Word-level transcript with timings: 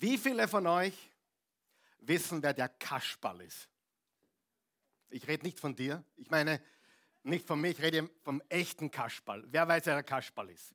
Wie 0.00 0.16
viele 0.16 0.46
von 0.46 0.66
euch 0.66 1.10
wissen, 1.98 2.40
wer 2.42 2.54
der 2.54 2.68
Kaschball 2.68 3.40
ist? 3.40 3.68
Ich 5.10 5.26
rede 5.26 5.44
nicht 5.44 5.58
von 5.58 5.74
dir, 5.74 6.04
ich 6.16 6.30
meine 6.30 6.62
nicht 7.24 7.46
von 7.46 7.60
mir, 7.60 7.70
ich 7.70 7.82
rede 7.82 8.08
vom 8.22 8.40
echten 8.48 8.90
Kaschball. 8.90 9.44
Wer 9.48 9.66
weiß, 9.66 9.86
wer 9.86 9.94
der 9.94 10.04
Kaschball 10.04 10.50
ist? 10.50 10.72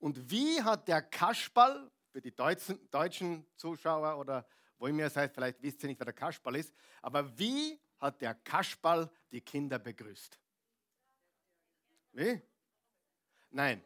Und 0.00 0.30
wie 0.30 0.60
hat 0.62 0.88
der 0.88 1.02
Kaschball, 1.02 1.90
für 2.10 2.20
die 2.20 2.34
deutschen, 2.34 3.46
Zuschauer 3.56 4.18
oder 4.18 4.46
wo 4.78 4.88
ihr 4.88 5.10
seid, 5.10 5.32
vielleicht 5.32 5.62
wisst 5.62 5.82
ihr 5.82 5.88
nicht, 5.88 6.00
wer 6.00 6.06
der 6.06 6.14
Kaschball 6.14 6.56
ist, 6.56 6.74
aber 7.00 7.38
wie 7.38 7.78
hat 7.98 8.20
der 8.20 8.34
Kaschball 8.34 9.08
die 9.30 9.40
Kinder 9.40 9.78
begrüßt? 9.78 10.38
Wie? 12.12 12.40
Nein. 13.50 13.84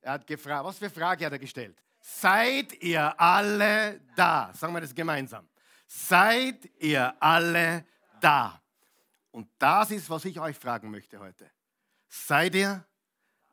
Er 0.00 0.12
hat 0.12 0.26
gefragt, 0.26 0.64
was 0.64 0.78
für 0.78 0.90
Frage 0.90 1.26
hat 1.26 1.32
er 1.32 1.38
gestellt? 1.38 1.82
Seid 2.04 2.82
ihr 2.82 3.18
alle 3.18 4.00
da? 4.16 4.52
Sagen 4.54 4.74
wir 4.74 4.80
das 4.80 4.92
gemeinsam. 4.92 5.48
Seid 5.86 6.68
ihr 6.80 7.14
alle 7.22 7.86
da? 8.20 8.60
Und 9.30 9.48
das 9.58 9.92
ist, 9.92 10.10
was 10.10 10.24
ich 10.24 10.38
euch 10.40 10.58
fragen 10.58 10.90
möchte 10.90 11.20
heute. 11.20 11.48
Seid 12.08 12.56
ihr 12.56 12.84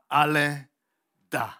alle 0.08 0.68
da? 1.30 1.56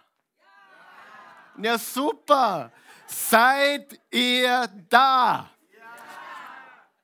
Ja, 1.58 1.78
super. 1.78 2.72
Seid 3.06 4.00
ihr 4.10 4.68
da? 4.88 5.48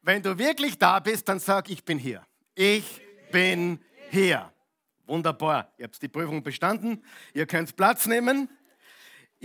Wenn 0.03 0.23
du 0.23 0.37
wirklich 0.37 0.77
da 0.79 0.99
bist, 0.99 1.29
dann 1.29 1.39
sag, 1.39 1.71
ich 1.71 1.85
bin 1.85 1.99
hier. 1.99 2.27
Ich 2.55 3.01
bin 3.31 3.81
hier. 4.11 4.53
Wunderbar. 5.07 5.73
Ihr 5.79 5.85
habt 5.85 6.03
die 6.03 6.09
Prüfung 6.09 6.43
bestanden. 6.43 7.05
Ihr 7.35 7.47
könnt 7.47 7.77
Platz 7.77 8.07
nehmen. 8.07 8.49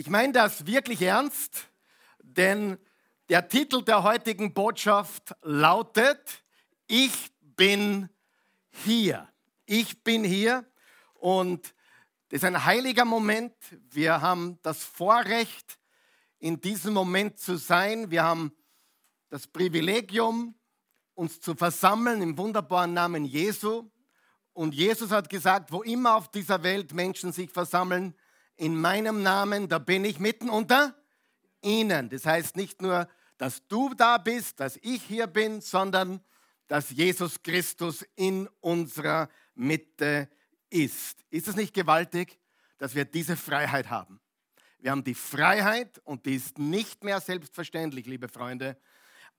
Ich 0.02 0.10
meine 0.10 0.34
das 0.34 0.66
wirklich 0.66 1.04
ernst, 1.04 1.70
denn 2.24 2.80
der 3.30 3.48
Titel 3.48 3.84
der 3.84 4.02
heutigen 4.02 4.52
Botschaft 4.52 5.36
lautet, 5.44 6.44
ich 6.88 7.30
bin 7.40 8.10
hier. 8.72 9.30
Ich 9.68 10.04
bin 10.04 10.24
hier 10.24 10.66
und 11.14 11.76
das 12.30 12.38
ist 12.38 12.46
ein 12.46 12.66
heiliger 12.66 13.06
Moment. 13.06 13.54
Wir 13.92 14.22
haben 14.22 14.58
das 14.64 14.84
Vorrecht, 14.84 15.78
in 16.40 16.60
diesem 16.60 16.96
Moment 16.96 17.38
zu 17.38 17.58
sein. 17.58 18.10
Wir 18.10 18.24
haben 18.24 18.52
das 19.30 19.46
Privilegium, 19.46 20.56
uns 21.14 21.42
zu 21.42 21.54
versammeln 21.54 22.24
im 22.24 22.40
wunderbaren 22.40 22.96
Namen 22.96 23.24
Jesu. 23.24 23.92
Und 24.54 24.74
Jesus 24.74 25.12
hat 25.12 25.30
gesagt, 25.30 25.72
wo 25.72 25.84
immer 25.84 26.16
auf 26.16 26.32
dieser 26.32 26.64
Welt 26.64 26.92
Menschen 26.92 27.32
sich 27.32 27.52
versammeln, 27.52 28.16
in 28.62 28.80
meinem 28.80 29.24
Namen, 29.24 29.70
da 29.70 29.80
bin 29.80 30.06
ich 30.06 30.20
mitten 30.20 30.48
unter 30.48 30.96
ihnen. 31.64 32.10
Das 32.10 32.28
heißt 32.28 32.56
nicht 32.56 32.80
nur, 32.80 33.10
dass 33.40 33.68
du 33.68 33.96
da 33.96 34.20
bist, 34.20 34.60
dass 34.60 34.78
ich 34.84 35.02
hier 35.02 35.26
bin, 35.26 35.62
sondern 35.62 36.22
dass 36.68 36.92
Jesus 36.92 37.42
Christus 37.42 38.06
in 38.16 38.48
unserer 38.60 39.30
Mitte 39.56 40.30
ist. 40.70 41.26
Ist 41.32 41.48
es 41.48 41.56
nicht 41.56 41.74
gewaltig, 41.74 42.40
dass 42.78 42.94
wir 42.94 43.04
diese 43.04 43.36
Freiheit 43.36 43.90
haben? 43.90 44.22
Wir 44.78 44.92
haben 44.92 45.04
die 45.04 45.16
Freiheit 45.16 46.00
und 46.04 46.28
die 46.28 46.36
ist 46.36 46.60
nicht 46.60 47.04
mehr 47.04 47.20
selbstverständlich, 47.20 48.06
liebe 48.06 48.28
Freunde. 48.28 48.78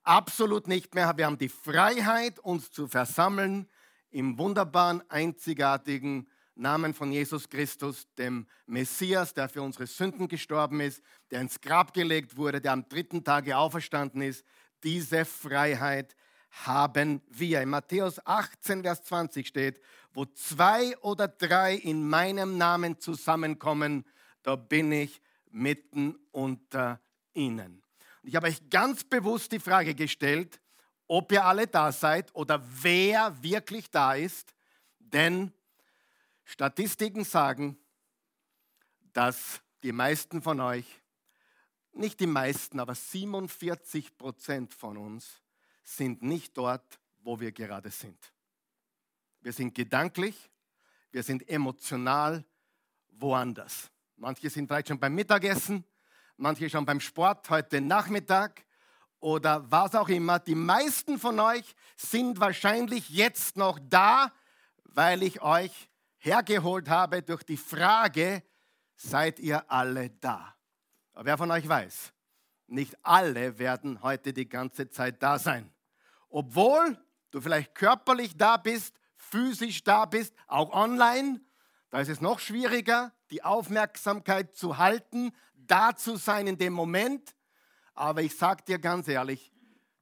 Absolut 0.03 0.67
nicht 0.67 0.97
mehr. 0.97 1.17
Wir 1.17 1.27
haben 1.27 1.39
die 1.39 1.49
Freiheit, 1.49 2.41
uns 2.41 2.73
zu 2.73 2.89
versammeln 2.89 3.69
im 4.11 4.37
wunderbaren, 4.37 5.01
einzigartigen 5.09 6.29
Namen 6.55 6.95
von 6.95 7.13
Jesus 7.13 7.49
Christus, 7.49 8.07
dem 8.19 8.47
Messias, 8.67 9.33
der 9.35 9.49
für 9.49 9.63
unsere 9.63 9.87
Sünden 9.87 10.29
gestorben 10.29 10.81
ist, 10.81 11.03
der 11.31 11.41
ins 11.41 11.61
Grab 11.61 11.95
gelegt 11.95 12.37
wurde, 12.37 12.61
der 12.61 12.73
am 12.73 12.89
dritten 12.89 13.25
Tage 13.25 13.57
auferstanden 13.57 14.23
ist. 14.23 14.45
Diese 14.83 15.25
Freiheit 15.25 16.15
haben 16.51 17.23
wir. 17.31 17.63
In 17.63 17.71
Matthäus 17.71 18.25
18, 18.27 18.83
Vers 18.83 19.03
20 19.05 19.47
steht, 19.47 19.81
wo 20.13 20.27
zwei 20.27 20.97
oder 20.99 21.29
drei 21.29 21.75
in 21.75 22.07
meinem 22.07 22.59
Namen 22.59 23.01
zusammenkommen, 23.01 24.05
da 24.43 24.57
bin 24.57 24.93
ich 24.93 25.23
mitten 25.51 26.17
unter 26.31 27.01
ihnen. 27.33 27.83
Und 28.23 28.29
ich 28.29 28.37
habe 28.37 28.49
euch 28.49 28.69
ganz 28.69 29.05
bewusst 29.05 29.53
die 29.53 29.59
Frage 29.59 29.95
gestellt, 29.95 30.61
ob 31.09 31.33
ihr 31.33 31.45
alle 31.45 31.67
da 31.67 31.93
seid 31.93 32.35
oder 32.35 32.63
wer 32.83 33.43
wirklich 33.43 33.91
da 33.91 34.15
ist, 34.15 34.55
denn 34.99 35.53
Statistiken 36.45 37.25
sagen, 37.25 37.79
dass 39.13 39.61
die 39.83 39.93
meisten 39.93 40.43
von 40.43 40.61
euch, 40.61 40.87
nicht 41.93 42.21
die 42.21 42.27
meisten, 42.27 42.81
aber 42.81 42.95
47 42.95 44.17
Prozent 44.17 44.73
von 44.73 44.97
uns 44.97 45.43
sind 45.83 46.23
nicht 46.23 46.57
dort, 46.57 47.01
wo 47.21 47.39
wir 47.39 47.53
gerade 47.53 47.91
sind. 47.91 48.33
Wir 49.41 49.53
sind 49.53 49.75
gedanklich, 49.75 50.51
wir 51.11 51.23
sind 51.23 51.49
emotional 51.49 52.45
woanders. 53.11 53.91
Manche 54.17 54.49
sind 54.49 54.69
vielleicht 54.69 54.89
schon 54.89 54.99
beim 54.99 55.15
Mittagessen, 55.15 55.85
manche 56.37 56.71
schon 56.71 56.87
beim 56.87 57.01
Sport 57.01 57.51
heute 57.51 57.81
Nachmittag 57.81 58.65
oder 59.19 59.71
was 59.71 59.95
auch 59.95 60.09
immer. 60.09 60.39
Die 60.39 60.55
meisten 60.55 61.19
von 61.19 61.39
euch 61.41 61.75
sind 61.97 62.41
wahrscheinlich 62.41 63.09
jetzt 63.11 63.57
noch 63.57 63.79
da, 63.83 64.33
weil 64.85 65.23
ich 65.23 65.43
euch 65.43 65.89
hergeholt 66.23 66.89
habe 66.89 67.23
durch 67.23 67.43
die 67.43 67.57
Frage, 67.57 68.43
seid 68.95 69.41
ihr 69.41 69.71
alle 69.71 70.11
da? 70.11 70.55
Wer 71.15 71.37
von 71.37 71.51
euch 71.51 71.69
weiß, 71.69 72.13
nicht 72.69 72.97
alle 73.03 73.59
werden 73.59 74.03
heute 74.03 74.33
die 74.33 74.49
ganze 74.49 74.89
Zeit 74.89 75.23
da 75.23 75.39
sein. 75.39 75.73
Obwohl 76.29 76.97
du 77.33 77.41
vielleicht 77.41 77.75
körperlich 77.75 78.37
da 78.37 78.57
bist, 78.57 78.95
physisch 79.17 79.83
da 79.83 80.05
bist, 80.07 80.35
auch 80.47 80.73
online, 80.73 81.41
da 81.91 82.01
ist 82.01 82.09
es 82.09 82.21
noch 82.21 82.39
schwieriger, 82.39 83.13
die 83.31 83.43
Aufmerksamkeit 83.43 84.55
zu 84.55 84.79
halten, 84.79 85.33
da 85.55 85.95
zu 85.95 86.17
sein 86.17 86.47
in 86.47 86.57
dem 86.57 86.73
Moment. 86.73 87.35
Aber 87.95 88.23
ich 88.23 88.37
sage 88.37 88.63
dir 88.65 88.79
ganz 88.79 89.09
ehrlich, 89.09 89.53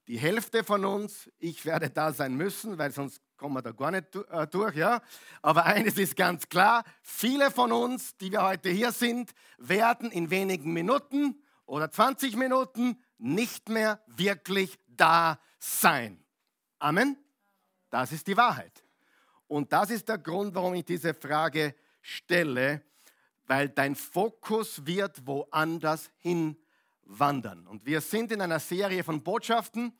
die 0.07 0.19
Hälfte 0.19 0.65
von 0.65 0.85
uns, 0.85 1.31
ich 1.39 1.65
werde 1.65 1.91
da 1.91 2.13
sein 2.13 2.37
müssen, 2.37 2.79
weil 2.79 2.93
sonst 2.93 3.23
kommen 3.41 3.55
wir 3.55 3.63
da 3.63 3.73
gar 3.73 3.91
nicht 3.91 4.15
äh, 4.15 4.47
durch. 4.49 4.77
Ja? 4.77 5.01
Aber 5.41 5.65
eines 5.65 5.97
ist 5.97 6.15
ganz 6.15 6.47
klar, 6.47 6.85
viele 7.03 7.51
von 7.51 7.73
uns, 7.73 8.15
die 8.19 8.31
wir 8.31 8.43
heute 8.43 8.69
hier 8.69 8.93
sind, 8.93 9.31
werden 9.57 10.13
in 10.13 10.29
wenigen 10.29 10.75
Minuten 10.75 11.43
oder 11.65 11.91
20 11.91 12.37
Minuten 12.37 13.03
nicht 13.17 13.71
mehr 13.71 14.03
wirklich 14.07 14.79
da 14.89 15.41
sein. 15.59 16.23
Amen. 16.79 17.17
Das 17.89 18.13
ist 18.13 18.27
die 18.27 18.37
Wahrheit. 18.37 18.85
Und 19.49 19.73
das 19.73 19.89
ist 19.89 20.11
der 20.11 20.19
Grund, 20.19 20.55
warum 20.55 20.75
ich 20.75 20.85
diese 20.85 21.15
Frage 21.15 21.75
stelle, 22.03 22.83
weil 23.47 23.71
dein 23.71 23.97
Fokus 23.97 24.85
wird 24.85 25.27
woanders 25.27 26.11
hinwandern. 26.19 27.67
Und 27.67 27.87
wir 27.87 28.03
sind 28.03 28.33
in 28.33 28.43
einer 28.43 28.61
Serie 28.61 29.03
von 29.03 29.23
Botschaften, 29.23 29.99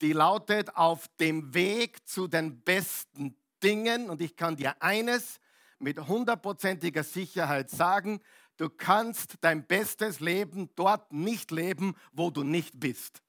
die 0.00 0.12
lautet 0.12 0.76
auf 0.76 1.08
dem 1.20 1.54
Weg 1.54 2.06
zu 2.06 2.28
den 2.28 2.60
besten 2.62 3.36
Dingen. 3.62 4.10
Und 4.10 4.20
ich 4.20 4.36
kann 4.36 4.56
dir 4.56 4.80
eines 4.82 5.40
mit 5.78 5.98
hundertprozentiger 5.98 7.04
Sicherheit 7.04 7.70
sagen, 7.70 8.20
du 8.56 8.68
kannst 8.68 9.36
dein 9.40 9.66
bestes 9.66 10.20
Leben 10.20 10.70
dort 10.76 11.12
nicht 11.12 11.50
leben, 11.50 11.94
wo 12.12 12.30
du 12.30 12.42
nicht 12.42 12.78
bist. 12.78 13.22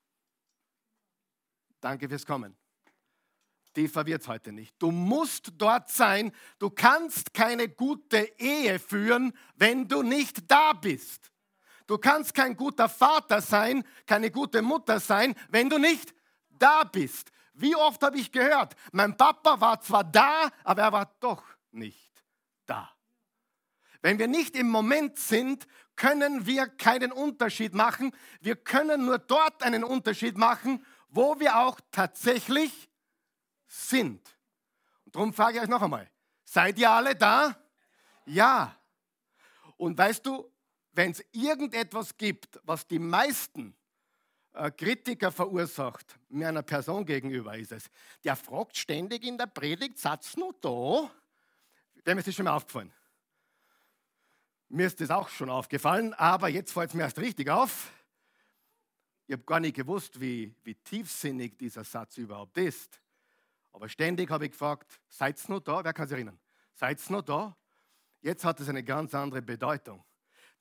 Danke 1.81 2.09
fürs 2.09 2.25
Kommen 2.25 2.55
die 3.75 3.87
verwirrt 3.87 4.21
es 4.21 4.27
heute 4.27 4.51
nicht. 4.51 4.75
Du 4.79 4.91
musst 4.91 5.53
dort 5.57 5.89
sein. 5.89 6.31
Du 6.59 6.69
kannst 6.69 7.33
keine 7.33 7.69
gute 7.69 8.17
Ehe 8.37 8.79
führen, 8.79 9.33
wenn 9.55 9.87
du 9.87 10.01
nicht 10.01 10.49
da 10.49 10.73
bist. 10.73 11.31
Du 11.87 11.97
kannst 11.97 12.33
kein 12.33 12.55
guter 12.55 12.89
Vater 12.89 13.41
sein, 13.41 13.83
keine 14.07 14.31
gute 14.31 14.61
Mutter 14.61 14.99
sein, 14.99 15.35
wenn 15.49 15.69
du 15.69 15.77
nicht 15.77 16.15
da 16.59 16.83
bist. 16.83 17.31
Wie 17.53 17.75
oft 17.75 18.01
habe 18.03 18.17
ich 18.17 18.31
gehört, 18.31 18.75
mein 18.91 19.15
Papa 19.15 19.61
war 19.61 19.79
zwar 19.81 20.03
da, 20.03 20.49
aber 20.63 20.81
er 20.81 20.91
war 20.91 21.15
doch 21.19 21.43
nicht 21.71 22.23
da. 22.65 22.91
Wenn 24.01 24.19
wir 24.19 24.27
nicht 24.27 24.55
im 24.55 24.69
Moment 24.69 25.17
sind, 25.17 25.65
können 25.95 26.45
wir 26.45 26.67
keinen 26.67 27.11
Unterschied 27.11 27.73
machen. 27.73 28.11
Wir 28.41 28.55
können 28.55 29.05
nur 29.05 29.17
dort 29.17 29.63
einen 29.63 29.83
Unterschied 29.83 30.37
machen, 30.37 30.85
wo 31.07 31.39
wir 31.39 31.57
auch 31.57 31.79
tatsächlich 31.91 32.89
sind. 33.67 34.37
Und 35.05 35.15
darum 35.15 35.33
frage 35.33 35.57
ich 35.57 35.63
euch 35.63 35.69
noch 35.69 35.81
einmal, 35.81 36.09
seid 36.43 36.77
ihr 36.77 36.91
alle 36.91 37.15
da? 37.15 37.55
Ja. 38.25 38.75
Und 39.77 39.97
weißt 39.97 40.25
du, 40.25 40.51
wenn 40.91 41.11
es 41.11 41.23
irgendetwas 41.31 42.17
gibt, 42.17 42.59
was 42.63 42.87
die 42.87 42.99
meisten 42.99 43.75
Kritiker 44.77 45.31
verursacht, 45.31 46.17
mir 46.29 46.47
einer 46.47 46.63
Person 46.63 47.05
gegenüber 47.05 47.57
ist 47.57 47.71
es, 47.71 47.89
der 48.23 48.35
fragt 48.35 48.77
ständig 48.77 49.23
in 49.23 49.37
der 49.37 49.47
Predigt, 49.47 49.99
Satz 49.99 50.37
nur 50.37 50.53
da? 50.61 51.11
Dem 52.05 52.17
ist 52.17 52.27
das 52.27 52.35
schon 52.35 52.45
mal 52.45 52.55
aufgefallen. 52.55 52.93
Mir 54.69 54.87
ist 54.87 54.99
das 55.01 55.11
auch 55.11 55.29
schon 55.29 55.49
aufgefallen, 55.49 56.13
aber 56.13 56.49
jetzt 56.49 56.71
fällt 56.71 56.89
es 56.89 56.95
mir 56.95 57.03
erst 57.03 57.19
richtig 57.19 57.49
auf. 57.49 57.91
ich 59.27 59.33
habe 59.33 59.43
gar 59.43 59.59
nicht 59.59 59.75
gewusst, 59.75 60.19
wie, 60.19 60.53
wie 60.63 60.75
tiefsinnig 60.75 61.57
dieser 61.57 61.83
Satz 61.83 62.17
überhaupt 62.17 62.57
ist. 62.57 63.01
Aber 63.73 63.89
ständig 63.89 64.31
habe 64.31 64.45
ich 64.45 64.51
gefragt, 64.51 65.01
seid 65.09 65.37
ihr 65.43 65.51
noch 65.51 65.59
da? 65.59 65.83
Wer 65.83 65.93
kann 65.93 66.07
sich 66.07 66.15
erinnern? 66.15 66.39
Seid 66.73 66.99
ihr 67.07 67.11
noch 67.11 67.23
da? 67.23 67.57
Jetzt 68.21 68.45
hat 68.45 68.59
es 68.59 68.69
eine 68.69 68.83
ganz 68.83 69.13
andere 69.13 69.41
Bedeutung, 69.41 70.03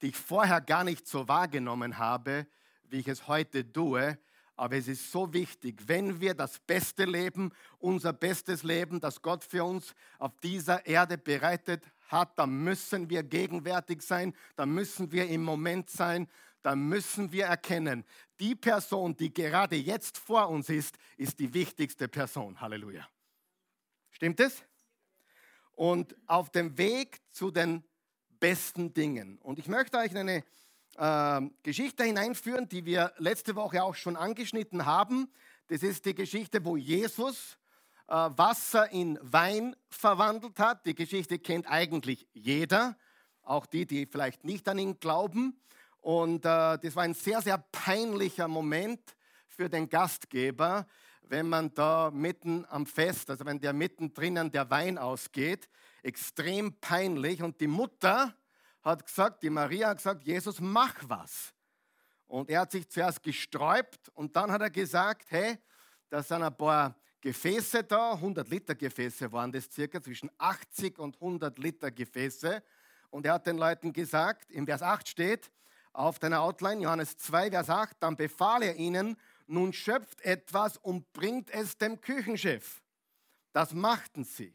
die 0.02 0.08
ich 0.08 0.16
vorher 0.16 0.60
gar 0.60 0.84
nicht 0.84 1.06
so 1.06 1.28
wahrgenommen 1.28 1.96
habe, 1.96 2.46
wie 2.90 3.00
ich 3.00 3.08
es 3.08 3.26
heute 3.28 3.70
tue. 3.70 4.18
Aber 4.56 4.76
es 4.76 4.86
ist 4.86 5.10
so 5.10 5.32
wichtig, 5.32 5.82
wenn 5.86 6.20
wir 6.20 6.34
das 6.34 6.60
beste 6.60 7.04
Leben, 7.04 7.50
unser 7.78 8.12
bestes 8.12 8.62
Leben, 8.62 9.00
das 9.00 9.20
Gott 9.20 9.42
für 9.42 9.64
uns 9.64 9.94
auf 10.18 10.36
dieser 10.42 10.86
Erde 10.86 11.18
bereitet 11.18 11.84
hat, 12.08 12.38
dann 12.38 12.62
müssen 12.62 13.10
wir 13.10 13.24
gegenwärtig 13.24 14.02
sein, 14.02 14.32
dann 14.54 14.70
müssen 14.70 15.10
wir 15.10 15.28
im 15.28 15.42
Moment 15.42 15.90
sein, 15.90 16.28
dann 16.62 16.88
müssen 16.88 17.32
wir 17.32 17.46
erkennen, 17.46 18.04
die 18.40 18.54
Person, 18.54 19.16
die 19.16 19.32
gerade 19.32 19.76
jetzt 19.76 20.18
vor 20.18 20.48
uns 20.48 20.68
ist, 20.68 20.96
ist 21.16 21.38
die 21.38 21.52
wichtigste 21.52 22.08
Person. 22.08 22.60
Halleluja. 22.60 23.06
Stimmt 24.10 24.40
es? 24.40 24.62
Und 25.72 26.16
auf 26.26 26.50
dem 26.50 26.78
Weg 26.78 27.20
zu 27.30 27.50
den 27.50 27.84
besten 28.40 28.94
Dingen. 28.94 29.38
Und 29.38 29.58
ich 29.58 29.68
möchte 29.68 29.98
euch 29.98 30.16
eine 30.16 30.44
äh, 30.96 31.40
Geschichte 31.62 32.04
hineinführen, 32.04 32.68
die 32.68 32.84
wir 32.84 33.12
letzte 33.18 33.56
Woche 33.56 33.82
auch 33.82 33.94
schon 33.94 34.16
angeschnitten 34.16 34.86
haben. 34.86 35.30
Das 35.68 35.82
ist 35.82 36.04
die 36.04 36.14
Geschichte, 36.14 36.64
wo 36.64 36.76
Jesus 36.76 37.58
äh, 38.06 38.12
Wasser 38.12 38.90
in 38.92 39.18
Wein 39.22 39.74
verwandelt 39.88 40.58
hat. 40.58 40.86
Die 40.86 40.94
Geschichte 40.94 41.38
kennt 41.38 41.70
eigentlich 41.70 42.26
jeder, 42.32 42.96
auch 43.42 43.66
die, 43.66 43.86
die 43.86 44.06
vielleicht 44.06 44.44
nicht 44.44 44.68
an 44.68 44.78
ihn 44.78 45.00
glauben. 45.00 45.58
Und 46.00 46.44
äh, 46.44 46.78
das 46.78 46.96
war 46.96 47.04
ein 47.04 47.14
sehr, 47.14 47.40
sehr 47.40 47.58
peinlicher 47.72 48.46
Moment 48.46 49.00
für 49.48 49.68
den 49.68 49.88
Gastgeber, 49.88 50.86
wenn 51.22 51.48
man 51.48 51.72
da 51.72 52.10
mitten 52.12 52.66
am 52.68 52.84
Fest, 52.84 53.30
also 53.30 53.46
wenn 53.46 53.60
der 53.60 53.72
mitten 53.72 54.12
drinnen 54.12 54.50
der 54.50 54.68
Wein 54.70 54.98
ausgeht, 54.98 55.68
extrem 56.02 56.78
peinlich. 56.80 57.42
Und 57.42 57.60
die 57.60 57.66
Mutter 57.66 58.34
hat 58.84 59.06
gesagt, 59.06 59.42
die 59.42 59.50
Maria 59.50 59.88
hat 59.88 59.96
gesagt, 59.96 60.24
Jesus, 60.24 60.60
mach 60.60 60.94
was. 61.08 61.54
Und 62.26 62.50
er 62.50 62.60
hat 62.60 62.72
sich 62.72 62.88
zuerst 62.88 63.22
gesträubt 63.22 64.10
und 64.10 64.36
dann 64.36 64.52
hat 64.52 64.60
er 64.60 64.70
gesagt, 64.70 65.30
hey, 65.30 65.58
da 66.10 66.22
sind 66.22 66.42
ein 66.42 66.56
paar 66.56 66.94
Gefäße 67.20 67.84
da, 67.84 68.12
100 68.12 68.46
Liter 68.48 68.74
Gefäße 68.74 69.32
waren 69.32 69.50
das 69.50 69.70
circa, 69.72 70.02
zwischen 70.02 70.30
80 70.36 70.98
und 70.98 71.16
100 71.16 71.58
Liter 71.58 71.90
Gefäße. 71.90 72.62
Und 73.08 73.24
er 73.24 73.34
hat 73.34 73.46
den 73.46 73.56
Leuten 73.56 73.92
gesagt, 73.92 74.50
im 74.50 74.66
Vers 74.66 74.82
8 74.82 75.08
steht, 75.08 75.50
auf 75.94 76.18
deiner 76.18 76.42
Outline, 76.42 76.82
Johannes 76.82 77.16
2, 77.16 77.50
Vers 77.50 77.70
8, 77.70 77.96
dann 78.00 78.16
befahl 78.16 78.62
er 78.64 78.76
ihnen, 78.76 79.16
nun 79.46 79.72
schöpft 79.72 80.20
etwas 80.22 80.76
und 80.76 81.12
bringt 81.12 81.50
es 81.50 81.78
dem 81.78 82.00
Küchenchef. 82.00 82.82
Das 83.52 83.72
machten 83.72 84.24
sie. 84.24 84.54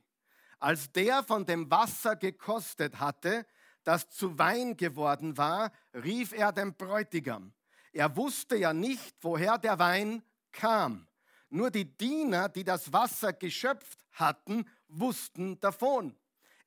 Als 0.60 0.92
der 0.92 1.24
von 1.24 1.46
dem 1.46 1.72
Wasser 1.72 2.18
gekostet 2.18 3.00
hatte, 3.00 3.46
das 3.90 4.08
zu 4.08 4.38
Wein 4.38 4.78
geworden 4.78 5.36
war, 5.36 5.72
rief 5.96 6.32
er 6.32 6.52
den 6.52 6.76
Bräutigam. 6.76 7.54
Er 7.92 8.16
wusste 8.16 8.56
ja 8.56 8.72
nicht, 8.72 9.16
woher 9.22 9.58
der 9.58 9.80
Wein 9.80 10.22
kam. 10.52 11.08
Nur 11.50 11.72
die 11.72 11.86
Diener, 11.98 12.50
die 12.50 12.64
das 12.64 12.94
Wasser 12.94 13.34
geschöpft 13.34 14.06
hatten, 14.12 14.70
wussten 14.90 15.60
davon. 15.60 16.16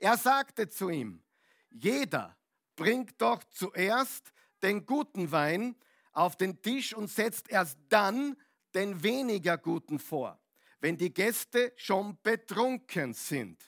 Er 0.01 0.17
sagte 0.17 0.69
zu 0.69 0.91
ihm, 0.91 1.23
jeder 1.71 2.37
bringt 2.75 3.23
doch 3.23 3.45
zuerst 3.45 4.33
den 4.61 4.85
guten 4.85 5.31
Wein 5.31 5.77
auf 6.11 6.35
den 6.35 6.61
Tisch 6.61 6.93
und 6.93 7.09
setzt 7.09 7.49
erst 7.49 7.79
dann 7.89 8.37
den 8.75 9.01
weniger 9.01 9.59
guten 9.59 10.01
vor, 10.01 10.41
wenn 10.81 10.97
die 10.97 11.15
Gäste 11.15 11.73
schon 11.77 12.19
betrunken 12.25 13.15
sind. 13.15 13.63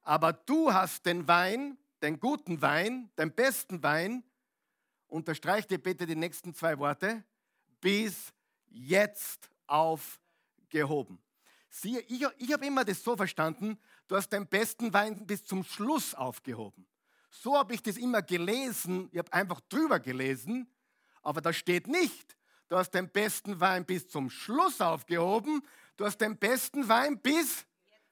Aber 0.00 0.32
du 0.32 0.72
hast 0.72 1.04
den 1.04 1.28
Wein, 1.28 1.76
den 2.02 2.20
guten 2.20 2.62
Wein, 2.62 3.10
den 3.18 3.32
besten 3.32 3.82
Wein, 3.82 4.22
unterstreich 5.06 5.66
dir 5.66 5.78
bitte 5.78 6.06
die 6.06 6.16
nächsten 6.16 6.54
zwei 6.54 6.78
Worte, 6.78 7.24
bis 7.80 8.32
jetzt 8.68 9.50
aufgehoben. 9.66 11.18
Siehe, 11.70 12.00
ich, 12.00 12.24
ich 12.38 12.52
habe 12.52 12.66
immer 12.66 12.84
das 12.84 13.02
so 13.02 13.16
verstanden, 13.16 13.78
du 14.06 14.16
hast 14.16 14.30
den 14.30 14.46
besten 14.46 14.92
Wein 14.92 15.26
bis 15.26 15.44
zum 15.44 15.64
Schluss 15.64 16.14
aufgehoben. 16.14 16.86
So 17.30 17.56
habe 17.56 17.74
ich 17.74 17.82
das 17.82 17.96
immer 17.96 18.22
gelesen. 18.22 19.08
Ich 19.12 19.18
habe 19.18 19.32
einfach 19.32 19.60
drüber 19.68 20.00
gelesen, 20.00 20.66
aber 21.22 21.40
da 21.40 21.52
steht 21.52 21.86
nicht, 21.86 22.36
du 22.68 22.76
hast 22.76 22.90
den 22.90 23.10
besten 23.10 23.60
Wein 23.60 23.84
bis 23.84 24.08
zum 24.08 24.30
Schluss 24.30 24.80
aufgehoben. 24.80 25.62
Du 25.96 26.04
hast 26.04 26.18
den 26.18 26.38
besten 26.38 26.88
Wein 26.88 27.20
bis, 27.20 27.66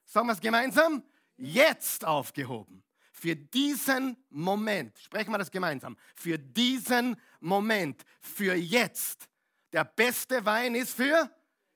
sagen 0.05 0.27
wir 0.27 0.33
es 0.33 0.41
gemeinsam, 0.41 1.03
jetzt 1.37 2.05
aufgehoben. 2.05 2.83
Für 3.19 3.35
diesen 3.35 4.15
Moment, 4.29 4.95
sprechen 4.99 5.31
wir 5.31 5.39
das 5.39 5.49
gemeinsam, 5.49 5.97
für 6.13 6.37
diesen 6.37 7.19
Moment, 7.39 8.03
für 8.21 8.53
jetzt. 8.53 9.27
Der 9.73 9.85
beste 9.85 10.45
Wein 10.45 10.75
ist 10.75 10.93
für 10.93 11.27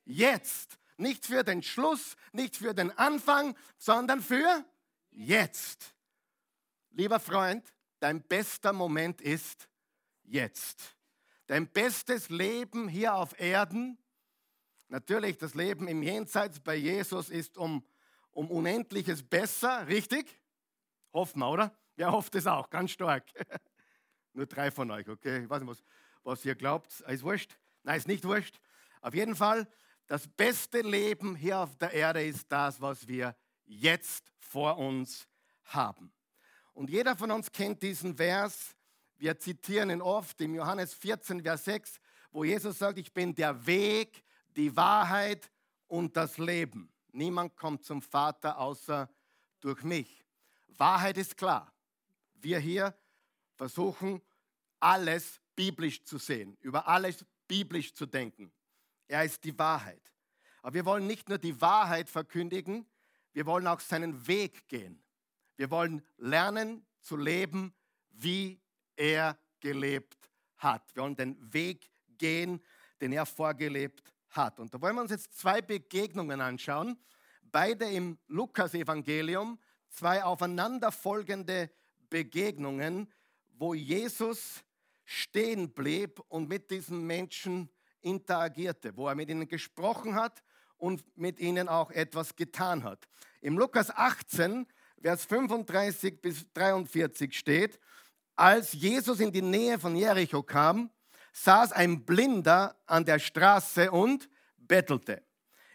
jetzt. 0.06 0.78
Nicht 0.98 1.26
für 1.26 1.44
den 1.44 1.64
Schluss, 1.64 2.16
nicht 2.32 2.58
für 2.58 2.76
den 2.76 2.96
Anfang, 2.96 3.58
sondern 3.80 4.22
für 4.22 4.64
jetzt. 5.10 5.96
Lieber 6.92 7.20
Freund, 7.20 7.74
dein 8.00 8.22
bester 8.22 8.72
Moment 8.72 9.20
ist 9.20 9.68
jetzt. 10.22 10.96
Dein 11.48 11.68
bestes 11.68 12.30
Leben 12.30 12.88
hier 12.88 13.16
auf 13.16 13.40
Erden, 13.40 13.98
natürlich 14.90 15.40
das 15.40 15.56
Leben 15.56 15.88
im 15.88 16.04
Jenseits 16.04 16.60
bei 16.60 16.76
Jesus 16.76 17.32
ist 17.32 17.58
um, 17.58 17.84
um 18.30 18.52
Unendliches 18.52 19.24
besser, 19.24 19.88
richtig? 19.88 20.41
Hoffen 21.14 21.40
wir, 21.40 21.50
oder? 21.50 21.76
Wer 21.96 22.12
hofft 22.12 22.36
es 22.36 22.48
auch? 22.48 22.70
Ganz 22.70 22.92
stark. 22.92 23.26
Nur 24.34 24.46
drei 24.46 24.72
von 24.72 24.90
euch, 24.92 25.08
okay? 25.10 25.44
Ich 25.44 25.50
weiß 25.50 25.62
nicht, 25.62 25.70
was, 25.70 25.84
was 26.24 26.46
ihr 26.46 26.56
glaubt. 26.56 27.02
Ist 27.02 27.24
wurscht? 27.24 27.58
Nein, 27.84 27.98
ist 27.98 28.08
nicht 28.08 28.24
wurscht. 28.24 28.60
Auf 29.02 29.14
jeden 29.14 29.36
Fall, 29.36 29.68
das 30.08 30.28
beste 30.28 30.82
Leben 30.82 31.36
hier 31.36 31.60
auf 31.60 31.76
der 31.78 31.92
Erde 31.92 32.24
ist 32.24 32.52
das, 32.52 32.80
was 32.80 33.08
wir 33.08 33.36
jetzt 33.66 34.32
vor 34.40 34.78
uns 34.78 35.28
haben. 35.66 36.12
Und 36.74 36.90
jeder 36.90 37.16
von 37.16 37.32
uns 37.32 37.52
kennt 37.52 37.82
diesen 37.82 38.16
Vers. 38.16 38.76
Wir 39.18 39.38
zitieren 39.38 39.90
ihn 39.90 40.02
oft 40.02 40.40
im 40.42 40.56
Johannes 40.56 40.94
14, 40.94 41.42
Vers 41.42 41.66
6, 41.66 42.00
wo 42.32 42.44
Jesus 42.44 42.80
sagt, 42.80 42.98
ich 42.98 43.14
bin 43.14 43.36
der 43.36 43.66
Weg, 43.66 44.24
die 44.56 44.76
Wahrheit 44.76 45.52
und 45.88 46.16
das 46.16 46.38
Leben. 46.38 46.92
Niemand 47.12 47.56
kommt 47.56 47.84
zum 47.84 48.02
Vater 48.02 48.58
außer 48.58 49.10
durch 49.60 49.84
mich. 49.84 50.24
Wahrheit 50.78 51.18
ist 51.18 51.38
klar. 51.38 51.72
Wir 52.36 52.60
hier 52.60 52.96
versuchen, 53.56 54.22
alles 54.80 55.40
biblisch 55.56 56.04
zu 56.04 56.18
sehen, 56.18 56.58
über 56.62 56.88
alles 56.88 57.26
biblisch 57.48 57.94
zu 57.94 58.06
denken. 58.06 58.52
Er 59.08 59.24
ist 59.24 59.44
die 59.44 59.58
Wahrheit. 59.58 60.02
Aber 60.62 60.74
wir 60.74 60.86
wollen 60.86 61.08
nicht 61.08 61.30
nur 61.30 61.38
die 61.38 61.60
Wahrheit 61.60 62.10
verkündigen, 62.10 62.86
wir 63.34 63.46
wollen 63.46 63.68
auch 63.68 63.80
seinen 63.80 64.28
Weg 64.28 64.68
gehen. 64.68 65.02
Wir 65.56 65.70
wollen 65.72 66.02
lernen 66.18 66.86
zu 67.02 67.16
leben, 67.16 67.74
wie 68.12 68.60
er 68.96 69.38
gelebt 69.60 70.30
hat. 70.58 70.84
Wir 70.94 71.04
wollen 71.04 71.16
den 71.16 71.54
Weg 71.54 71.90
gehen, 72.18 72.62
den 73.00 73.14
er 73.14 73.26
vorgelebt 73.26 74.04
hat. 74.30 74.60
Und 74.60 74.74
da 74.74 74.82
wollen 74.82 74.96
wir 74.96 75.02
uns 75.02 75.12
jetzt 75.12 75.38
zwei 75.38 75.62
Begegnungen 75.62 76.42
anschauen, 76.42 76.98
beide 77.44 77.86
im 77.86 78.18
Lukas-Evangelium, 78.28 79.60
zwei 79.92 80.24
aufeinanderfolgende 80.24 81.70
Begegnungen, 82.10 83.12
wo 83.54 83.74
Jesus 83.74 84.64
stehen 85.04 85.72
blieb 85.72 86.20
und 86.30 86.50
mit 86.50 86.72
diesen 86.72 87.06
Menschen 87.06 87.70
interagierte, 88.02 88.96
wo 88.98 89.08
er 89.08 89.16
mit 89.16 89.30
ihnen 89.30 89.48
gesprochen 89.48 90.16
hat 90.16 90.44
und 90.78 91.06
mit 91.18 91.40
ihnen 91.40 91.70
auch 91.70 91.92
etwas 91.92 92.36
getan 92.36 92.84
hat. 92.84 93.08
Im 93.42 93.58
Lukas 93.58 93.90
18 93.92 94.66
Vers 95.02 95.26
35 95.26 96.22
bis 96.22 96.46
43 96.54 97.38
steht, 97.38 97.80
als 98.36 98.74
Jesus 98.74 99.20
in 99.20 99.32
die 99.32 99.42
Nähe 99.42 99.80
von 99.80 99.96
Jericho 99.96 100.44
kam, 100.44 100.92
saß 101.34 101.72
ein 101.72 102.06
Blinder 102.06 102.76
an 102.86 103.06
der 103.06 103.20
Straße 103.20 103.92
und 103.92 104.30
bettelte. 104.58 105.24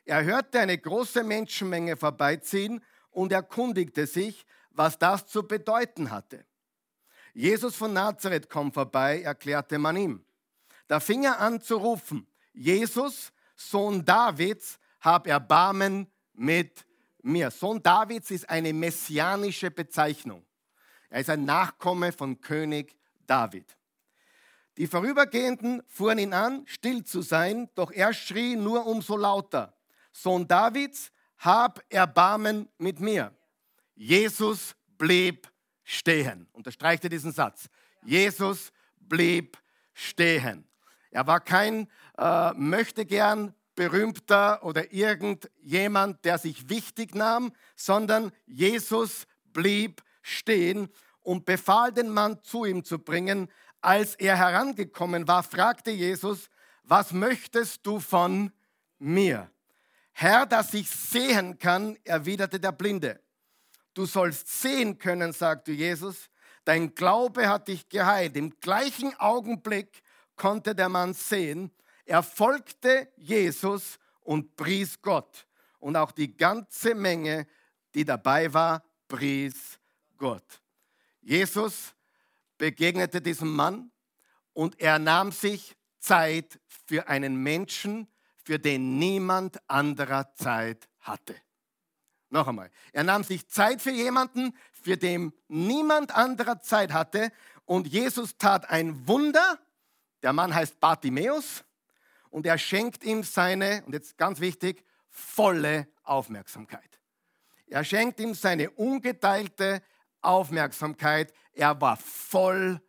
Er 0.04 0.22
hörte 0.22 0.60
eine 0.60 0.78
große 0.78 1.24
Menschenmenge 1.24 1.96
vorbeiziehen 1.96 2.82
und 3.16 3.32
erkundigte 3.32 4.06
sich, 4.06 4.44
was 4.70 4.98
das 4.98 5.26
zu 5.26 5.42
bedeuten 5.42 6.10
hatte. 6.10 6.44
Jesus 7.32 7.74
von 7.74 7.92
Nazareth 7.92 8.50
kommt 8.50 8.74
vorbei, 8.74 9.22
erklärte 9.22 9.78
man 9.78 9.96
ihm. 9.96 10.24
Da 10.86 11.00
fing 11.00 11.24
er 11.24 11.40
an 11.40 11.60
zu 11.60 11.76
rufen, 11.76 12.26
Jesus, 12.52 13.32
Sohn 13.56 14.04
Davids, 14.04 14.78
hab 15.00 15.26
Erbarmen 15.26 16.10
mit 16.34 16.84
mir. 17.22 17.50
Sohn 17.50 17.82
Davids 17.82 18.30
ist 18.30 18.48
eine 18.48 18.72
messianische 18.72 19.70
Bezeichnung. 19.70 20.44
Er 21.08 21.20
ist 21.20 21.30
ein 21.30 21.44
Nachkomme 21.44 22.12
von 22.12 22.40
König 22.40 22.96
David. 23.26 23.76
Die 24.76 24.86
Vorübergehenden 24.86 25.82
fuhren 25.88 26.18
ihn 26.18 26.34
an, 26.34 26.66
still 26.66 27.02
zu 27.04 27.22
sein, 27.22 27.70
doch 27.74 27.90
er 27.90 28.12
schrie 28.12 28.56
nur 28.56 28.86
umso 28.86 29.16
lauter. 29.16 29.74
Sohn 30.12 30.46
Davids, 30.46 31.10
hab 31.38 31.82
Erbarmen 31.88 32.68
mit 32.78 33.00
mir. 33.00 33.32
Jesus 33.94 34.74
blieb 34.98 35.50
stehen. 35.84 36.48
Unterstreicht 36.52 37.04
ihr 37.04 37.10
diesen 37.10 37.32
Satz. 37.32 37.68
Jesus 38.02 38.72
blieb 38.98 39.58
stehen. 39.92 40.68
Er 41.10 41.26
war 41.26 41.40
kein 41.40 41.88
äh, 42.18 42.52
möchte 42.54 43.06
gern 43.06 43.54
berühmter 43.74 44.64
oder 44.64 44.92
irgendjemand, 44.92 46.24
der 46.24 46.38
sich 46.38 46.68
wichtig 46.68 47.14
nahm, 47.14 47.52
sondern 47.76 48.32
Jesus 48.46 49.26
blieb 49.52 50.02
stehen 50.22 50.88
und 51.20 51.44
befahl 51.44 51.92
den 51.92 52.08
Mann 52.08 52.42
zu 52.42 52.64
ihm 52.64 52.84
zu 52.84 52.98
bringen. 52.98 53.48
Als 53.80 54.14
er 54.14 54.36
herangekommen 54.36 55.28
war, 55.28 55.42
fragte 55.42 55.90
Jesus, 55.90 56.50
was 56.82 57.12
möchtest 57.12 57.86
du 57.86 58.00
von 58.00 58.52
mir? 58.98 59.50
Herr, 60.18 60.46
dass 60.46 60.72
ich 60.74 60.88
sehen 60.88 61.58
kann, 61.58 61.96
erwiderte 62.04 62.58
der 62.58 62.72
Blinde. 62.72 63.20
Du 63.94 64.06
sollst 64.06 64.60
sehen 64.60 64.98
können, 64.98 65.32
sagte 65.32 65.72
Jesus. 65.72 66.30
Dein 66.64 66.94
Glaube 66.94 67.48
hat 67.48 67.68
dich 67.68 67.88
geheilt. 67.88 68.36
Im 68.36 68.58
gleichen 68.60 69.14
Augenblick 69.18 70.02
konnte 70.36 70.74
der 70.74 70.88
Mann 70.88 71.14
sehen 71.14 71.70
er 72.06 72.22
folgte 72.22 73.12
Jesus 73.16 73.98
und 74.22 74.56
pries 74.56 75.02
Gott. 75.02 75.46
Und 75.80 75.96
auch 75.96 76.12
die 76.12 76.34
ganze 76.34 76.94
Menge, 76.94 77.46
die 77.94 78.04
dabei 78.04 78.52
war, 78.54 78.84
pries 79.08 79.78
Gott. 80.16 80.62
Jesus 81.20 81.94
begegnete 82.56 83.20
diesem 83.20 83.54
Mann 83.54 83.90
und 84.52 84.80
er 84.80 85.00
nahm 85.00 85.32
sich 85.32 85.76
Zeit 85.98 86.60
für 86.86 87.08
einen 87.08 87.36
Menschen, 87.42 88.08
für 88.46 88.60
den 88.60 89.00
niemand 89.00 89.58
anderer 89.68 90.32
Zeit 90.36 90.88
hatte. 91.00 91.34
Noch 92.30 92.46
einmal, 92.46 92.70
er 92.92 93.02
nahm 93.02 93.24
sich 93.24 93.48
Zeit 93.48 93.82
für 93.82 93.90
jemanden, 93.90 94.56
für 94.70 94.96
den 94.96 95.32
niemand 95.48 96.14
anderer 96.14 96.60
Zeit 96.60 96.92
hatte 96.92 97.32
und 97.64 97.88
Jesus 97.88 98.38
tat 98.38 98.70
ein 98.70 99.08
Wunder. 99.08 99.58
Der 100.22 100.32
Mann 100.32 100.54
heißt 100.54 100.78
Bartimäus 100.78 101.64
und 102.30 102.46
er 102.46 102.56
schenkt 102.56 103.02
ihm 103.02 103.24
seine, 103.24 103.82
und 103.84 103.94
jetzt 103.94 104.16
ganz 104.16 104.38
wichtig, 104.38 104.84
volle 105.08 105.88
Aufmerksamkeit. 106.04 107.00
Er 107.66 107.82
schenkt 107.82 108.20
ihm 108.20 108.32
seine 108.32 108.70
ungeteilte 108.70 109.82
Aufmerksamkeit. 110.20 111.32
Er 111.52 111.80
war 111.80 111.96
voll 111.96 112.80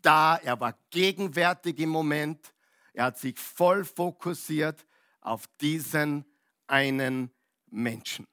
da, 0.00 0.36
er 0.36 0.58
war 0.58 0.74
gegenwärtig 0.88 1.78
im 1.80 1.90
Moment. 1.90 2.54
Er 2.94 3.04
hat 3.04 3.18
sich 3.18 3.38
voll 3.38 3.84
fokussiert 3.84 4.86
auf 5.22 5.46
diesen 5.60 6.24
einen 6.66 7.30
Menschen. 7.70 8.26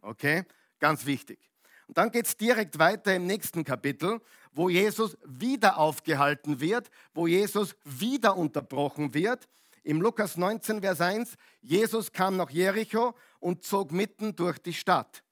Okay? 0.00 0.44
Ganz 0.78 1.04
wichtig. 1.04 1.38
Und 1.86 1.98
dann 1.98 2.10
geht 2.10 2.26
es 2.26 2.36
direkt 2.36 2.78
weiter 2.78 3.14
im 3.14 3.26
nächsten 3.26 3.64
Kapitel, 3.64 4.20
wo 4.52 4.68
Jesus 4.68 5.16
wieder 5.24 5.78
aufgehalten 5.78 6.60
wird, 6.60 6.90
wo 7.14 7.26
Jesus 7.26 7.76
wieder 7.84 8.36
unterbrochen 8.36 9.14
wird. 9.14 9.48
Im 9.84 10.02
Lukas 10.02 10.36
19, 10.36 10.80
Vers 10.80 11.00
1, 11.00 11.34
Jesus 11.60 12.12
kam 12.12 12.36
nach 12.36 12.50
Jericho 12.50 13.14
und 13.40 13.64
zog 13.64 13.92
mitten 13.92 14.36
durch 14.36 14.58
die 14.58 14.74
Stadt. 14.74 15.22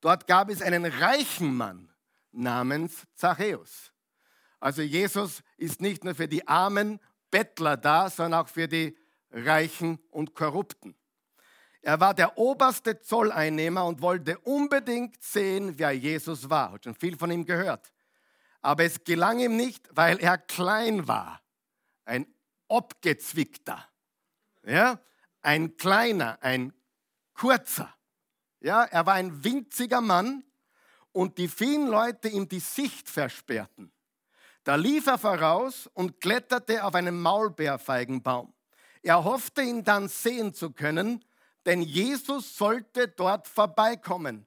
Dort 0.00 0.26
gab 0.26 0.50
es 0.50 0.60
einen 0.60 0.84
reichen 0.84 1.56
Mann 1.56 1.90
namens 2.32 3.04
Zachäus. 3.14 3.92
Also 4.60 4.82
Jesus 4.82 5.42
ist 5.56 5.80
nicht 5.80 6.04
nur 6.04 6.14
für 6.14 6.28
die 6.28 6.46
armen 6.46 7.00
Bettler 7.30 7.76
da, 7.76 8.10
sondern 8.10 8.40
auch 8.40 8.48
für 8.48 8.68
die 8.68 8.96
Reichen 9.32 9.98
und 10.10 10.34
Korrupten. 10.34 10.94
Er 11.80 11.98
war 11.98 12.14
der 12.14 12.38
oberste 12.38 13.00
Zolleinnehmer 13.00 13.84
und 13.84 14.00
wollte 14.00 14.38
unbedingt 14.38 15.20
sehen, 15.20 15.78
wer 15.78 15.90
Jesus 15.90 16.48
war. 16.48 16.72
Hat 16.72 16.84
schon 16.84 16.94
viel 16.94 17.18
von 17.18 17.30
ihm 17.30 17.44
gehört. 17.44 17.92
Aber 18.60 18.84
es 18.84 19.02
gelang 19.02 19.40
ihm 19.40 19.56
nicht, 19.56 19.88
weil 19.90 20.18
er 20.18 20.38
klein 20.38 21.08
war. 21.08 21.42
Ein 22.04 22.26
Obgezwickter. 22.68 23.84
Ja? 24.64 25.00
Ein 25.40 25.76
kleiner, 25.76 26.38
ein 26.40 26.72
kurzer. 27.34 27.92
Ja? 28.60 28.84
Er 28.84 29.04
war 29.06 29.14
ein 29.14 29.42
winziger 29.42 30.00
Mann 30.00 30.44
und 31.10 31.38
die 31.38 31.48
vielen 31.48 31.88
Leute 31.88 32.28
ihm 32.28 32.48
die 32.48 32.60
Sicht 32.60 33.08
versperrten. 33.08 33.92
Da 34.62 34.76
lief 34.76 35.08
er 35.08 35.18
voraus 35.18 35.88
und 35.94 36.20
kletterte 36.20 36.84
auf 36.84 36.94
einen 36.94 37.20
Maulbeerfeigenbaum. 37.20 38.54
Er 39.02 39.24
hoffte, 39.24 39.62
ihn 39.62 39.84
dann 39.84 40.08
sehen 40.08 40.54
zu 40.54 40.70
können, 40.70 41.24
denn 41.66 41.82
Jesus 41.82 42.56
sollte 42.56 43.08
dort 43.08 43.48
vorbeikommen. 43.48 44.46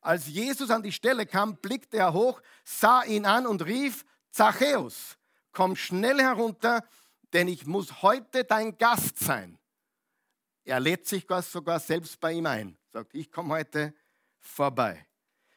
Als 0.00 0.26
Jesus 0.26 0.70
an 0.70 0.82
die 0.82 0.92
Stelle 0.92 1.26
kam, 1.26 1.56
blickte 1.56 1.98
er 1.98 2.12
hoch, 2.12 2.42
sah 2.64 3.04
ihn 3.04 3.24
an 3.24 3.46
und 3.46 3.64
rief, 3.64 4.04
Zachäus, 4.30 5.16
komm 5.52 5.76
schnell 5.76 6.18
herunter, 6.20 6.82
denn 7.32 7.46
ich 7.46 7.66
muss 7.66 8.02
heute 8.02 8.44
dein 8.44 8.76
Gast 8.76 9.18
sein. 9.18 9.58
Er 10.64 10.80
lädt 10.80 11.06
sich 11.06 11.26
sogar 11.42 11.80
selbst 11.80 12.18
bei 12.18 12.32
ihm 12.32 12.46
ein, 12.46 12.76
sagt, 12.92 13.14
ich 13.14 13.30
komme 13.30 13.54
heute 13.54 13.94
vorbei. 14.38 15.06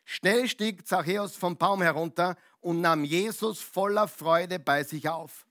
Schnell 0.04 0.48
stieg 0.48 0.88
Zachäus 0.88 1.36
vom 1.36 1.58
Baum 1.58 1.82
herunter 1.82 2.36
und 2.60 2.82
nahm 2.82 3.04
Jesus 3.04 3.60
voller 3.60 4.08
Freude 4.08 4.60
bei 4.60 4.84
sich 4.84 5.10
auf. 5.10 5.48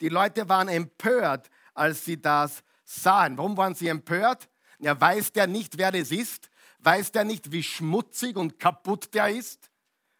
Die 0.00 0.10
Leute 0.10 0.48
waren 0.50 0.68
empört, 0.68 1.48
als 1.76 2.04
sie 2.04 2.20
das 2.20 2.62
sahen. 2.84 3.36
Warum 3.36 3.56
waren 3.56 3.74
sie 3.74 3.88
empört? 3.88 4.48
Ja, 4.78 4.98
weiß 5.00 5.32
der 5.32 5.46
nicht, 5.46 5.78
wer 5.78 5.92
das 5.92 6.10
ist? 6.10 6.50
Weiß 6.80 7.12
der 7.12 7.24
nicht, 7.24 7.52
wie 7.52 7.62
schmutzig 7.62 8.36
und 8.36 8.58
kaputt 8.58 9.12
der 9.14 9.28
ist? 9.28 9.70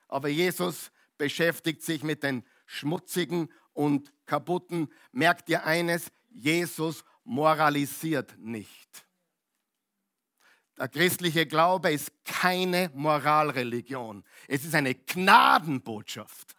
Aber 0.09 0.29
Jesus 0.29 0.91
beschäftigt 1.19 1.83
sich 1.83 2.03
mit 2.03 2.23
den 2.23 2.45
schmutzigen 2.67 3.53
und 3.73 4.13
kaputten. 4.27 4.89
Merkt 5.13 5.49
ihr 5.49 5.65
eines? 5.65 6.11
Jesus 6.31 7.05
moralisiert 7.25 8.37
nicht. 8.39 9.07
Der 10.79 10.89
christliche 10.89 11.47
Glaube 11.47 11.91
ist 11.91 12.13
keine 12.25 12.91
Moralreligion. 12.95 14.25
Es 14.47 14.65
ist 14.65 14.75
eine 14.75 14.95
Gnadenbotschaft. 14.95 16.55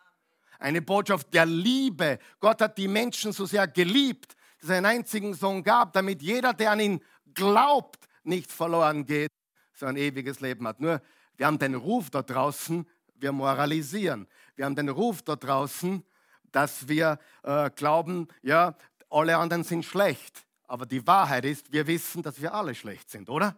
Eine 0.59 0.81
Botschaft 0.81 1.31
der 1.33 1.45
Liebe. 1.45 2.17
Gott 2.39 2.61
hat 2.61 2.79
die 2.79 2.87
Menschen 2.87 3.31
so 3.31 3.45
sehr 3.45 3.67
geliebt, 3.67 4.35
dass 4.67 4.74
er 4.74 4.77
einen 4.77 5.00
einzigen 5.00 5.33
Sohn 5.33 5.63
gab, 5.63 5.93
damit 5.93 6.21
jeder, 6.21 6.53
der 6.53 6.71
an 6.71 6.81
ihn 6.81 7.01
glaubt, 7.33 8.05
nicht 8.24 8.51
verloren 8.51 9.05
geht, 9.05 9.31
sondern 9.74 9.95
ewiges 9.95 10.41
Leben 10.41 10.67
hat. 10.67 10.81
Nur, 10.81 11.01
wir 11.38 11.45
haben 11.47 11.57
den 11.57 11.75
Ruf 11.75 12.09
da 12.09 12.21
draußen, 12.21 12.86
wir 13.15 13.31
moralisieren. 13.31 14.27
Wir 14.57 14.65
haben 14.65 14.75
den 14.75 14.89
Ruf 14.89 15.21
da 15.21 15.38
draußen, 15.38 16.03
dass 16.51 16.89
wir 16.89 17.17
äh, 17.43 17.69
glauben, 17.69 18.27
ja, 18.41 18.75
alle 19.09 19.38
anderen 19.38 19.63
sind 19.63 19.86
schlecht. 19.86 20.45
Aber 20.67 20.86
die 20.86 21.07
Wahrheit 21.07 21.45
ist, 21.45 21.71
wir 21.71 21.88
wissen, 21.88 22.21
dass 22.21 22.41
wir 22.41 22.53
alle 22.53 22.75
schlecht 22.75 23.09
sind, 23.09 23.29
oder? 23.29 23.55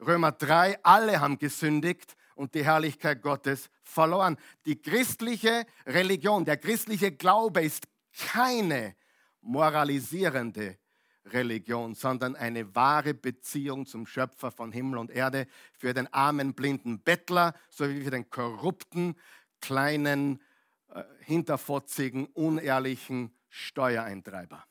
Römer 0.00 0.32
3, 0.32 0.82
alle 0.82 1.20
haben 1.20 1.38
gesündigt 1.38 2.16
und 2.34 2.54
die 2.56 2.64
Herrlichkeit 2.64 3.22
Gottes 3.22 3.70
verloren. 3.84 4.36
Die 4.66 4.82
christliche 4.82 5.64
Religion, 5.86 6.44
der 6.44 6.56
christliche 6.56 7.12
Glaube 7.12 7.62
ist 7.62 7.86
keine 8.12 8.96
moralisierende 9.40 10.78
Religion, 11.26 11.94
sondern 11.94 12.36
eine 12.36 12.74
wahre 12.74 13.14
Beziehung 13.14 13.86
zum 13.86 14.06
Schöpfer 14.06 14.50
von 14.50 14.72
Himmel 14.72 14.98
und 14.98 15.10
Erde 15.10 15.46
für 15.72 15.94
den 15.94 16.12
armen, 16.12 16.54
blinden 16.54 17.00
Bettler 17.00 17.54
sowie 17.68 18.02
für 18.02 18.10
den 18.10 18.28
korrupten, 18.30 19.16
kleinen, 19.60 20.40
äh, 20.88 21.02
hinterfotzigen, 21.20 22.26
unehrlichen 22.26 23.32
Steuereintreiber. 23.48 24.64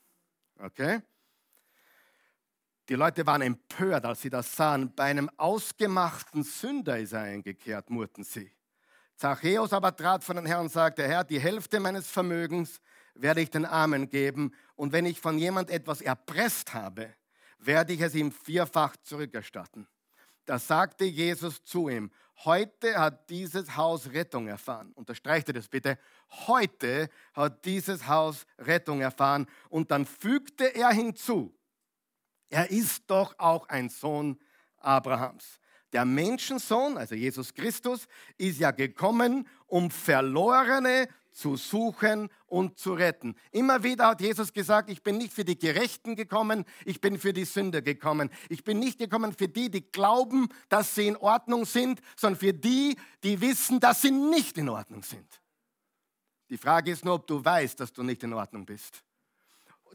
Okay? 0.60 1.02
Die 2.90 2.96
Leute 2.96 3.26
waren 3.28 3.44
empört, 3.44 4.04
als 4.06 4.22
sie 4.22 4.32
das 4.32 4.56
sahen. 4.56 4.94
Bei 4.96 5.04
einem 5.04 5.30
ausgemachten 5.38 6.44
Sünder 6.44 6.98
ist 6.98 7.14
er 7.14 7.22
eingekehrt, 7.22 7.90
murrten 7.90 8.24
sie. 8.24 8.52
Zachäus 9.16 9.74
aber 9.74 9.96
trat 9.96 10.24
von 10.24 10.38
den 10.38 10.46
Herrn 10.46 10.62
und 10.62 10.72
sagte, 10.72 11.08
Herr, 11.08 11.24
die 11.24 11.40
Hälfte 11.40 11.80
meines 11.80 12.10
Vermögens 12.10 12.82
werde 13.22 13.42
ich 13.42 13.50
den 13.50 13.66
Armen 13.66 14.10
geben. 14.10 14.54
Und 14.76 14.94
wenn 14.94 15.06
ich 15.06 15.20
von 15.20 15.38
jemand 15.38 15.70
etwas 15.70 16.02
erpresst 16.02 16.74
habe, 16.74 17.14
werde 17.60 17.94
ich 17.94 18.02
es 18.02 18.16
ihm 18.16 18.32
vierfach 18.32 18.96
zurückerstatten. 18.98 19.88
Da 20.46 20.58
sagte 20.58 21.06
Jesus 21.06 21.64
zu 21.64 21.90
ihm, 21.90 22.12
heute 22.46 22.98
hat 22.98 23.30
dieses 23.30 23.76
Haus 23.76 24.12
Rettung 24.12 24.48
erfahren. 24.48 24.92
Unterstreicht 24.94 25.56
das 25.56 25.68
bitte. 25.68 26.00
Heute 26.48 27.10
hat 27.34 27.66
dieses 27.66 28.08
Haus 28.08 28.46
Rettung 28.58 29.02
erfahren. 29.02 29.46
Und 29.70 29.92
dann 29.92 30.06
fügte 30.06 30.74
er 30.76 30.90
hinzu, 30.90 31.54
er 32.50 32.72
ist 32.72 33.04
doch 33.08 33.36
auch 33.38 33.70
ein 33.70 33.90
Sohn 33.90 34.40
Abrahams. 34.78 35.60
Der 35.94 36.06
Menschensohn, 36.06 36.98
also 36.98 37.16
Jesus 37.16 37.54
Christus, 37.54 38.08
ist 38.38 38.60
ja 38.60 38.72
gekommen, 38.72 39.48
um 39.68 39.92
Verlorene 39.92 41.08
zu 41.40 41.56
suchen 41.56 42.30
und 42.48 42.78
zu 42.78 42.94
retten. 42.94 43.36
Immer 43.52 43.84
wieder 43.84 44.08
hat 44.08 44.22
Jesus 44.22 44.52
gesagt, 44.52 44.90
ich 44.90 45.02
bin 45.02 45.18
nicht 45.18 45.34
für 45.34 45.46
die 45.46 45.58
Gerechten 45.58 46.16
gekommen, 46.16 46.66
ich 46.86 47.00
bin 47.00 47.18
für 47.18 47.32
die 47.32 47.46
Sünder 47.46 47.82
gekommen. 47.82 48.30
Ich 48.50 48.64
bin 48.64 48.80
nicht 48.80 49.00
gekommen 49.00 49.34
für 49.34 49.48
die, 49.48 49.72
die 49.72 49.90
glauben, 49.90 50.50
dass 50.68 50.96
sie 50.96 51.08
in 51.08 51.18
Ordnung 51.18 51.66
sind, 51.66 52.02
sondern 52.18 52.40
für 52.40 52.54
die, 52.54 52.98
die 53.24 53.40
wissen, 53.40 53.80
dass 53.80 54.02
sie 54.02 54.12
nicht 54.12 54.58
in 54.58 54.70
Ordnung 54.70 55.04
sind. 55.04 55.42
Die 56.50 56.58
Frage 56.58 56.92
ist 56.92 57.06
nur, 57.06 57.16
ob 57.16 57.28
du 57.28 57.44
weißt, 57.44 57.80
dass 57.80 57.94
du 57.94 58.04
nicht 58.04 58.24
in 58.24 58.34
Ordnung 58.34 58.66
bist. 58.66 59.04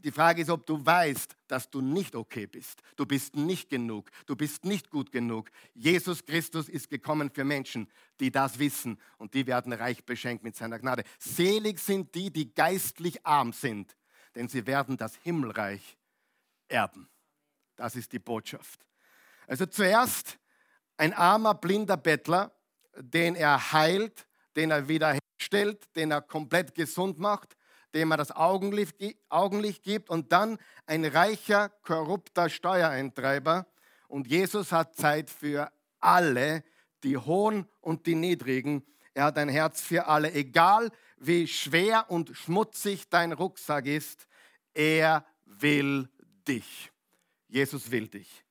Die 0.03 0.11
Frage 0.11 0.41
ist, 0.41 0.49
ob 0.49 0.65
du 0.65 0.85
weißt, 0.85 1.35
dass 1.47 1.69
du 1.69 1.81
nicht 1.81 2.15
okay 2.15 2.47
bist. 2.47 2.81
Du 2.95 3.05
bist 3.05 3.35
nicht 3.35 3.69
genug. 3.69 4.09
Du 4.25 4.35
bist 4.35 4.65
nicht 4.65 4.89
gut 4.89 5.11
genug. 5.11 5.49
Jesus 5.73 6.25
Christus 6.25 6.69
ist 6.69 6.89
gekommen 6.89 7.31
für 7.33 7.43
Menschen, 7.43 7.89
die 8.19 8.31
das 8.31 8.59
wissen 8.59 8.99
und 9.17 9.33
die 9.33 9.47
werden 9.47 9.73
reich 9.73 10.03
beschenkt 10.03 10.43
mit 10.43 10.55
seiner 10.55 10.79
Gnade. 10.79 11.03
Selig 11.19 11.79
sind 11.79 12.13
die, 12.15 12.31
die 12.31 12.53
geistlich 12.53 13.25
arm 13.25 13.53
sind, 13.53 13.95
denn 14.35 14.47
sie 14.47 14.67
werden 14.67 14.97
das 14.97 15.15
Himmelreich 15.17 15.97
erben. 16.67 17.07
Das 17.75 17.95
ist 17.95 18.11
die 18.11 18.19
Botschaft. 18.19 18.85
Also 19.47 19.65
zuerst 19.65 20.37
ein 20.97 21.13
armer, 21.13 21.55
blinder 21.55 21.97
Bettler, 21.97 22.51
den 22.97 23.35
er 23.35 23.71
heilt, 23.71 24.27
den 24.55 24.71
er 24.71 24.87
wiederherstellt, 24.87 25.95
den 25.95 26.11
er 26.11 26.21
komplett 26.21 26.73
gesund 26.73 27.19
macht 27.19 27.55
dem 27.95 28.11
er 28.11 28.17
das 28.17 28.31
Augenlicht, 28.31 29.83
gibt 29.83 30.09
und 30.09 30.31
dann 30.31 30.57
ein 30.85 31.05
reicher, 31.05 31.69
korrupter 31.81 32.49
Steuereintreiber. 32.49 33.65
Und 34.07 34.27
Jesus 34.27 34.71
hat 34.71 34.95
Zeit 34.95 35.29
für 35.29 35.71
alle, 35.99 36.63
die 37.03 37.17
Hohen 37.17 37.67
und 37.81 38.05
die 38.05 38.15
Niedrigen. 38.15 38.85
Er 39.13 39.25
hat 39.25 39.37
ein 39.37 39.49
Herz 39.49 39.81
für 39.81 40.07
alle, 40.07 40.33
egal 40.33 40.91
wie 41.17 41.47
schwer 41.47 42.05
und 42.09 42.35
schmutzig 42.35 43.09
dein 43.09 43.31
Rucksack 43.31 43.85
ist. 43.85 44.27
Er 44.73 45.25
will 45.45 46.09
dich. 46.47 46.91
Jesus 47.47 47.91
will 47.91 48.09
dich. 48.09 48.43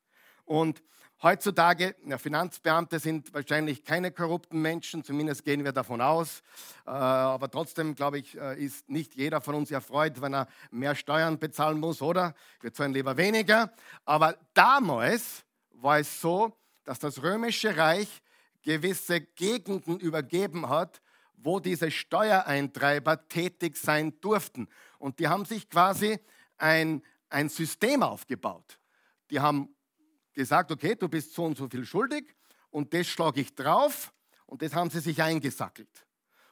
Und 0.46 0.82
Heutzutage, 1.24 1.96
ja, 2.04 2.18
Finanzbeamte 2.18 2.98
sind 2.98 3.32
wahrscheinlich 3.32 3.82
keine 3.82 4.12
korrupten 4.12 4.60
Menschen, 4.60 5.02
zumindest 5.02 5.42
gehen 5.42 5.64
wir 5.64 5.72
davon 5.72 6.02
aus. 6.02 6.42
Äh, 6.86 6.90
aber 6.90 7.50
trotzdem, 7.50 7.94
glaube 7.94 8.18
ich, 8.18 8.38
äh, 8.38 8.62
ist 8.62 8.90
nicht 8.90 9.14
jeder 9.14 9.40
von 9.40 9.54
uns 9.54 9.70
erfreut, 9.70 10.20
wenn 10.20 10.34
er 10.34 10.48
mehr 10.70 10.94
Steuern 10.94 11.38
bezahlen 11.38 11.80
muss, 11.80 12.02
oder? 12.02 12.34
Wir 12.60 12.74
zahlen 12.74 12.92
lieber 12.92 13.16
weniger. 13.16 13.72
Aber 14.04 14.36
damals 14.52 15.46
war 15.70 15.98
es 15.98 16.20
so, 16.20 16.52
dass 16.84 16.98
das 16.98 17.22
römische 17.22 17.74
Reich 17.74 18.20
gewisse 18.60 19.22
Gegenden 19.22 20.00
übergeben 20.00 20.68
hat, 20.68 21.00
wo 21.38 21.58
diese 21.58 21.90
Steuereintreiber 21.90 23.28
tätig 23.28 23.78
sein 23.78 24.12
durften. 24.20 24.68
Und 24.98 25.18
die 25.20 25.28
haben 25.28 25.46
sich 25.46 25.70
quasi 25.70 26.18
ein, 26.58 27.02
ein 27.30 27.48
System 27.48 28.02
aufgebaut. 28.02 28.78
Die 29.30 29.40
haben 29.40 29.73
gesagt, 30.34 30.70
okay, 30.70 30.94
du 30.94 31.08
bist 31.08 31.34
so 31.34 31.44
und 31.44 31.56
so 31.56 31.68
viel 31.68 31.84
schuldig 31.84 32.34
und 32.70 32.92
das 32.92 33.06
schlage 33.06 33.40
ich 33.40 33.54
drauf 33.54 34.12
und 34.46 34.62
das 34.62 34.74
haben 34.74 34.90
sie 34.90 35.00
sich 35.00 35.22
eingesackelt. 35.22 36.06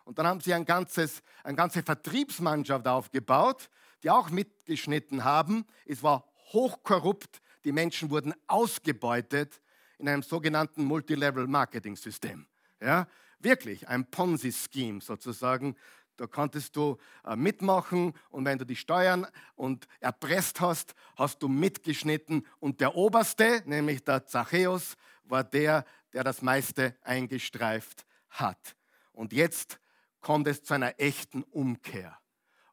Und 0.04 0.18
dann 0.18 0.26
haben 0.26 0.40
sie 0.40 0.54
ein 0.54 0.64
ganzes, 0.64 1.22
eine 1.44 1.56
ganze 1.56 1.82
Vertriebsmannschaft 1.82 2.88
aufgebaut, 2.88 3.70
die 4.02 4.10
auch 4.10 4.30
mitgeschnitten 4.30 5.24
haben. 5.24 5.64
Es 5.86 6.02
war 6.02 6.26
hochkorrupt, 6.52 7.40
die 7.64 7.72
Menschen 7.72 8.10
wurden 8.10 8.34
ausgebeutet 8.46 9.60
in 9.98 10.08
einem 10.08 10.22
sogenannten 10.22 10.84
Multilevel-Marketing-System. 10.84 12.46
Ja, 12.80 13.06
wirklich 13.38 13.88
ein 13.88 14.10
Ponzi-Scheme 14.10 15.00
sozusagen. 15.00 15.76
Da 16.22 16.28
konntest 16.28 16.76
du 16.76 16.98
äh, 17.24 17.34
mitmachen 17.34 18.12
und 18.30 18.44
wenn 18.44 18.56
du 18.56 18.64
die 18.64 18.76
Steuern 18.76 19.26
und 19.56 19.88
erpresst 19.98 20.60
hast, 20.60 20.94
hast 21.16 21.42
du 21.42 21.48
mitgeschnitten. 21.48 22.46
Und 22.60 22.80
der 22.80 22.94
Oberste, 22.94 23.60
nämlich 23.66 24.04
der 24.04 24.24
Zachäus, 24.24 24.94
war 25.24 25.42
der, 25.42 25.84
der 26.12 26.22
das 26.22 26.40
meiste 26.40 26.94
eingestreift 27.02 28.06
hat. 28.30 28.76
Und 29.10 29.32
jetzt 29.32 29.80
kommt 30.20 30.46
es 30.46 30.62
zu 30.62 30.74
einer 30.74 30.94
echten 31.00 31.42
Umkehr, 31.42 32.16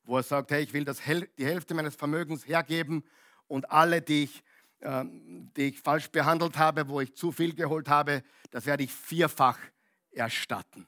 wo 0.03 0.17
er 0.17 0.23
sagt, 0.23 0.51
hey, 0.51 0.61
ich 0.61 0.73
will 0.73 0.85
das, 0.85 0.99
die 0.99 1.45
Hälfte 1.45 1.73
meines 1.73 1.95
Vermögens 1.95 2.47
hergeben 2.47 3.03
und 3.47 3.71
alle, 3.71 4.03
die 4.03 4.25
ich, 4.25 4.43
äh, 4.81 5.03
die 5.07 5.69
ich 5.69 5.81
falsch 5.81 6.11
behandelt 6.11 6.59
habe, 6.59 6.87
wo 6.87 7.01
ich 7.01 7.15
zu 7.15 7.31
viel 7.31 7.55
geholt 7.55 7.89
habe, 7.89 8.21
das 8.51 8.67
werde 8.67 8.83
ich 8.83 8.93
vierfach 8.93 9.57
erstatten. 10.11 10.87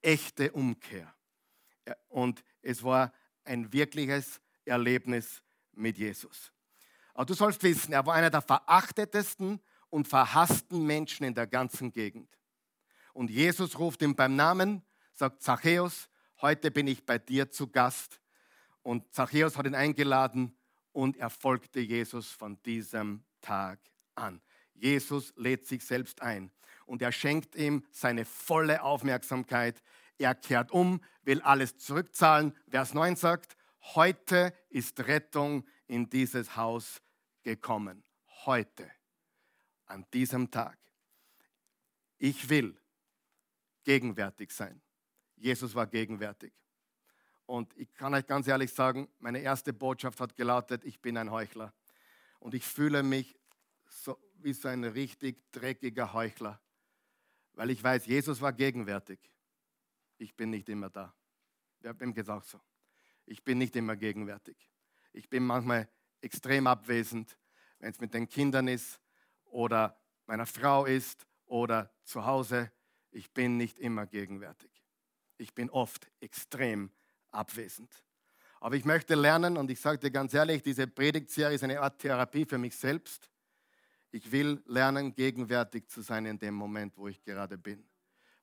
Echte 0.00 0.52
Umkehr. 0.52 1.14
Und 2.08 2.42
es 2.62 2.82
war 2.82 3.12
ein 3.44 3.72
wirkliches 3.72 4.40
Erlebnis 4.64 5.42
mit 5.72 5.98
Jesus. 5.98 6.52
Aber 7.14 7.26
du 7.26 7.34
sollst 7.34 7.62
wissen, 7.62 7.92
er 7.92 8.06
war 8.06 8.14
einer 8.14 8.30
der 8.30 8.42
verachtetesten 8.42 9.60
und 9.88 10.08
verhassten 10.08 10.86
Menschen 10.86 11.24
in 11.24 11.34
der 11.34 11.46
ganzen 11.46 11.92
Gegend. 11.92 12.28
Und 13.12 13.30
Jesus 13.30 13.78
ruft 13.78 14.02
ihn 14.02 14.14
beim 14.14 14.36
Namen, 14.36 14.82
sagt 15.12 15.42
Zachäus, 15.42 16.08
heute 16.40 16.70
bin 16.70 16.86
ich 16.86 17.04
bei 17.04 17.18
dir 17.18 17.50
zu 17.50 17.66
Gast. 17.68 18.20
Und 18.82 19.12
Zachäus 19.12 19.58
hat 19.58 19.66
ihn 19.66 19.74
eingeladen 19.74 20.56
und 20.92 21.16
er 21.16 21.30
folgte 21.30 21.80
Jesus 21.80 22.30
von 22.30 22.60
diesem 22.62 23.24
Tag 23.40 23.78
an. 24.14 24.40
Jesus 24.74 25.32
lädt 25.36 25.66
sich 25.66 25.84
selbst 25.84 26.22
ein 26.22 26.50
und 26.86 27.02
er 27.02 27.12
schenkt 27.12 27.54
ihm 27.54 27.84
seine 27.90 28.24
volle 28.24 28.82
Aufmerksamkeit. 28.82 29.82
Er 30.20 30.34
kehrt 30.34 30.70
um, 30.70 31.00
will 31.22 31.40
alles 31.40 31.78
zurückzahlen. 31.78 32.54
Vers 32.68 32.92
9 32.92 33.16
sagt, 33.16 33.56
heute 33.94 34.52
ist 34.68 35.00
Rettung 35.00 35.66
in 35.86 36.10
dieses 36.10 36.56
Haus 36.56 37.00
gekommen. 37.42 38.04
Heute, 38.44 38.90
an 39.86 40.04
diesem 40.12 40.50
Tag. 40.50 40.78
Ich 42.18 42.50
will 42.50 42.78
gegenwärtig 43.82 44.50
sein. 44.50 44.82
Jesus 45.36 45.74
war 45.74 45.86
gegenwärtig. 45.86 46.52
Und 47.46 47.74
ich 47.78 47.90
kann 47.94 48.12
euch 48.12 48.26
ganz 48.26 48.46
ehrlich 48.46 48.74
sagen, 48.74 49.08
meine 49.20 49.38
erste 49.38 49.72
Botschaft 49.72 50.20
hat 50.20 50.36
gelautet, 50.36 50.84
ich 50.84 51.00
bin 51.00 51.16
ein 51.16 51.30
Heuchler. 51.30 51.72
Und 52.40 52.52
ich 52.52 52.66
fühle 52.66 53.02
mich 53.02 53.38
so, 53.86 54.18
wie 54.34 54.52
so 54.52 54.68
ein 54.68 54.84
richtig 54.84 55.50
dreckiger 55.50 56.12
Heuchler, 56.12 56.60
weil 57.54 57.70
ich 57.70 57.82
weiß, 57.82 58.04
Jesus 58.04 58.42
war 58.42 58.52
gegenwärtig 58.52 59.18
ich 60.20 60.36
bin 60.36 60.50
nicht 60.50 60.68
immer 60.68 60.90
da. 60.90 61.14
Ja, 61.82 61.98
wem 61.98 62.12
geht 62.12 62.28
auch 62.28 62.44
so? 62.44 62.60
Ich 63.24 63.42
bin 63.42 63.58
nicht 63.58 63.74
immer 63.74 63.96
gegenwärtig. 63.96 64.70
Ich 65.12 65.28
bin 65.30 65.44
manchmal 65.46 65.88
extrem 66.20 66.66
abwesend, 66.66 67.38
wenn 67.78 67.90
es 67.90 68.00
mit 68.00 68.12
den 68.12 68.28
Kindern 68.28 68.68
ist 68.68 69.00
oder 69.46 69.98
meiner 70.26 70.46
Frau 70.46 70.84
ist 70.84 71.26
oder 71.46 71.90
zu 72.04 72.26
Hause. 72.26 72.70
Ich 73.10 73.32
bin 73.32 73.56
nicht 73.56 73.78
immer 73.78 74.06
gegenwärtig. 74.06 74.70
Ich 75.38 75.54
bin 75.54 75.70
oft 75.70 76.10
extrem 76.20 76.90
abwesend. 77.30 77.90
Aber 78.60 78.76
ich 78.76 78.84
möchte 78.84 79.14
lernen 79.14 79.56
und 79.56 79.70
ich 79.70 79.80
sage 79.80 79.98
dir 79.98 80.10
ganz 80.10 80.34
ehrlich, 80.34 80.62
diese 80.62 80.86
Predigtserie 80.86 81.54
ist 81.54 81.64
eine 81.64 81.80
Art 81.80 81.98
Therapie 81.98 82.44
für 82.44 82.58
mich 82.58 82.76
selbst. 82.76 83.30
Ich 84.10 84.30
will 84.30 84.62
lernen, 84.66 85.14
gegenwärtig 85.14 85.88
zu 85.88 86.02
sein 86.02 86.26
in 86.26 86.38
dem 86.38 86.54
Moment, 86.54 86.98
wo 86.98 87.08
ich 87.08 87.22
gerade 87.22 87.56
bin 87.56 87.89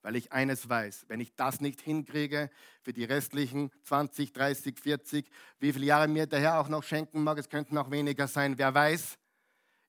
weil 0.01 0.15
ich 0.15 0.31
eines 0.31 0.69
weiß, 0.69 1.05
wenn 1.07 1.19
ich 1.19 1.35
das 1.35 1.61
nicht 1.61 1.81
hinkriege 1.81 2.49
für 2.81 2.93
die 2.93 3.03
restlichen 3.03 3.71
20, 3.83 4.33
30, 4.33 4.79
40, 4.79 5.29
wie 5.59 5.73
viele 5.73 5.85
Jahre 5.85 6.07
mir 6.07 6.27
der 6.27 6.39
Herr 6.39 6.59
auch 6.59 6.69
noch 6.69 6.83
schenken 6.83 7.23
mag, 7.23 7.37
es 7.37 7.49
könnten 7.49 7.77
auch 7.77 7.91
weniger 7.91 8.27
sein, 8.27 8.57
wer 8.57 8.73
weiß, 8.73 9.17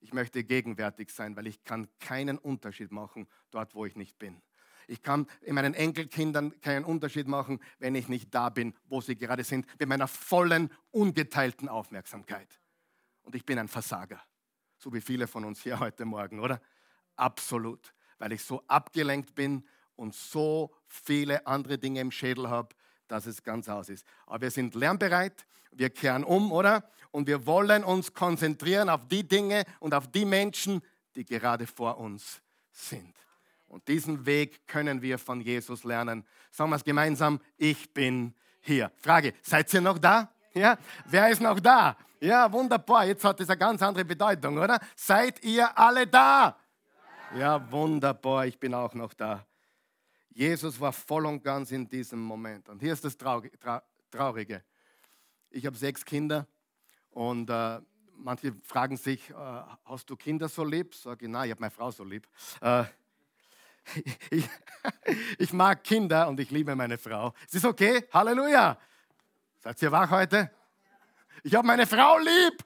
ich 0.00 0.12
möchte 0.12 0.44
gegenwärtig 0.44 1.10
sein, 1.10 1.36
weil 1.36 1.46
ich 1.46 1.64
kann 1.64 1.88
keinen 1.98 2.38
Unterschied 2.38 2.92
machen 2.92 3.26
dort, 3.50 3.74
wo 3.74 3.84
ich 3.84 3.96
nicht 3.96 4.18
bin. 4.18 4.40
Ich 4.86 5.02
kann 5.02 5.26
in 5.42 5.54
meinen 5.54 5.74
Enkelkindern 5.74 6.58
keinen 6.60 6.84
Unterschied 6.84 7.28
machen, 7.28 7.60
wenn 7.78 7.94
ich 7.94 8.08
nicht 8.08 8.34
da 8.34 8.48
bin, 8.48 8.74
wo 8.86 9.00
sie 9.02 9.16
gerade 9.16 9.44
sind, 9.44 9.66
mit 9.78 9.88
meiner 9.88 10.08
vollen, 10.08 10.70
ungeteilten 10.90 11.68
Aufmerksamkeit. 11.68 12.58
Und 13.22 13.34
ich 13.34 13.44
bin 13.44 13.58
ein 13.58 13.68
Versager, 13.68 14.22
so 14.78 14.92
wie 14.94 15.02
viele 15.02 15.26
von 15.26 15.44
uns 15.44 15.62
hier 15.62 15.78
heute 15.78 16.06
Morgen, 16.06 16.40
oder? 16.40 16.62
Absolut, 17.16 17.92
weil 18.18 18.32
ich 18.32 18.42
so 18.42 18.62
abgelenkt 18.66 19.34
bin 19.34 19.68
und 19.98 20.14
so 20.14 20.70
viele 20.86 21.46
andere 21.46 21.76
Dinge 21.76 22.00
im 22.00 22.10
Schädel 22.10 22.48
habe, 22.48 22.68
dass 23.08 23.26
es 23.26 23.42
ganz 23.42 23.68
aus 23.68 23.88
ist. 23.88 24.06
Aber 24.26 24.42
wir 24.42 24.50
sind 24.50 24.74
lernbereit, 24.74 25.46
wir 25.72 25.90
kehren 25.90 26.24
um, 26.24 26.52
oder? 26.52 26.88
Und 27.10 27.26
wir 27.26 27.46
wollen 27.46 27.84
uns 27.84 28.14
konzentrieren 28.14 28.88
auf 28.88 29.08
die 29.08 29.26
Dinge 29.26 29.64
und 29.80 29.94
auf 29.94 30.08
die 30.08 30.24
Menschen, 30.24 30.82
die 31.16 31.24
gerade 31.24 31.66
vor 31.66 31.98
uns 31.98 32.40
sind. 32.70 33.14
Und 33.66 33.86
diesen 33.88 34.24
Weg 34.24 34.66
können 34.66 35.02
wir 35.02 35.18
von 35.18 35.40
Jesus 35.40 35.84
lernen. 35.84 36.24
Sagen 36.50 36.70
wir 36.70 36.76
es 36.76 36.84
gemeinsam, 36.84 37.40
ich 37.56 37.92
bin 37.92 38.34
hier. 38.60 38.90
Frage, 38.96 39.34
seid 39.42 39.72
ihr 39.74 39.80
noch 39.80 39.98
da? 39.98 40.30
Ja? 40.54 40.78
Wer 41.06 41.28
ist 41.28 41.40
noch 41.40 41.60
da? 41.60 41.96
Ja, 42.20 42.50
wunderbar. 42.52 43.04
Jetzt 43.04 43.24
hat 43.24 43.40
das 43.40 43.48
eine 43.48 43.58
ganz 43.58 43.82
andere 43.82 44.04
Bedeutung, 44.04 44.58
oder? 44.58 44.78
Seid 44.96 45.42
ihr 45.44 45.76
alle 45.76 46.06
da? 46.06 46.56
Ja, 47.36 47.70
wunderbar. 47.70 48.46
Ich 48.46 48.58
bin 48.58 48.74
auch 48.74 48.94
noch 48.94 49.12
da. 49.12 49.44
Jesus 50.38 50.78
war 50.78 50.92
voll 50.92 51.26
und 51.26 51.42
ganz 51.42 51.72
in 51.72 51.88
diesem 51.88 52.20
Moment. 52.20 52.68
Und 52.68 52.78
hier 52.78 52.92
ist 52.92 53.04
das 53.04 53.16
Traurige. 53.18 54.62
Ich 55.50 55.66
habe 55.66 55.76
sechs 55.76 56.04
Kinder 56.04 56.46
und 57.10 57.50
äh, 57.50 57.80
manche 58.14 58.54
fragen 58.62 58.96
sich, 58.96 59.30
äh, 59.30 59.34
hast 59.84 60.08
du 60.08 60.14
Kinder 60.14 60.48
so 60.48 60.62
lieb? 60.62 60.94
Sage 60.94 61.24
ich, 61.24 61.28
nein, 61.28 61.46
ich 61.46 61.50
habe 61.50 61.60
meine 61.60 61.72
Frau 61.72 61.90
so 61.90 62.04
lieb. 62.04 62.28
Äh, 62.60 62.84
ich, 64.30 64.48
ich, 65.38 65.52
mag 65.52 65.82
Kinder 65.82 66.28
und 66.28 66.38
ich 66.38 66.52
liebe 66.52 66.76
meine 66.76 66.98
Frau. 66.98 67.34
Ist 67.44 67.56
das 67.56 67.64
okay? 67.64 68.04
Halleluja! 68.12 68.78
Seid 69.58 69.82
ihr 69.82 69.90
wach 69.90 70.08
heute? 70.08 70.52
Ich 71.42 71.52
habe 71.52 71.66
meine 71.66 71.84
Frau 71.84 72.16
lieb. 72.16 72.64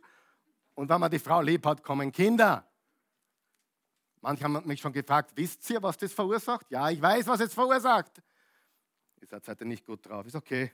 Und 0.75 0.91
wenn 0.91 1.01
man 1.01 1.11
die 1.11 1.19
Frau 1.19 1.41
lieb 1.41 1.65
hat, 1.65 1.83
kommen 1.83 2.13
Kinder. 2.13 2.67
Manche 4.23 4.45
haben 4.45 4.67
mich 4.67 4.81
schon 4.81 4.93
gefragt, 4.93 5.33
wisst 5.35 5.69
ihr, 5.69 5.83
was 5.83 5.99
das 5.99 6.13
verursacht? 6.13 6.71
Ja, 6.71 6.89
ich 6.89 7.03
weiß, 7.03 7.27
was 7.27 7.41
es 7.41 7.53
verursacht. 7.53 8.23
Ihr 9.21 9.27
seid 9.27 9.47
heute 9.49 9.65
nicht 9.65 9.85
gut 9.85 10.07
drauf, 10.07 10.25
ist 10.25 10.37
okay. 10.37 10.73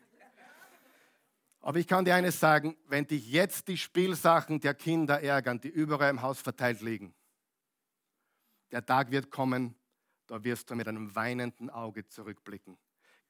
Aber 1.61 1.79
ich 1.79 1.87
kann 1.87 2.05
dir 2.05 2.15
eines 2.15 2.39
sagen, 2.39 2.77
wenn 2.87 3.07
dich 3.07 3.27
jetzt 3.31 3.67
die 3.69 3.79
Spielsachen 3.79 4.61
der 4.61 4.75
Kinder 4.75 5.23
ärgern, 5.23 5.61
die 5.61 5.69
überall 5.69 6.11
im 6.11 6.21
Haus 6.21 6.41
verteilt 6.41 6.83
liegen, 6.83 7.15
der 8.71 8.85
Tag 8.85 9.11
wird 9.11 9.31
kommen, 9.31 9.75
da 10.27 10.45
wirst 10.45 10.69
du 10.69 10.75
mit 10.75 10.87
einem 10.87 11.15
weinenden 11.15 11.71
Auge 11.71 12.07
zurückblicken. 12.07 12.77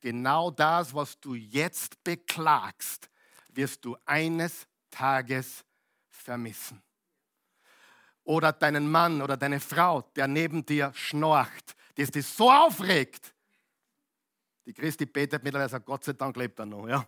Genau 0.00 0.50
das, 0.50 0.94
was 0.94 1.18
du 1.20 1.34
jetzt 1.34 2.02
beklagst, 2.02 3.08
wirst 3.50 3.84
du 3.84 3.96
eines 4.04 4.66
Tages 4.90 5.64
vermissen. 6.08 6.82
Oder 8.28 8.52
deinen 8.52 8.90
Mann 8.90 9.22
oder 9.22 9.38
deine 9.38 9.58
Frau, 9.58 10.02
der 10.14 10.28
neben 10.28 10.66
dir 10.66 10.92
schnorcht, 10.94 11.74
das 11.94 12.10
dich 12.10 12.26
so 12.26 12.50
aufregt. 12.50 13.32
Die 14.66 14.74
Christi 14.74 15.06
betet 15.06 15.42
mittlerweile, 15.42 15.70
sagt, 15.70 15.86
Gott 15.86 16.04
sei 16.04 16.12
Dank 16.12 16.36
lebt 16.36 16.58
er 16.58 16.66
noch. 16.66 16.86
Ja. 16.86 17.06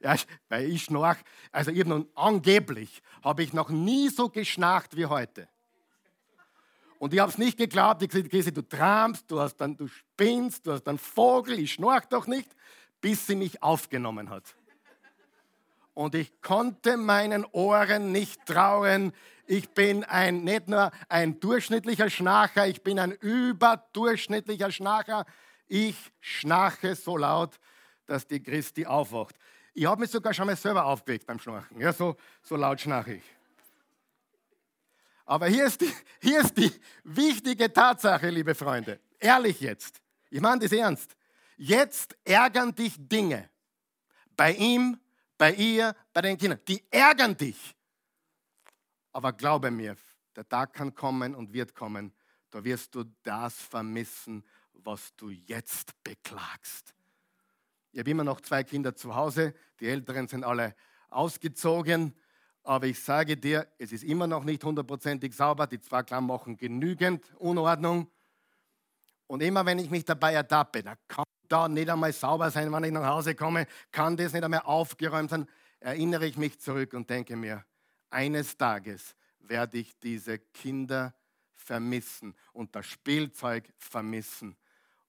Ja, 0.00 0.14
weil 0.48 0.70
ich 0.70 0.84
schnorch, 0.84 1.18
also 1.50 1.72
ich 1.72 1.84
nun, 1.84 2.08
angeblich 2.14 3.02
habe 3.24 3.42
ich 3.42 3.52
noch 3.52 3.70
nie 3.70 4.08
so 4.08 4.28
geschnarcht 4.28 4.96
wie 4.96 5.06
heute. 5.06 5.48
Und 7.00 7.12
ich 7.12 7.18
habe 7.18 7.32
es 7.32 7.38
nicht 7.38 7.58
geglaubt. 7.58 8.00
Ich 8.00 8.10
gesagt, 8.10 8.30
Christi, 8.30 8.52
du 8.52 8.62
tramst, 8.62 9.28
du, 9.28 9.40
hast 9.40 9.56
dann, 9.56 9.76
du 9.76 9.88
spinnst, 9.88 10.64
du 10.64 10.72
hast 10.74 10.86
einen 10.86 10.98
Vogel, 10.98 11.58
ich 11.58 11.72
schnorch 11.72 12.04
doch 12.04 12.28
nicht, 12.28 12.54
bis 13.00 13.26
sie 13.26 13.34
mich 13.34 13.64
aufgenommen 13.64 14.30
hat. 14.30 14.54
Und 15.92 16.14
ich 16.14 16.40
konnte 16.40 16.96
meinen 16.96 17.44
Ohren 17.46 18.12
nicht 18.12 18.46
trauen. 18.46 19.12
Ich 19.50 19.70
bin 19.70 20.04
ein, 20.04 20.44
nicht 20.44 20.68
nur 20.68 20.90
ein 21.08 21.40
durchschnittlicher 21.40 22.10
Schnarcher, 22.10 22.66
ich 22.66 22.82
bin 22.82 22.98
ein 22.98 23.12
überdurchschnittlicher 23.12 24.70
Schnarcher. 24.70 25.24
Ich 25.66 25.96
schnarche 26.20 26.94
so 26.94 27.16
laut, 27.16 27.58
dass 28.04 28.26
die 28.26 28.42
Christi 28.42 28.84
aufwacht. 28.84 29.36
Ich 29.72 29.86
habe 29.86 30.02
mich 30.02 30.10
sogar 30.10 30.34
schon 30.34 30.46
mal 30.46 30.54
selber 30.54 30.84
aufgeweckt 30.84 31.26
beim 31.26 31.38
Schnarchen. 31.38 31.80
Ja, 31.80 31.94
so, 31.94 32.16
so 32.42 32.56
laut 32.56 32.78
schnarche 32.78 33.14
ich. 33.14 33.24
Aber 35.24 35.46
hier 35.46 35.64
ist, 35.64 35.80
die, 35.80 35.94
hier 36.20 36.40
ist 36.40 36.54
die 36.54 36.70
wichtige 37.04 37.72
Tatsache, 37.72 38.28
liebe 38.28 38.54
Freunde. 38.54 39.00
Ehrlich 39.18 39.62
jetzt. 39.62 40.02
Ich 40.28 40.42
meine 40.42 40.60
das 40.60 40.72
ernst. 40.72 41.16
Jetzt 41.56 42.18
ärgern 42.22 42.74
dich 42.74 42.96
Dinge. 42.98 43.48
Bei 44.36 44.52
ihm, 44.52 45.00
bei 45.38 45.54
ihr, 45.54 45.96
bei 46.12 46.20
den 46.20 46.36
Kindern. 46.36 46.60
Die 46.68 46.84
ärgern 46.90 47.34
dich. 47.34 47.77
Aber 49.18 49.32
glaube 49.32 49.72
mir, 49.72 49.96
der 50.36 50.48
Tag 50.48 50.74
kann 50.74 50.94
kommen 50.94 51.34
und 51.34 51.52
wird 51.52 51.74
kommen. 51.74 52.12
Da 52.50 52.62
wirst 52.62 52.94
du 52.94 53.02
das 53.24 53.52
vermissen, 53.60 54.44
was 54.74 55.12
du 55.16 55.30
jetzt 55.30 55.92
beklagst. 56.04 56.94
Ich 57.90 57.98
habe 57.98 58.10
immer 58.10 58.22
noch 58.22 58.40
zwei 58.42 58.62
Kinder 58.62 58.94
zu 58.94 59.16
Hause. 59.16 59.54
Die 59.80 59.88
Älteren 59.88 60.28
sind 60.28 60.44
alle 60.44 60.76
ausgezogen. 61.10 62.14
Aber 62.62 62.86
ich 62.86 63.02
sage 63.02 63.36
dir, 63.36 63.66
es 63.76 63.90
ist 63.90 64.04
immer 64.04 64.28
noch 64.28 64.44
nicht 64.44 64.62
hundertprozentig 64.62 65.34
sauber. 65.34 65.66
Die 65.66 65.80
zwei 65.80 66.04
Klammern 66.04 66.36
machen 66.36 66.56
genügend 66.56 67.26
Unordnung. 67.38 68.08
Und 69.26 69.42
immer 69.42 69.66
wenn 69.66 69.80
ich 69.80 69.90
mich 69.90 70.04
dabei 70.04 70.34
ertappe, 70.34 70.84
da 70.84 70.94
kann 71.08 71.24
da 71.48 71.66
nicht 71.66 71.90
einmal 71.90 72.12
sauber 72.12 72.52
sein, 72.52 72.70
wenn 72.70 72.84
ich 72.84 72.92
nach 72.92 73.08
Hause 73.08 73.34
komme, 73.34 73.66
kann 73.90 74.16
das 74.16 74.32
nicht 74.32 74.44
einmal 74.44 74.60
aufgeräumt 74.60 75.30
sein, 75.30 75.48
erinnere 75.80 76.24
ich 76.26 76.36
mich 76.36 76.60
zurück 76.60 76.94
und 76.94 77.10
denke 77.10 77.34
mir, 77.34 77.64
eines 78.10 78.56
Tages 78.56 79.14
werde 79.40 79.78
ich 79.78 79.98
diese 79.98 80.38
Kinder 80.38 81.14
vermissen 81.54 82.34
und 82.52 82.74
das 82.74 82.86
Spielzeug 82.86 83.72
vermissen. 83.78 84.56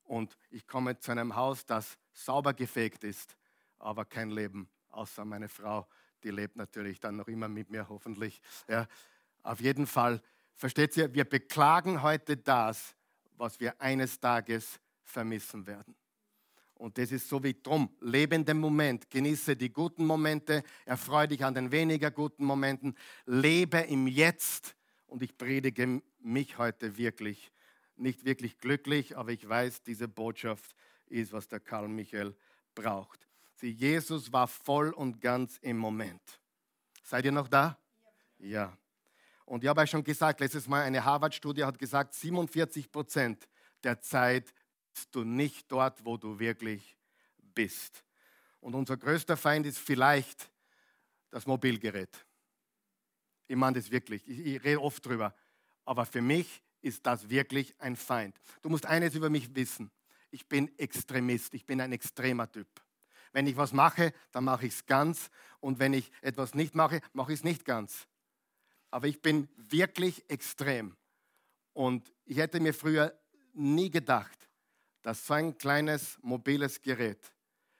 Und 0.03 0.37
ich 0.49 0.65
komme 0.65 0.97
zu 0.99 1.11
einem 1.11 1.35
Haus, 1.35 1.65
das 1.65 1.97
sauber 2.13 2.53
gefegt 2.53 3.03
ist, 3.03 3.35
aber 3.77 4.05
kein 4.05 4.29
Leben, 4.29 4.69
außer 4.89 5.23
meine 5.23 5.47
Frau 5.47 5.87
die 6.23 6.31
lebt 6.31 6.55
natürlich 6.55 6.99
dann 6.99 7.15
noch 7.15 7.27
immer 7.27 7.47
mit 7.47 7.69
mir, 7.69 7.87
hoffentlich. 7.87 8.41
Ja, 8.67 8.87
auf 9.43 9.59
jeden 9.59 9.87
Fall, 9.87 10.21
versteht 10.55 10.95
ihr, 10.97 11.13
wir 11.13 11.25
beklagen 11.25 12.01
heute 12.01 12.37
das, 12.37 12.95
was 13.37 13.59
wir 13.59 13.79
eines 13.81 14.19
Tages 14.19 14.79
vermissen 15.03 15.65
werden. 15.65 15.95
Und 16.79 16.97
das 16.97 17.11
ist 17.11 17.27
so 17.27 17.43
wie 17.43 17.53
drum. 17.61 17.89
Lebe 17.99 18.41
den 18.41 18.57
Moment, 18.57 19.09
genieße 19.09 19.57
die 19.57 19.71
guten 19.71 20.05
Momente, 20.05 20.63
erfreue 20.85 21.27
dich 21.27 21.43
an 21.43 21.53
den 21.53 21.73
weniger 21.73 22.09
guten 22.09 22.45
Momenten, 22.45 22.95
lebe 23.25 23.79
im 23.79 24.07
Jetzt. 24.07 24.77
Und 25.05 25.21
ich 25.21 25.37
predige 25.37 26.01
mich 26.19 26.57
heute 26.57 26.95
wirklich, 26.97 27.51
nicht 27.97 28.23
wirklich 28.23 28.59
glücklich, 28.59 29.17
aber 29.17 29.31
ich 29.33 29.47
weiß, 29.47 29.83
diese 29.83 30.07
Botschaft 30.07 30.73
ist, 31.07 31.33
was 31.33 31.49
der 31.49 31.59
Karl 31.59 31.89
Michael 31.89 32.33
braucht. 32.75 33.27
Sieh, 33.55 33.71
Jesus 33.71 34.31
war 34.31 34.47
voll 34.47 34.91
und 34.91 35.19
ganz 35.19 35.57
im 35.57 35.77
Moment. 35.77 36.21
Seid 37.03 37.25
ihr 37.25 37.33
noch 37.33 37.49
da? 37.49 37.77
Ja. 38.37 38.77
Und 39.43 39.65
ich 39.65 39.69
habe 39.69 39.81
euch 39.81 39.89
schon 39.89 40.05
gesagt, 40.05 40.39
letztes 40.39 40.65
Mal 40.65 40.83
eine 40.83 41.03
Harvard-Studie 41.03 41.65
hat 41.65 41.77
gesagt, 41.77 42.13
47 42.13 42.89
Prozent 42.89 43.49
der 43.83 43.99
Zeit 43.99 44.53
bist 44.99 45.15
du 45.15 45.23
nicht 45.23 45.71
dort, 45.71 46.03
wo 46.03 46.17
du 46.17 46.39
wirklich 46.39 46.97
bist. 47.55 48.03
Und 48.59 48.75
unser 48.75 48.97
größter 48.97 49.37
Feind 49.37 49.65
ist 49.65 49.79
vielleicht 49.79 50.51
das 51.29 51.47
Mobilgerät. 51.47 52.25
Ich 53.47 53.55
meine 53.55 53.79
das 53.79 53.89
wirklich. 53.91 54.27
Ich, 54.27 54.39
ich 54.39 54.63
rede 54.65 54.81
oft 54.81 55.05
drüber. 55.05 55.33
Aber 55.85 56.05
für 56.05 56.21
mich 56.21 56.61
ist 56.81 57.05
das 57.05 57.29
wirklich 57.29 57.73
ein 57.79 57.95
Feind. 57.95 58.35
Du 58.61 58.67
musst 58.67 58.85
eines 58.85 59.15
über 59.15 59.29
mich 59.29 59.55
wissen. 59.55 59.89
Ich 60.31 60.45
bin 60.49 60.77
Extremist. 60.77 61.53
Ich 61.53 61.65
bin 61.65 61.79
ein 61.79 61.93
extremer 61.93 62.51
Typ. 62.51 62.67
Wenn 63.31 63.47
ich 63.47 63.55
was 63.55 63.71
mache, 63.71 64.11
dann 64.33 64.43
mache 64.43 64.65
ich 64.65 64.73
es 64.73 64.85
ganz. 64.85 65.29
Und 65.61 65.79
wenn 65.79 65.93
ich 65.93 66.11
etwas 66.19 66.55
nicht 66.55 66.75
mache, 66.75 66.99
mache 67.13 67.31
ich 67.31 67.39
es 67.39 67.45
nicht 67.45 67.63
ganz. 67.63 68.05
Aber 68.91 69.07
ich 69.07 69.21
bin 69.21 69.47
wirklich 69.55 70.29
extrem. 70.29 70.97
Und 71.71 72.13
ich 72.25 72.35
hätte 72.35 72.59
mir 72.59 72.73
früher 72.73 73.17
nie 73.53 73.89
gedacht, 73.89 74.48
dass 75.01 75.25
so 75.25 75.33
ein 75.33 75.57
kleines 75.57 76.17
mobiles 76.21 76.81
Gerät 76.81 77.33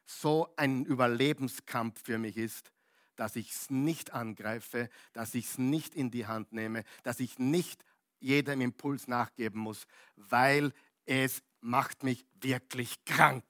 so 0.06 0.52
ein 0.56 0.86
Überlebenskampf 0.86 2.04
für 2.04 2.18
mich 2.18 2.38
ist, 2.38 2.72
dass 3.16 3.36
ich 3.36 3.52
es 3.52 3.70
nicht 3.70 4.14
angreife, 4.14 4.90
dass 5.14 5.36
ich 5.36 5.46
es 5.46 5.58
nicht 5.58 5.94
in 5.94 6.10
die 6.10 6.26
Hand 6.26 6.52
nehme, 6.52 6.84
dass 7.04 7.20
ich 7.20 7.38
nicht 7.38 7.84
jedem 8.20 8.62
Impuls 8.62 9.08
nachgeben 9.08 9.60
muss, 9.60 9.86
weil 10.16 10.74
es 11.06 11.44
macht 11.62 12.04
mich 12.04 12.26
wirklich 12.42 13.04
krank. 13.06 13.46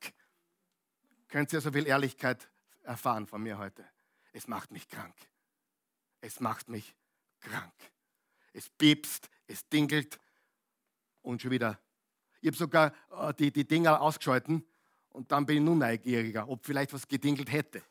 Könnt 1.27 1.53
ihr 1.53 1.62
so 1.62 1.71
viel 1.71 1.88
Ehrlichkeit 1.88 2.49
erfahren 2.84 3.27
von 3.27 3.41
mir 3.41 3.58
heute? 3.58 3.88
Es 4.34 4.47
macht 4.47 4.71
mich 4.71 4.88
krank. 4.88 5.15
Es 6.21 6.39
macht 6.39 6.69
mich 6.69 6.95
krank. 7.39 7.73
Es 8.53 8.69
piepst, 8.69 9.29
es 9.47 9.67
dingelt 9.69 10.19
und 11.21 11.41
schon 11.41 11.51
wieder. 11.51 11.79
Ich 12.41 12.47
habe 12.47 12.58
sogar 12.58 12.93
äh, 13.12 13.34
die, 13.34 13.52
die 13.52 13.67
Dinger 13.67 14.02
ausgeschalten 14.02 14.65
und 15.10 15.32
dann 15.32 15.45
bin 15.45 15.58
ich 15.58 15.63
nun 15.63 15.80
neugieriger, 15.80 16.47
ob 16.47 16.65
vielleicht 16.65 16.93
was 16.93 17.08
gedingelt 17.08 17.52
hätte. 17.52 17.82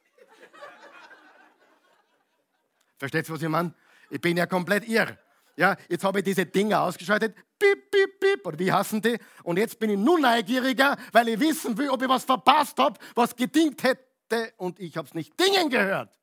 Versteht 2.98 3.28
ihr, 3.28 3.34
was 3.34 3.42
ich 3.42 3.48
meine? 3.48 3.74
Ich 4.10 4.20
bin 4.20 4.36
ja 4.36 4.46
komplett 4.46 4.88
irr. 4.88 5.18
Ja, 5.56 5.76
jetzt 5.88 6.04
habe 6.04 6.20
ich 6.20 6.24
diese 6.24 6.46
Dinger 6.46 6.82
ausgeschaltet. 6.82 7.34
Piep, 7.58 7.90
piep, 7.90 8.20
piep. 8.20 8.46
Oder 8.46 8.58
wie 8.58 8.72
hassen 8.72 9.02
die? 9.02 9.18
Und 9.42 9.56
jetzt 9.58 9.78
bin 9.78 9.90
ich 9.90 9.98
nur 9.98 10.18
neugieriger, 10.18 10.96
weil 11.12 11.28
ich 11.28 11.40
wissen 11.40 11.76
will, 11.76 11.90
ob 11.90 12.00
ich 12.00 12.08
was 12.08 12.24
verpasst 12.24 12.78
habe, 12.78 12.98
was 13.14 13.34
gedingt 13.34 13.82
hätte. 13.82 14.52
Und 14.56 14.78
ich 14.78 14.96
habe 14.96 15.08
es 15.08 15.14
nicht 15.14 15.38
dingen 15.38 15.68
gehört. 15.68 16.16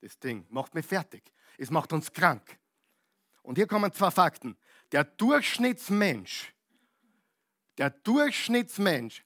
Das 0.00 0.18
Ding 0.18 0.46
macht 0.48 0.74
mich 0.74 0.86
fertig. 0.86 1.22
Es 1.58 1.70
macht 1.70 1.92
uns 1.92 2.12
krank. 2.12 2.58
Und 3.42 3.56
hier 3.56 3.66
kommen 3.66 3.92
zwei 3.92 4.10
Fakten. 4.10 4.56
Der 4.92 5.04
Durchschnittsmensch, 5.04 6.52
der 7.78 7.90
Durchschnittsmensch 7.90 9.24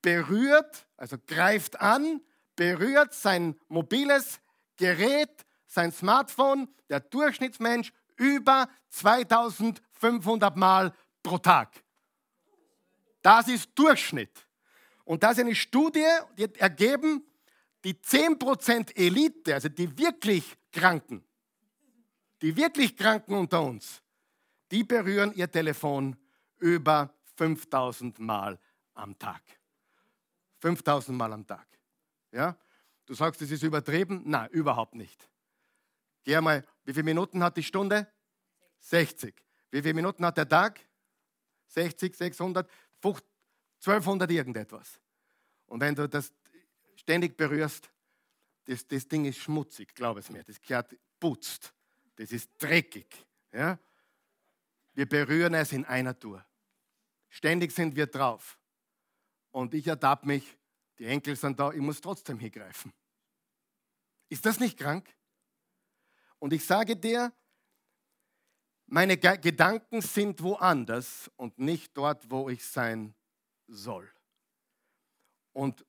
berührt, 0.00 0.86
also 0.96 1.16
greift 1.26 1.80
an, 1.80 2.20
berührt 2.56 3.14
sein 3.14 3.58
mobiles 3.68 4.40
Gerät 4.76 5.44
sein 5.72 5.92
Smartphone, 5.92 6.68
der 6.90 7.00
Durchschnittsmensch, 7.00 7.92
über 8.16 8.68
2500 8.90 10.56
Mal 10.56 10.94
pro 11.22 11.38
Tag. 11.38 11.82
Das 13.22 13.48
ist 13.48 13.70
Durchschnitt. 13.74 14.46
Und 15.04 15.22
da 15.22 15.30
ist 15.30 15.40
eine 15.40 15.54
Studie, 15.54 16.06
die 16.36 16.44
hat 16.44 16.56
ergeben, 16.58 17.24
die 17.84 17.94
10% 17.94 18.96
Elite, 18.96 19.54
also 19.54 19.68
die 19.68 19.96
wirklich 19.98 20.56
Kranken, 20.70 21.24
die 22.42 22.54
wirklich 22.56 22.96
Kranken 22.96 23.34
unter 23.34 23.62
uns, 23.62 24.01
die 24.72 24.84
berühren 24.84 25.32
ihr 25.34 25.50
Telefon 25.50 26.16
über 26.58 27.14
5000 27.36 28.18
Mal 28.18 28.58
am 28.94 29.18
Tag. 29.18 29.42
5000 30.60 31.16
Mal 31.16 31.32
am 31.32 31.46
Tag. 31.46 31.66
Ja? 32.32 32.56
Du 33.04 33.14
sagst, 33.14 33.42
das 33.42 33.50
ist 33.50 33.62
übertrieben? 33.62 34.22
Nein, 34.24 34.48
überhaupt 34.50 34.94
nicht. 34.94 35.28
Geh 36.24 36.40
mal, 36.40 36.64
wie 36.84 36.92
viele 36.92 37.04
Minuten 37.04 37.42
hat 37.42 37.56
die 37.56 37.62
Stunde? 37.62 38.10
60. 38.78 39.34
Wie 39.70 39.82
viele 39.82 39.94
Minuten 39.94 40.24
hat 40.24 40.38
der 40.38 40.48
Tag? 40.48 40.80
60, 41.66 42.16
600, 42.16 42.70
1200 43.02 44.30
irgendetwas. 44.30 45.00
Und 45.66 45.80
wenn 45.80 45.94
du 45.94 46.08
das 46.08 46.32
ständig 46.96 47.36
berührst, 47.36 47.90
das, 48.64 48.86
das 48.86 49.06
Ding 49.06 49.24
ist 49.26 49.38
schmutzig, 49.38 49.94
glaub 49.94 50.16
es 50.16 50.30
mir. 50.30 50.44
Das 50.44 50.60
gehört 50.60 50.96
putzt. 51.18 51.74
Das 52.16 52.30
ist 52.30 52.50
dreckig. 52.58 53.26
Ja? 53.52 53.78
Wir 54.94 55.08
berühren 55.08 55.54
es 55.54 55.72
in 55.72 55.84
einer 55.84 56.18
Tour. 56.18 56.44
Ständig 57.28 57.72
sind 57.72 57.96
wir 57.96 58.06
drauf. 58.06 58.58
Und 59.50 59.74
ich 59.74 59.86
ertappe 59.86 60.26
mich, 60.26 60.58
die 60.98 61.06
Enkel 61.06 61.36
sind 61.36 61.58
da, 61.58 61.72
ich 61.72 61.80
muss 61.80 62.00
trotzdem 62.00 62.38
hingreifen. 62.38 62.92
Ist 64.28 64.44
das 64.46 64.60
nicht 64.60 64.78
krank? 64.78 65.08
Und 66.38 66.52
ich 66.52 66.64
sage 66.64 66.96
dir, 66.96 67.32
meine 68.86 69.16
Gedanken 69.16 70.02
sind 70.02 70.42
woanders 70.42 71.30
und 71.36 71.58
nicht 71.58 71.96
dort, 71.96 72.30
wo 72.30 72.48
ich 72.50 72.64
sein 72.64 73.14
soll. 73.66 74.10
Und 75.52 75.86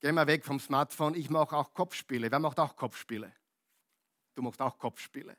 gehen 0.00 0.14
wir 0.14 0.26
weg 0.26 0.44
vom 0.44 0.60
Smartphone, 0.60 1.14
ich 1.14 1.30
mache 1.30 1.56
auch 1.56 1.72
Kopfspiele. 1.72 2.30
Wer 2.30 2.38
macht 2.38 2.58
auch 2.58 2.76
Kopfspiele? 2.76 3.32
Du 4.34 4.42
machst 4.42 4.60
auch 4.60 4.78
Kopfspiele. 4.78 5.36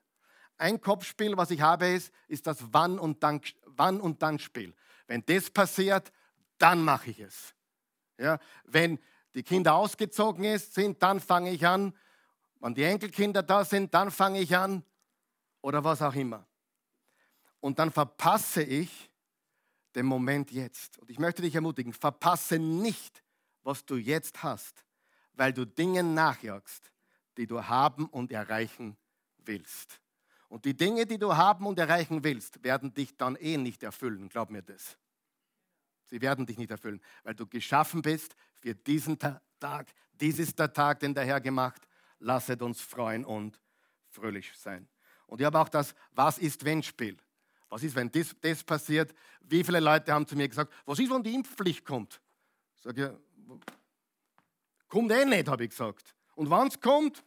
Ein 0.58 0.80
Kopfspiel, 0.80 1.36
was 1.36 1.52
ich 1.52 1.62
habe, 1.62 1.88
ist, 1.88 2.13
ist 2.28 2.48
das 2.48 2.58
Wann- 2.72 3.00
und 3.00 3.22
Dann, 3.24 3.41
Wann 3.65 4.00
und 4.00 4.22
Dann 4.22 4.39
Spiel. 4.39 4.74
Wenn 5.08 5.26
das 5.26 5.50
passiert, 5.50 6.12
dann 6.58 6.84
mache 6.84 7.12
ich 7.12 7.20
es. 7.20 7.54
Ja, 8.18 8.39
wenn 8.63 9.00
die 9.34 9.44
Kinder 9.44 9.76
ausgezogen 9.76 10.58
sind, 10.58 11.04
dann 11.04 11.20
fange 11.20 11.52
ich 11.52 11.68
an. 11.68 11.94
Wenn 12.60 12.74
die 12.74 12.84
Enkelkinder 12.84 13.44
da 13.44 13.65
sind, 13.65 13.94
dann 13.94 14.10
fange 14.10 14.39
ich 14.39 14.56
an. 14.56 14.84
Oder 15.62 15.84
was 15.84 16.02
auch 16.02 16.15
immer. 16.15 16.48
Und 17.60 17.80
dann 17.80 17.91
verpasse 17.91 18.63
ich 18.63 19.10
den 19.96 20.06
Moment 20.06 20.52
jetzt. 20.52 20.98
Und 21.00 21.10
ich 21.10 21.20
möchte 21.20 21.41
dich 21.41 21.56
ermutigen, 21.56 21.94
verpasse 21.94 22.60
nicht, 22.60 23.24
was 23.63 23.86
du 23.86 23.96
jetzt 23.96 24.44
hast, 24.44 24.86
weil 25.34 25.52
du 25.52 25.65
Dingen 25.65 26.13
nachjagst, 26.13 26.91
die 27.38 27.48
du 27.48 27.63
haben 27.63 28.06
und 28.06 28.32
erreichen 28.32 28.96
willst. 29.39 30.00
Und 30.56 30.63
die 30.63 30.74
Dinge, 30.74 31.06
die 31.06 31.18
du 31.18 31.36
haben 31.36 31.65
und 31.65 31.78
erreichen 31.78 32.24
willst, 32.24 32.63
werden 32.63 32.94
dich 32.94 33.18
dann 33.18 33.36
eh 33.36 33.58
nicht 33.58 33.84
erfüllen, 33.84 34.30
glaub 34.30 34.50
mir 34.50 34.62
das. 34.62 34.98
Sie 36.06 36.22
werden 36.22 36.46
dich 36.46 36.58
nicht 36.58 36.72
erfüllen, 36.72 37.02
weil 37.24 37.36
du 37.36 37.46
geschaffen 37.46 38.02
bist 38.02 38.38
für 38.62 38.74
diesen 38.74 39.20
Tag. 39.20 39.94
Dies 40.13 40.39
ist 40.39 40.58
der 40.58 40.72
Tag, 40.72 41.02
den 41.02 41.13
der 41.13 41.26
Herr 41.26 41.41
gemacht. 41.41 41.86
Lasset 42.20 42.62
uns 42.62 42.80
freuen 42.80 43.26
und 43.26 43.60
fröhlich 44.08 44.50
sein. 44.56 44.88
Und 45.28 45.41
ich 45.41 45.46
habe 45.46 45.60
auch 45.60 45.68
das 45.68 45.94
Was 46.13 46.38
ist 46.38 46.63
wenn 46.63 46.82
Spiel. 46.82 47.18
Was 47.68 47.84
ist, 47.84 47.94
wenn 47.94 48.10
das, 48.10 48.34
das 48.39 48.63
passiert? 48.63 49.13
Wie 49.41 49.62
viele 49.62 49.82
Leute 49.82 50.13
haben 50.13 50.26
zu 50.26 50.38
mir 50.38 50.48
gesagt, 50.48 50.72
was 50.86 51.00
ist, 51.00 51.12
wenn 51.12 51.22
die 51.22 51.34
Impfpflicht 51.34 51.84
kommt? 51.84 52.22
Sag 52.82 52.98
ich, 52.98 53.10
kommt 54.88 55.12
eh 55.12 55.26
nicht, 55.26 55.50
habe 55.50 55.65
ich 55.65 55.72
gesagt. 55.72 56.15
Und 56.34 56.50
wann 56.50 56.70
es 56.70 56.80
kommt, 56.80 57.26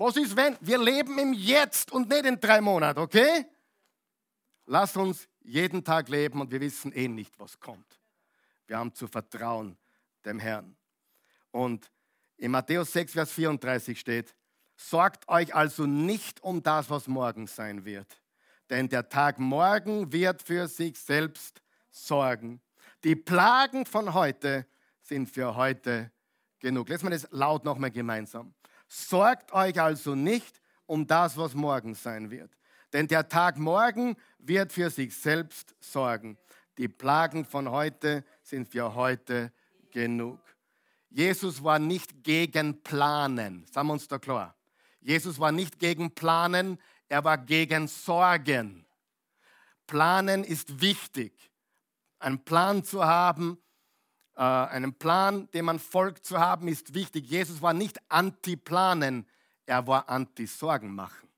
was 0.00 0.16
ist, 0.16 0.34
wenn? 0.34 0.56
Wir 0.60 0.78
leben 0.78 1.18
im 1.18 1.34
Jetzt 1.34 1.92
und 1.92 2.08
nicht 2.08 2.24
in 2.24 2.40
drei 2.40 2.60
Monaten, 2.60 3.00
okay? 3.00 3.44
Lass 4.64 4.96
uns 4.96 5.28
jeden 5.42 5.84
Tag 5.84 6.08
leben 6.08 6.40
und 6.40 6.50
wir 6.50 6.60
wissen 6.60 6.92
eh 6.92 7.06
nicht, 7.06 7.38
was 7.38 7.60
kommt. 7.60 8.00
Wir 8.66 8.78
haben 8.78 8.94
zu 8.94 9.06
vertrauen 9.06 9.76
dem 10.24 10.38
Herrn. 10.38 10.76
Und 11.50 11.90
in 12.36 12.50
Matthäus 12.50 12.92
6, 12.92 13.12
Vers 13.12 13.32
34 13.32 13.98
steht, 14.00 14.34
sorgt 14.74 15.28
euch 15.28 15.54
also 15.54 15.86
nicht 15.86 16.42
um 16.42 16.62
das, 16.62 16.88
was 16.88 17.06
morgen 17.06 17.46
sein 17.46 17.84
wird. 17.84 18.06
Denn 18.70 18.88
der 18.88 19.08
Tag 19.08 19.38
morgen 19.38 20.12
wird 20.12 20.42
für 20.42 20.66
sich 20.68 20.98
selbst 20.98 21.60
sorgen. 21.90 22.62
Die 23.04 23.16
Plagen 23.16 23.84
von 23.84 24.14
heute 24.14 24.66
sind 25.02 25.28
für 25.28 25.56
heute 25.56 26.10
genug. 26.60 26.88
Lass 26.88 27.02
mal 27.02 27.10
das 27.10 27.26
laut 27.32 27.64
nochmal 27.64 27.90
gemeinsam. 27.90 28.54
Sorgt 28.92 29.52
euch 29.52 29.80
also 29.80 30.16
nicht 30.16 30.60
um 30.84 31.06
das, 31.06 31.36
was 31.36 31.54
morgen 31.54 31.94
sein 31.94 32.28
wird. 32.28 32.50
Denn 32.92 33.06
der 33.06 33.28
Tag 33.28 33.56
morgen 33.56 34.16
wird 34.40 34.72
für 34.72 34.90
sich 34.90 35.16
selbst 35.16 35.76
sorgen. 35.78 36.36
Die 36.76 36.88
Plagen 36.88 37.44
von 37.44 37.70
heute 37.70 38.24
sind 38.42 38.68
für 38.68 38.96
heute 38.96 39.52
genug. 39.92 40.40
Jesus 41.08 41.62
war 41.62 41.78
nicht 41.78 42.24
gegen 42.24 42.82
Planen. 42.82 43.64
Sagen 43.70 43.86
wir 43.86 43.92
uns 43.92 44.08
da 44.08 44.18
klar. 44.18 44.56
Jesus 45.00 45.38
war 45.38 45.52
nicht 45.52 45.78
gegen 45.78 46.12
Planen, 46.12 46.76
er 47.08 47.22
war 47.22 47.38
gegen 47.38 47.86
Sorgen. 47.86 48.84
Planen 49.86 50.42
ist 50.42 50.80
wichtig. 50.80 51.32
Einen 52.18 52.44
Plan 52.44 52.82
zu 52.82 53.04
haben, 53.04 53.62
äh, 54.40 54.42
einen 54.42 54.94
Plan, 54.94 55.50
dem 55.50 55.66
man 55.66 55.78
folgt 55.78 56.24
zu 56.24 56.38
haben, 56.38 56.66
ist 56.66 56.94
wichtig. 56.94 57.28
Jesus 57.28 57.60
war 57.60 57.74
nicht 57.74 58.00
anti-planen, 58.08 59.26
er 59.66 59.86
war 59.86 60.08
anti-Sorgen 60.08 60.94
machen. 60.94 61.28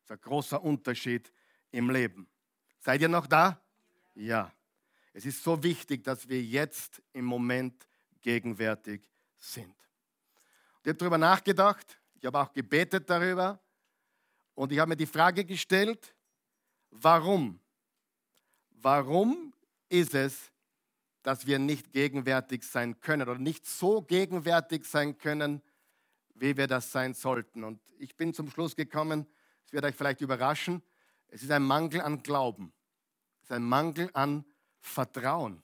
Das 0.00 0.04
ist 0.04 0.10
ein 0.10 0.28
großer 0.28 0.60
Unterschied 0.60 1.32
im 1.70 1.90
Leben. 1.90 2.26
Seid 2.80 3.02
ihr 3.02 3.08
noch 3.08 3.28
da? 3.28 3.60
Ja. 4.16 4.50
Es 5.12 5.24
ist 5.26 5.44
so 5.44 5.62
wichtig, 5.62 6.02
dass 6.02 6.28
wir 6.28 6.42
jetzt 6.42 7.00
im 7.12 7.24
Moment 7.24 7.86
gegenwärtig 8.20 9.00
sind. 9.38 9.74
Ich 10.82 10.88
habe 10.88 10.94
darüber 10.94 11.18
nachgedacht, 11.18 12.00
ich 12.14 12.26
habe 12.26 12.40
auch 12.40 12.52
gebetet 12.52 13.08
darüber 13.08 13.60
und 14.56 14.72
ich 14.72 14.78
habe 14.80 14.88
mir 14.88 14.96
die 14.96 15.06
Frage 15.06 15.44
gestellt, 15.44 16.16
warum? 16.90 17.60
Warum 18.70 19.52
ist 19.88 20.14
es, 20.14 20.50
dass 21.22 21.46
wir 21.46 21.58
nicht 21.58 21.92
gegenwärtig 21.92 22.64
sein 22.64 23.00
können 23.00 23.28
oder 23.28 23.38
nicht 23.38 23.66
so 23.66 24.02
gegenwärtig 24.02 24.84
sein 24.84 25.18
können, 25.18 25.62
wie 26.34 26.56
wir 26.56 26.66
das 26.66 26.90
sein 26.90 27.14
sollten. 27.14 27.64
Und 27.64 27.80
ich 27.98 28.16
bin 28.16 28.32
zum 28.32 28.50
Schluss 28.50 28.74
gekommen, 28.74 29.26
es 29.66 29.72
wird 29.72 29.84
euch 29.84 29.94
vielleicht 29.94 30.20
überraschen, 30.20 30.82
es 31.28 31.42
ist 31.42 31.50
ein 31.50 31.62
Mangel 31.62 32.00
an 32.00 32.22
Glauben, 32.22 32.72
es 33.42 33.50
ist 33.50 33.52
ein 33.52 33.62
Mangel 33.62 34.10
an 34.14 34.44
Vertrauen, 34.80 35.62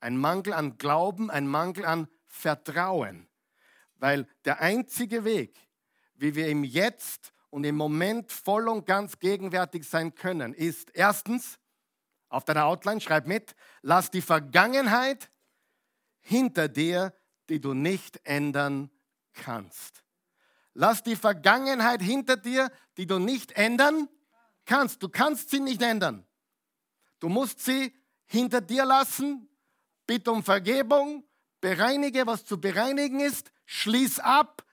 ein 0.00 0.16
Mangel 0.16 0.52
an 0.52 0.76
Glauben, 0.76 1.30
ein 1.30 1.46
Mangel 1.46 1.84
an 1.84 2.08
Vertrauen, 2.26 3.28
weil 3.96 4.26
der 4.44 4.60
einzige 4.60 5.24
Weg, 5.24 5.56
wie 6.14 6.34
wir 6.34 6.48
im 6.48 6.64
Jetzt 6.64 7.32
und 7.50 7.64
im 7.64 7.76
Moment 7.76 8.32
voll 8.32 8.68
und 8.68 8.86
ganz 8.86 9.18
gegenwärtig 9.18 9.88
sein 9.88 10.14
können, 10.14 10.52
ist 10.52 10.90
erstens, 10.94 11.59
auf 12.30 12.44
deiner 12.44 12.64
Outline, 12.64 13.00
schreib 13.00 13.26
mit, 13.26 13.54
lass 13.82 14.10
die 14.10 14.22
Vergangenheit 14.22 15.30
hinter 16.20 16.68
dir, 16.68 17.12
die 17.48 17.60
du 17.60 17.74
nicht 17.74 18.20
ändern 18.24 18.90
kannst. 19.34 20.02
Lass 20.72 21.02
die 21.02 21.16
Vergangenheit 21.16 22.00
hinter 22.00 22.36
dir, 22.36 22.70
die 22.96 23.06
du 23.06 23.18
nicht 23.18 23.52
ändern 23.52 24.08
kannst. 24.64 25.02
Du 25.02 25.08
kannst 25.08 25.50
sie 25.50 25.60
nicht 25.60 25.82
ändern. 25.82 26.24
Du 27.18 27.28
musst 27.28 27.60
sie 27.60 27.92
hinter 28.26 28.60
dir 28.60 28.84
lassen. 28.84 29.48
Bitte 30.06 30.30
um 30.30 30.44
Vergebung. 30.44 31.24
Bereinige, 31.60 32.26
was 32.26 32.44
zu 32.44 32.60
bereinigen 32.60 33.20
ist. 33.20 33.50
Schließ 33.66 34.20
ab. 34.20 34.64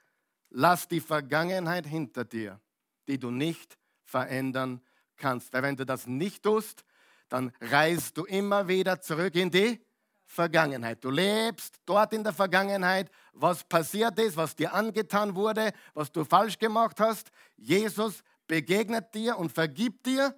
Lass 0.50 0.88
die 0.88 1.02
Vergangenheit 1.02 1.88
hinter 1.88 2.24
dir, 2.24 2.62
die 3.08 3.20
du 3.20 3.32
nicht 3.32 3.78
verändern 4.06 4.82
kannst. 5.18 5.52
Weil 5.52 5.64
wenn 5.64 5.76
du 5.76 5.86
das 5.86 6.08
nicht 6.08 6.44
tust, 6.44 6.86
dann 7.30 7.52
reist 7.62 8.18
du 8.18 8.26
immer 8.26 8.68
wieder 8.68 9.00
zurück 9.02 9.36
in 9.36 9.50
die 9.50 9.80
Vergangenheit. 10.26 11.04
Du 11.04 11.10
lebst 11.10 11.76
dort 11.86 12.14
in 12.14 12.24
der 12.24 12.34
Vergangenheit, 12.34 13.10
was 13.34 13.64
passiert 13.64 14.20
ist, 14.20 14.36
was 14.36 14.56
dir 14.56 14.74
angetan 14.74 15.36
wurde, 15.36 15.72
was 15.94 16.12
du 16.12 16.26
falsch 16.26 16.60
gemacht 16.60 17.00
hast. 17.00 17.32
Jesus 17.56 18.24
begegnet 18.46 19.14
dir 19.16 19.38
und 19.38 19.52
vergibt 19.52 20.06
dir, 20.06 20.36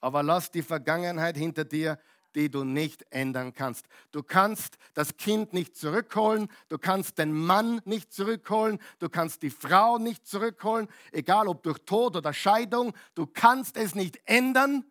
aber 0.00 0.22
lass 0.22 0.50
die 0.50 0.62
Vergangenheit 0.62 1.36
hinter 1.36 1.64
dir, 1.64 1.98
die 2.34 2.50
du 2.50 2.64
nicht 2.64 3.04
ändern 3.10 3.52
kannst. 3.52 3.86
Du 4.12 4.22
kannst 4.22 4.76
das 4.94 5.16
Kind 5.16 5.52
nicht 5.52 5.76
zurückholen, 5.76 6.48
du 6.68 6.78
kannst 6.78 7.18
den 7.18 7.32
Mann 7.32 7.80
nicht 7.84 8.12
zurückholen, 8.12 8.78
du 8.98 9.08
kannst 9.08 9.42
die 9.42 9.50
Frau 9.50 9.98
nicht 9.98 10.26
zurückholen, 10.26 10.88
egal 11.12 11.48
ob 11.48 11.62
durch 11.62 11.78
Tod 11.84 12.16
oder 12.16 12.32
Scheidung, 12.32 12.92
du 13.14 13.26
kannst 13.26 13.76
es 13.76 13.94
nicht 13.94 14.20
ändern. 14.24 14.84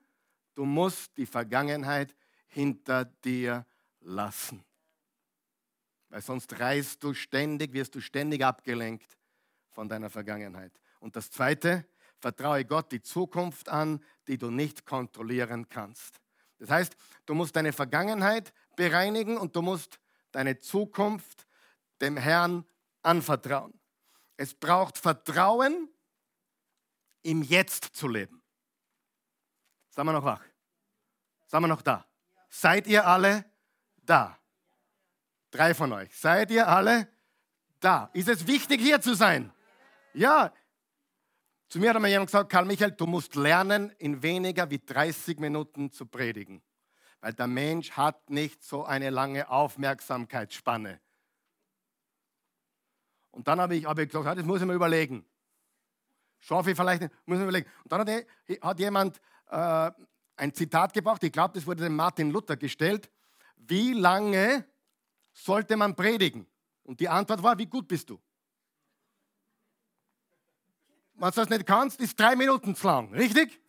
Du 0.57 0.65
musst 0.65 1.15
die 1.17 1.27
Vergangenheit 1.27 2.15
hinter 2.47 3.05
dir 3.05 3.63
lassen. 3.99 4.65
Weil 6.09 6.23
sonst 6.23 6.59
reist 6.59 7.03
du 7.03 7.13
ständig, 7.13 7.73
wirst 7.73 7.93
du 7.93 8.01
ständig 8.01 8.43
abgelenkt 8.43 9.19
von 9.69 9.87
deiner 9.87 10.09
Vergangenheit. 10.09 10.71
Und 10.99 11.15
das 11.15 11.29
Zweite, 11.29 11.85
vertraue 12.17 12.65
Gott 12.65 12.91
die 12.91 13.03
Zukunft 13.03 13.69
an, 13.69 14.03
die 14.27 14.39
du 14.39 14.49
nicht 14.49 14.83
kontrollieren 14.83 15.69
kannst. 15.69 16.19
Das 16.57 16.71
heißt, 16.71 16.95
du 17.27 17.35
musst 17.35 17.55
deine 17.55 17.71
Vergangenheit 17.71 18.51
bereinigen 18.75 19.37
und 19.37 19.55
du 19.55 19.61
musst 19.61 19.99
deine 20.31 20.57
Zukunft 20.57 21.45
dem 22.01 22.17
Herrn 22.17 22.65
anvertrauen. 23.03 23.79
Es 24.37 24.55
braucht 24.55 24.97
Vertrauen, 24.97 25.87
im 27.21 27.43
Jetzt 27.43 27.95
zu 27.95 28.07
leben. 28.07 28.41
Sind 29.89 30.05
wir 30.05 30.13
noch 30.13 30.23
wach? 30.23 30.46
Sind 31.47 31.61
wir 31.61 31.67
noch 31.67 31.81
da? 31.81 32.05
Seid 32.49 32.87
ihr 32.87 33.07
alle 33.07 33.45
da? 34.03 34.37
Drei 35.49 35.73
von 35.73 35.93
euch. 35.93 36.15
Seid 36.15 36.51
ihr 36.51 36.67
alle 36.67 37.07
da? 37.79 38.09
Ist 38.13 38.27
es 38.27 38.45
wichtig, 38.47 38.81
hier 38.81 39.01
zu 39.01 39.15
sein? 39.15 39.51
Ja. 40.13 40.53
Zu 41.69 41.79
mir 41.79 41.93
hat 41.93 42.01
mir 42.01 42.09
jemand 42.09 42.27
gesagt, 42.27 42.51
Karl 42.51 42.65
Michael, 42.65 42.91
du 42.91 43.05
musst 43.05 43.35
lernen, 43.35 43.91
in 43.97 44.21
weniger 44.21 44.69
wie 44.69 44.79
30 44.79 45.39
Minuten 45.39 45.91
zu 45.91 46.05
predigen. 46.05 46.61
Weil 47.21 47.33
der 47.33 47.47
Mensch 47.47 47.91
hat 47.91 48.29
nicht 48.29 48.63
so 48.63 48.85
eine 48.85 49.09
lange 49.09 49.49
Aufmerksamkeitsspanne. 49.49 50.99
Und 53.31 53.47
dann 53.47 53.61
habe 53.61 53.75
ich, 53.75 53.85
hab 53.85 53.99
ich 53.99 54.09
gesagt, 54.09 54.37
das 54.37 54.45
muss 54.45 54.61
ich 54.61 54.67
mir 54.67 54.73
überlegen. 54.73 55.25
Schaffe 56.39 56.71
ich 56.71 56.77
vielleicht 56.77 57.01
nicht, 57.01 57.13
muss 57.25 57.35
ich 57.35 57.39
mir 57.39 57.49
überlegen. 57.49 57.69
Und 57.83 57.91
dann 57.91 58.01
hat, 58.01 58.25
hat 58.61 58.79
jemand 58.79 59.21
äh, 59.49 59.91
ein 60.37 60.53
Zitat 60.53 60.93
gebracht, 60.93 61.23
ich 61.23 61.31
glaube, 61.31 61.55
das 61.55 61.65
wurde 61.65 61.83
dem 61.83 61.95
Martin 61.95 62.31
Luther 62.31 62.55
gestellt. 62.55 63.09
Wie 63.57 63.93
lange 63.93 64.65
sollte 65.33 65.75
man 65.75 65.95
predigen? 65.95 66.47
Und 66.83 66.99
die 66.99 67.09
Antwort 67.09 67.43
war, 67.43 67.57
wie 67.57 67.65
gut 67.65 67.87
bist 67.87 68.09
du? 68.09 68.19
Wenn 71.15 71.29
du 71.29 71.35
das 71.35 71.49
nicht 71.49 71.65
kannst, 71.65 71.99
ist 71.99 72.17
drei 72.19 72.35
Minuten 72.35 72.75
zu 72.75 72.85
lang, 72.87 73.11
richtig? 73.13 73.59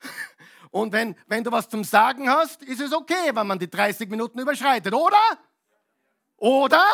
Und 0.70 0.92
wenn, 0.92 1.16
wenn 1.26 1.44
du 1.44 1.50
was 1.52 1.68
zum 1.68 1.84
Sagen 1.84 2.30
hast, 2.30 2.62
ist 2.62 2.80
es 2.80 2.94
okay, 2.94 3.34
wenn 3.34 3.46
man 3.46 3.58
die 3.58 3.68
30 3.68 4.08
Minuten 4.08 4.38
überschreitet, 4.38 4.94
oder? 4.94 5.18
Oder? 6.38 6.86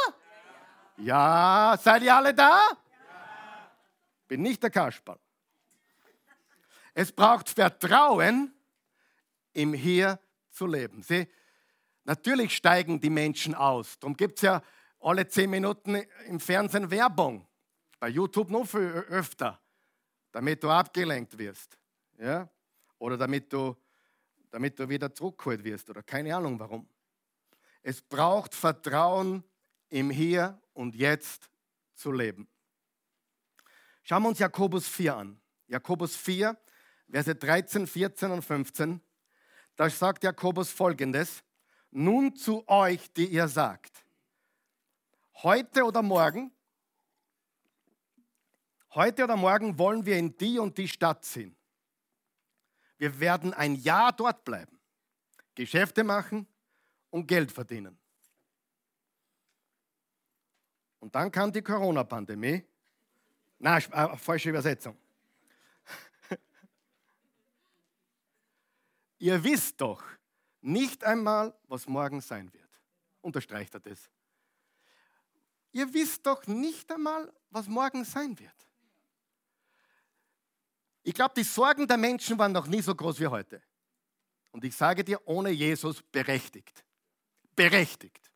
Ja, 0.96 1.78
seid 1.80 2.02
ihr 2.02 2.16
alle 2.16 2.34
da? 2.34 2.60
Bin 4.26 4.42
nicht 4.42 4.62
der 4.62 4.70
Kasperl. 4.70 5.18
Es 7.00 7.12
braucht 7.12 7.48
Vertrauen, 7.48 8.52
im 9.52 9.72
Hier 9.72 10.18
zu 10.50 10.66
leben. 10.66 11.00
Sie, 11.00 11.28
natürlich 12.02 12.56
steigen 12.56 13.00
die 13.00 13.08
Menschen 13.08 13.54
aus. 13.54 14.00
Darum 14.00 14.16
gibt 14.16 14.38
es 14.38 14.42
ja 14.42 14.60
alle 14.98 15.28
zehn 15.28 15.48
Minuten 15.48 15.94
im 16.26 16.40
Fernsehen 16.40 16.90
Werbung. 16.90 17.46
Bei 18.00 18.08
YouTube 18.08 18.50
noch 18.50 18.66
viel 18.66 18.80
öfter, 18.80 19.60
damit 20.32 20.60
du 20.64 20.70
abgelenkt 20.70 21.38
wirst. 21.38 21.78
Ja? 22.18 22.50
Oder 22.98 23.16
damit 23.16 23.52
du, 23.52 23.76
damit 24.50 24.76
du 24.76 24.88
wieder 24.88 25.14
zurückgeholt 25.14 25.62
wirst. 25.62 25.88
Oder 25.90 26.02
keine 26.02 26.34
Ahnung 26.34 26.58
warum. 26.58 26.88
Es 27.80 28.02
braucht 28.02 28.56
Vertrauen, 28.56 29.44
im 29.88 30.10
Hier 30.10 30.60
und 30.72 30.96
Jetzt 30.96 31.48
zu 31.94 32.10
leben. 32.10 32.48
Schauen 34.02 34.24
wir 34.24 34.30
uns 34.30 34.40
Jakobus 34.40 34.88
4 34.88 35.16
an. 35.16 35.40
Jakobus 35.68 36.16
4, 36.16 36.58
Verse 37.10 37.34
13, 37.34 37.86
14 37.86 38.30
und 38.30 38.42
15, 38.42 39.00
da 39.76 39.88
sagt 39.88 40.24
Jakobus 40.24 40.70
folgendes, 40.70 41.42
nun 41.90 42.36
zu 42.36 42.66
euch, 42.68 43.12
die 43.12 43.26
ihr 43.26 43.48
sagt, 43.48 44.04
heute 45.42 45.84
oder 45.84 46.02
morgen, 46.02 46.52
heute 48.94 49.24
oder 49.24 49.36
morgen 49.36 49.78
wollen 49.78 50.04
wir 50.04 50.18
in 50.18 50.36
die 50.36 50.58
und 50.58 50.76
die 50.76 50.88
Stadt 50.88 51.24
ziehen. 51.24 51.56
Wir 52.98 53.18
werden 53.20 53.54
ein 53.54 53.76
Jahr 53.76 54.12
dort 54.12 54.44
bleiben, 54.44 54.78
Geschäfte 55.54 56.04
machen 56.04 56.46
und 57.10 57.26
Geld 57.26 57.50
verdienen. 57.50 57.98
Und 60.98 61.14
dann 61.14 61.30
kam 61.30 61.52
die 61.52 61.62
Corona-Pandemie. 61.62 62.64
Nein, 63.60 63.82
äh, 63.92 64.16
falsche 64.16 64.50
Übersetzung. 64.50 64.96
Ihr 69.18 69.42
wisst 69.42 69.80
doch 69.80 70.02
nicht 70.60 71.04
einmal, 71.04 71.54
was 71.66 71.86
morgen 71.86 72.20
sein 72.20 72.52
wird. 72.52 72.68
Unterstreicht 73.20 73.74
er 73.74 73.80
das. 73.80 74.08
Ihr 75.72 75.92
wisst 75.92 76.24
doch 76.26 76.46
nicht 76.46 76.90
einmal, 76.90 77.32
was 77.50 77.68
morgen 77.68 78.04
sein 78.04 78.38
wird. 78.38 78.54
Ich 81.02 81.14
glaube, 81.14 81.34
die 81.36 81.42
Sorgen 81.42 81.86
der 81.86 81.96
Menschen 81.96 82.38
waren 82.38 82.52
noch 82.52 82.66
nie 82.66 82.82
so 82.82 82.94
groß 82.94 83.20
wie 83.20 83.26
heute. 83.26 83.62
Und 84.50 84.64
ich 84.64 84.74
sage 84.74 85.04
dir, 85.04 85.20
ohne 85.26 85.50
Jesus 85.50 86.02
berechtigt. 86.02 86.84
Berechtigt. 87.54 88.30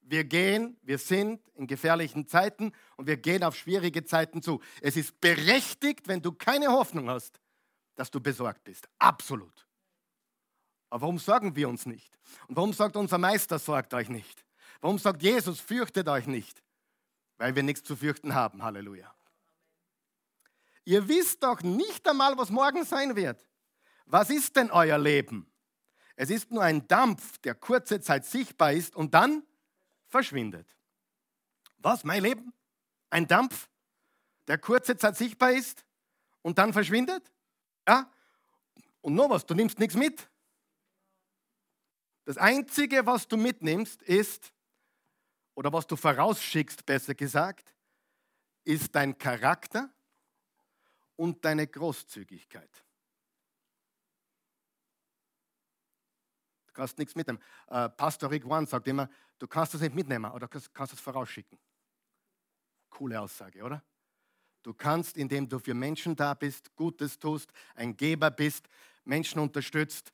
Wir 0.00 0.24
gehen, 0.24 0.76
wir 0.82 0.98
sind 0.98 1.40
in 1.54 1.66
gefährlichen 1.66 2.28
Zeiten 2.28 2.72
und 2.96 3.06
wir 3.06 3.16
gehen 3.16 3.42
auf 3.42 3.56
schwierige 3.56 4.04
Zeiten 4.04 4.40
zu. 4.40 4.60
Es 4.80 4.96
ist 4.96 5.20
berechtigt, 5.20 6.06
wenn 6.06 6.22
du 6.22 6.32
keine 6.32 6.68
Hoffnung 6.68 7.10
hast, 7.10 7.40
dass 7.96 8.10
du 8.10 8.20
besorgt 8.20 8.62
bist. 8.64 8.88
Absolut. 8.98 9.66
Aber 10.88 11.02
warum 11.02 11.18
sorgen 11.18 11.56
wir 11.56 11.68
uns 11.68 11.86
nicht? 11.86 12.16
Und 12.46 12.56
warum 12.56 12.72
sagt 12.72 12.96
unser 12.96 13.18
Meister, 13.18 13.58
sorgt 13.58 13.92
euch 13.94 14.08
nicht? 14.08 14.44
Warum 14.80 14.98
sagt 14.98 15.22
Jesus, 15.22 15.60
fürchtet 15.60 16.08
euch 16.08 16.26
nicht? 16.26 16.62
Weil 17.38 17.54
wir 17.56 17.62
nichts 17.62 17.82
zu 17.82 17.96
fürchten 17.96 18.34
haben. 18.34 18.62
Halleluja. 18.62 19.12
Ihr 20.84 21.08
wisst 21.08 21.42
doch 21.42 21.62
nicht 21.62 22.08
einmal, 22.08 22.38
was 22.38 22.50
morgen 22.50 22.84
sein 22.84 23.16
wird. 23.16 23.44
Was 24.04 24.30
ist 24.30 24.54
denn 24.54 24.70
euer 24.70 24.98
Leben? 24.98 25.50
Es 26.14 26.30
ist 26.30 26.50
nur 26.50 26.62
ein 26.62 26.86
Dampf, 26.86 27.38
der 27.38 27.54
kurze 27.54 28.00
Zeit 28.00 28.24
sichtbar 28.24 28.72
ist 28.72 28.94
und 28.94 29.12
dann 29.12 29.42
verschwindet. 30.06 30.66
Was, 31.78 32.04
mein 32.04 32.22
Leben? 32.22 32.54
Ein 33.10 33.26
Dampf, 33.26 33.68
der 34.46 34.58
kurze 34.58 34.96
Zeit 34.96 35.16
sichtbar 35.16 35.52
ist 35.52 35.84
und 36.42 36.58
dann 36.58 36.72
verschwindet? 36.72 37.32
Ja? 37.86 38.10
Und 39.00 39.14
noch 39.14 39.30
was, 39.30 39.46
du 39.46 39.54
nimmst 39.54 39.78
nichts 39.78 39.94
mit. 39.94 40.28
Das 42.24 42.38
Einzige, 42.38 43.06
was 43.06 43.28
du 43.28 43.36
mitnimmst, 43.36 44.02
ist, 44.02 44.52
oder 45.54 45.72
was 45.72 45.86
du 45.86 45.96
vorausschickst, 45.96 46.84
besser 46.84 47.14
gesagt, 47.14 47.74
ist 48.64 48.94
dein 48.94 49.16
Charakter 49.16 49.90
und 51.14 51.44
deine 51.44 51.66
Großzügigkeit. 51.66 52.84
Du 56.66 56.72
kannst 56.72 56.98
nichts 56.98 57.14
mitnehmen. 57.14 57.40
Äh, 57.68 57.88
Pastor 57.90 58.30
Rick 58.30 58.44
One 58.44 58.66
sagt 58.66 58.86
immer, 58.88 59.08
du 59.38 59.46
kannst 59.46 59.72
das 59.72 59.80
nicht 59.80 59.94
mitnehmen 59.94 60.30
oder 60.30 60.48
kannst, 60.48 60.74
kannst 60.74 60.92
es 60.92 61.00
vorausschicken. 61.00 61.58
Coole 62.90 63.20
Aussage, 63.20 63.62
oder? 63.62 63.82
Du 64.66 64.74
kannst, 64.74 65.16
indem 65.16 65.48
du 65.48 65.60
für 65.60 65.74
Menschen 65.74 66.16
da 66.16 66.34
bist, 66.34 66.74
Gutes 66.74 67.20
tust, 67.20 67.52
ein 67.76 67.96
Geber 67.96 68.32
bist, 68.32 68.68
Menschen 69.04 69.38
unterstützt, 69.38 70.12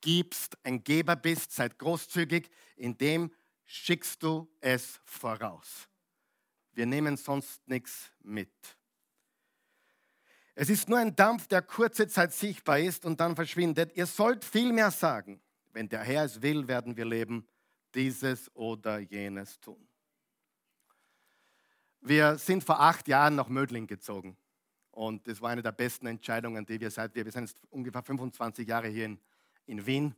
gibst, 0.00 0.56
ein 0.64 0.82
Geber 0.82 1.16
bist, 1.16 1.52
seid 1.52 1.78
großzügig, 1.78 2.48
indem 2.76 3.30
schickst 3.66 4.22
du 4.22 4.48
es 4.58 5.02
voraus. 5.04 5.86
Wir 6.72 6.86
nehmen 6.86 7.18
sonst 7.18 7.60
nichts 7.68 8.10
mit. 8.20 8.48
Es 10.54 10.70
ist 10.70 10.88
nur 10.88 10.96
ein 10.96 11.14
Dampf, 11.14 11.46
der 11.48 11.60
kurze 11.60 12.08
Zeit 12.08 12.32
sichtbar 12.32 12.78
ist 12.78 13.04
und 13.04 13.20
dann 13.20 13.36
verschwindet. 13.36 13.94
Ihr 13.96 14.06
sollt 14.06 14.46
viel 14.46 14.72
mehr 14.72 14.90
sagen. 14.90 15.42
Wenn 15.74 15.90
der 15.90 16.04
Herr 16.04 16.24
es 16.24 16.40
will, 16.40 16.66
werden 16.66 16.96
wir 16.96 17.04
leben, 17.04 17.46
dieses 17.94 18.50
oder 18.56 18.98
jenes 19.00 19.60
tun. 19.60 19.89
Wir 22.00 22.38
sind 22.38 22.64
vor 22.64 22.80
acht 22.80 23.08
Jahren 23.08 23.34
nach 23.36 23.48
Mödling 23.48 23.86
gezogen. 23.86 24.36
Und 24.90 25.26
das 25.28 25.40
war 25.40 25.50
eine 25.50 25.62
der 25.62 25.72
besten 25.72 26.06
Entscheidungen, 26.06 26.66
die 26.66 26.80
wir 26.80 26.90
seit 26.90 27.14
wir, 27.14 27.24
wir 27.24 27.32
sind 27.32 27.48
jetzt 27.48 27.62
ungefähr 27.70 28.02
25 28.02 28.66
Jahre 28.66 28.88
hier 28.88 29.06
in 29.06 29.20
in 29.70 29.86
Wien. 29.86 30.14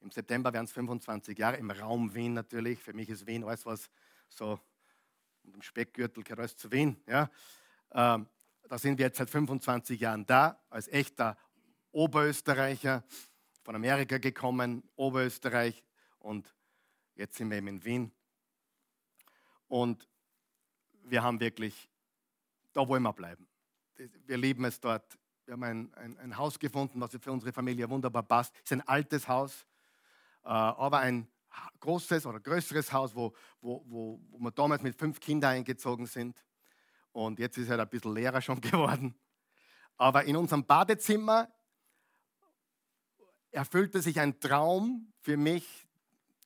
Im 0.00 0.10
September 0.10 0.52
werden 0.52 0.66
es 0.66 0.72
25 0.72 1.38
Jahre, 1.38 1.56
im 1.56 1.70
Raum 1.70 2.14
Wien 2.14 2.34
natürlich. 2.34 2.78
Für 2.78 2.92
mich 2.92 3.08
ist 3.08 3.26
Wien 3.26 3.42
alles, 3.42 3.64
was 3.64 3.88
so 4.28 4.60
im 5.44 5.62
Speckgürtel 5.62 6.22
gehört 6.22 6.50
zu 6.50 6.70
Wien. 6.70 7.02
Ja. 7.06 7.30
Ähm, 7.92 8.26
da 8.68 8.78
sind 8.78 8.98
wir 8.98 9.06
jetzt 9.06 9.16
seit 9.16 9.30
25 9.30 9.98
Jahren 9.98 10.26
da, 10.26 10.62
als 10.68 10.88
echter 10.88 11.38
Oberösterreicher, 11.90 13.02
von 13.62 13.76
Amerika 13.76 14.18
gekommen, 14.18 14.82
Oberösterreich 14.94 15.82
und 16.18 16.54
jetzt 17.14 17.36
sind 17.36 17.48
wir 17.48 17.56
eben 17.56 17.68
in 17.68 17.84
Wien. 17.84 18.12
Und 19.68 20.06
wir 21.04 21.22
haben 21.22 21.40
wirklich, 21.40 21.88
da 22.72 22.86
wollen 22.86 23.02
wir 23.02 23.12
bleiben. 23.12 23.46
Wir 24.26 24.36
lieben 24.36 24.64
es 24.64 24.80
dort. 24.80 25.18
Wir 25.46 25.52
haben 25.52 25.62
ein, 25.62 25.94
ein, 25.94 26.18
ein 26.18 26.36
Haus 26.36 26.58
gefunden, 26.58 27.00
was 27.00 27.12
für 27.12 27.30
unsere 27.30 27.52
Familie 27.52 27.88
wunderbar 27.88 28.22
passt. 28.22 28.54
Es 28.56 28.62
ist 28.62 28.72
ein 28.72 28.88
altes 28.88 29.28
Haus, 29.28 29.66
äh, 30.44 30.48
aber 30.48 30.98
ein 31.00 31.28
großes 31.80 32.26
oder 32.26 32.40
größeres 32.40 32.92
Haus, 32.92 33.14
wo, 33.14 33.34
wo, 33.60 33.84
wo, 33.86 34.20
wo 34.30 34.38
wir 34.38 34.50
damals 34.50 34.82
mit 34.82 34.98
fünf 34.98 35.20
Kindern 35.20 35.52
eingezogen 35.52 36.06
sind. 36.06 36.42
Und 37.12 37.38
jetzt 37.38 37.58
ist 37.58 37.68
halt 37.68 37.80
ein 37.80 37.88
bisschen 37.88 38.14
leerer 38.14 38.40
schon 38.40 38.60
geworden. 38.60 39.14
Aber 39.96 40.24
in 40.24 40.36
unserem 40.36 40.64
Badezimmer 40.64 41.48
erfüllte 43.50 44.02
sich 44.02 44.18
ein 44.18 44.40
Traum 44.40 45.12
für 45.20 45.36
mich, 45.36 45.86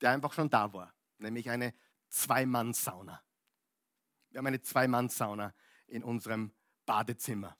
der 0.00 0.10
einfach 0.10 0.32
schon 0.32 0.50
da 0.50 0.72
war, 0.72 0.92
nämlich 1.18 1.48
eine 1.48 1.72
Zwei-Mann-Sauna. 2.08 3.22
Wir 4.30 4.38
haben 4.38 4.46
eine 4.46 4.60
Zwei-Mann-Sauna 4.60 5.54
in 5.86 6.04
unserem 6.04 6.52
Badezimmer, 6.84 7.56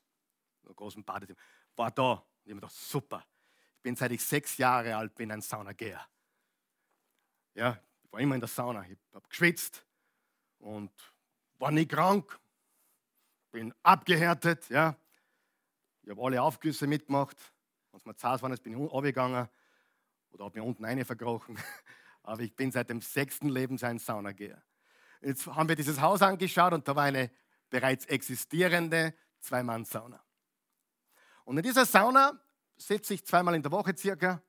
einem 0.64 0.76
großen 0.76 1.04
Badezimmer. 1.04 1.38
War 1.76 1.90
da. 1.90 2.12
Und 2.12 2.24
ich 2.44 2.50
habe 2.50 2.60
gedacht, 2.60 2.74
super. 2.74 3.24
Ich 3.76 3.82
bin 3.82 3.96
seit 3.96 4.12
ich 4.12 4.24
sechs 4.24 4.58
Jahre 4.58 4.96
alt 4.96 5.14
bin 5.14 5.30
ein 5.30 5.40
Saunageher. 5.40 6.04
Ja, 7.54 7.80
ich 8.02 8.12
war 8.12 8.20
immer 8.20 8.34
in 8.34 8.40
der 8.40 8.48
Sauna. 8.48 8.86
Ich 8.88 8.98
habe 9.12 9.28
geschwitzt 9.28 9.84
und 10.58 10.92
war 11.58 11.70
nie 11.70 11.86
krank. 11.86 12.38
Bin 13.50 13.74
abgehärtet, 13.82 14.68
ja. 14.68 14.96
Ich 16.02 16.10
habe 16.10 16.22
alle 16.22 16.42
Aufgüsse 16.42 16.86
mitgemacht. 16.86 17.36
Wenn 17.90 17.98
es 17.98 18.06
mir 18.06 18.16
zart 18.16 18.42
war, 18.42 18.50
bin 18.56 18.72
ich 18.72 18.78
runtergegangen 18.78 19.48
oder 20.30 20.44
habe 20.44 20.58
mir 20.58 20.64
unten 20.64 20.84
eine 20.84 21.04
verkrochen. 21.04 21.58
Aber 22.22 22.42
ich 22.42 22.54
bin 22.54 22.70
seit 22.70 22.90
dem 22.90 23.00
sechsten 23.00 23.48
Lebensjahr 23.48 23.90
ein 23.90 23.98
Saunageher. 23.98 24.62
Jetzt 25.20 25.46
haben 25.46 25.68
wir 25.68 25.76
dieses 25.76 26.00
Haus 26.00 26.22
angeschaut 26.22 26.72
und 26.72 26.86
da 26.86 26.94
war 26.94 27.04
eine 27.04 27.30
bereits 27.70 28.06
existierende 28.06 29.14
Zwei-Mann-Sauna. 29.40 30.22
Und 31.44 31.56
in 31.56 31.62
dieser 31.62 31.86
Sauna 31.86 32.38
sitze 32.76 33.14
ich 33.14 33.24
zweimal 33.24 33.54
in 33.54 33.62
der 33.62 33.72
Woche 33.72 33.96
circa 33.96 34.42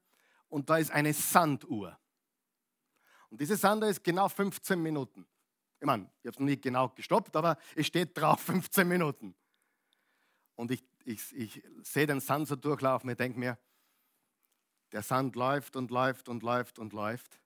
und 0.47 0.69
da 0.69 0.77
ist 0.77 0.91
eine 0.91 1.13
Sanduhr. 1.13 1.97
Und 3.29 3.39
diese 3.39 3.55
Sanduhr 3.55 3.89
ist 3.89 4.03
genau 4.03 4.27
15 4.27 4.81
Minuten. 4.81 5.27
Ich 5.79 5.85
meine, 5.85 6.03
ich 6.03 6.27
habe 6.27 6.31
es 6.31 6.39
noch 6.39 6.45
nicht 6.45 6.61
genau 6.61 6.89
gestoppt, 6.89 7.35
aber 7.35 7.57
es 7.75 7.87
steht 7.87 8.17
drauf 8.17 8.41
15 8.41 8.87
Minuten. 8.87 9.35
Und 10.55 10.71
ich, 10.71 10.83
ich, 11.05 11.35
ich 11.35 11.63
sehe 11.83 12.05
den 12.05 12.19
Sand 12.19 12.47
so 12.47 12.55
durchlaufen, 12.55 13.09
ich 13.09 13.17
denke 13.17 13.39
mir, 13.39 13.57
der 14.91 15.03
Sand 15.03 15.35
läuft 15.35 15.75
und 15.75 15.91
läuft 15.91 16.27
und 16.27 16.43
läuft 16.43 16.79
und 16.79 16.93
läuft. 16.93 17.38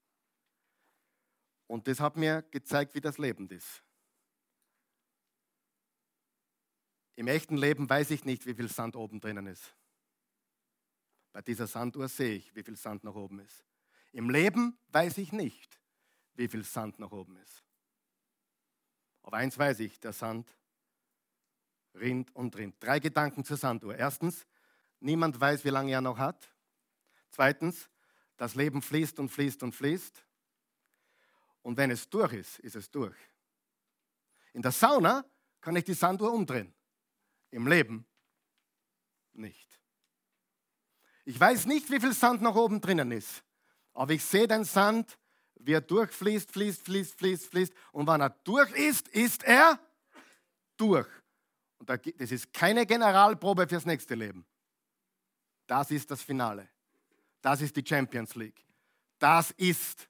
Und 1.68 1.88
das 1.88 2.00
hat 2.00 2.18
mir 2.18 2.42
gezeigt, 2.52 2.96
wie 2.96 3.02
das 3.02 3.18
Leben 3.18 3.50
ist. 3.50 3.84
Im 7.16 7.28
echten 7.28 7.58
Leben 7.58 7.90
weiß 7.90 8.12
ich 8.12 8.26
nicht, 8.26 8.46
wie 8.46 8.56
viel 8.56 8.70
Sand 8.70 8.96
oben 8.96 9.20
drinnen 9.20 9.48
ist. 9.48 9.76
Bei 11.32 11.42
dieser 11.42 11.68
Sanduhr 11.68 12.08
sehe 12.08 12.36
ich, 12.36 12.56
wie 12.56 12.64
viel 12.64 12.76
Sand 12.76 13.04
nach 13.04 13.16
oben 13.16 13.40
ist. 13.40 13.66
Im 14.12 14.30
Leben 14.30 14.78
weiß 14.90 15.18
ich 15.18 15.32
nicht, 15.32 15.80
wie 16.36 16.48
viel 16.48 16.64
Sand 16.64 17.00
nach 17.00 17.12
oben 17.12 17.38
ist. 17.38 17.64
Aber 19.24 19.38
eins 19.38 19.58
weiß 19.58 19.80
ich, 19.80 20.00
der 20.00 20.14
Sand 20.14 20.56
rinnt 21.96 22.36
und 22.36 22.56
rinnt. 22.56 22.76
Drei 22.80 23.00
Gedanken 23.00 23.44
zur 23.44 23.58
Sanduhr. 23.58 23.96
Erstens, 23.96 24.46
niemand 25.00 25.40
weiß, 25.40 25.64
wie 25.66 25.70
lange 25.70 25.92
er 25.92 26.02
noch 26.02 26.18
hat. 26.18 26.52
Zweitens, 27.30 27.90
das 28.38 28.56
Leben 28.56 28.82
fließt 28.82 29.20
und 29.20 29.30
fließt 29.30 29.64
und 29.64 29.74
fließt. 29.74 30.26
Und 31.64 31.78
wenn 31.78 31.92
es 31.92 32.08
durch 32.10 32.34
ist, 32.34 32.60
ist 32.60 32.76
es 32.76 32.92
durch. 32.92 33.16
In 34.54 34.62
der 34.62 34.72
Sauna 34.72 35.26
kann 35.60 35.76
ich 35.76 35.86
die 35.86 35.94
Sanduhr 35.94 36.32
umdrehen. 36.32 36.74
Im 37.50 37.68
Leben 37.68 38.06
nicht. 39.34 39.80
Ich 41.26 41.40
weiß 41.40 41.66
nicht, 41.66 41.90
wie 41.90 42.00
viel 42.00 42.14
Sand 42.14 42.42
noch 42.42 42.56
oben 42.56 42.82
drinnen 42.82 43.12
ist, 43.12 43.44
aber 43.94 44.14
ich 44.14 44.24
sehe 44.24 44.48
den 44.48 44.66
Sand, 44.66 45.18
wie 45.56 45.74
er 45.74 45.82
durchfließt, 45.82 46.52
fließt, 46.52 46.84
fließt, 46.84 47.18
fließt, 47.18 47.46
fließt. 47.48 47.74
Und 47.94 48.08
wenn 48.08 48.22
er 48.22 48.30
durch 48.30 48.72
ist, 48.72 49.08
ist 49.08 49.44
er 49.44 49.80
durch. 50.76 51.08
Und 51.78 51.90
das 51.90 52.32
ist 52.32 52.52
keine 52.54 52.86
Generalprobe 52.86 53.68
fürs 53.68 53.86
nächste 53.86 54.16
Leben. 54.16 54.46
Das 55.66 55.92
ist 55.92 56.12
das 56.12 56.22
Finale. 56.22 56.70
Das 57.42 57.62
ist 57.62 57.76
die 57.76 57.86
Champions 57.86 58.36
League. 58.36 58.66
Das 59.18 59.52
ist 59.52 60.10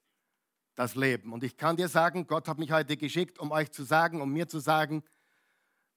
das 0.74 0.94
Leben. 0.94 1.32
Und 1.32 1.44
ich 1.44 1.56
kann 1.56 1.76
dir 1.76 1.88
sagen, 1.88 2.26
Gott 2.26 2.48
hat 2.48 2.58
mich 2.58 2.72
heute 2.72 2.96
geschickt, 2.96 3.38
um 3.38 3.50
euch 3.50 3.70
zu 3.70 3.84
sagen, 3.84 4.20
um 4.20 4.32
mir 4.32 4.48
zu 4.48 4.58
sagen, 4.58 5.04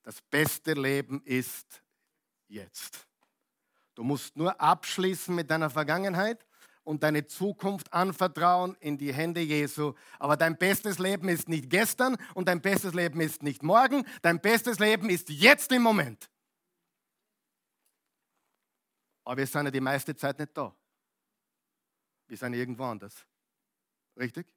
das 0.04 0.22
beste 0.22 0.74
Leben 0.74 1.22
ist 1.24 1.84
jetzt. 2.48 3.08
Du 3.96 4.04
musst 4.04 4.38
nur 4.38 4.62
abschließen 4.62 5.34
mit 5.34 5.50
deiner 5.50 5.70
Vergangenheit 5.70 6.46
und 6.84 7.04
deine 7.04 7.28
Zukunft 7.28 7.92
anvertrauen 7.92 8.78
in 8.80 8.98
die 8.98 9.14
Hände 9.14 9.42
Jesu. 9.42 9.94
Aber 10.20 10.38
dein 10.38 10.58
bestes 10.58 11.00
Leben 11.00 11.28
ist 11.28 11.50
nicht 11.50 11.70
gestern 11.70 12.16
und 12.34 12.48
dein 12.48 12.62
bestes 12.62 12.94
Leben 12.94 13.20
ist 13.20 13.44
nicht 13.44 13.64
morgen. 13.64 14.06
Dein 14.22 14.40
bestes 14.40 14.80
Leben 14.80 15.10
ist 15.10 15.30
jetzt 15.30 15.72
im 15.72 15.82
Moment. 15.82 16.30
Aber 19.26 19.38
wir 19.38 19.48
sind 19.48 19.66
ja 19.66 19.72
die 19.72 19.82
meiste 19.82 20.16
Zeit 20.16 20.40
nicht 20.40 20.56
da. 20.56 20.74
Wir 22.28 22.38
sind 22.38 22.54
irgendwo 22.54 22.86
anders. 22.86 23.26
Richtig? 24.16 24.48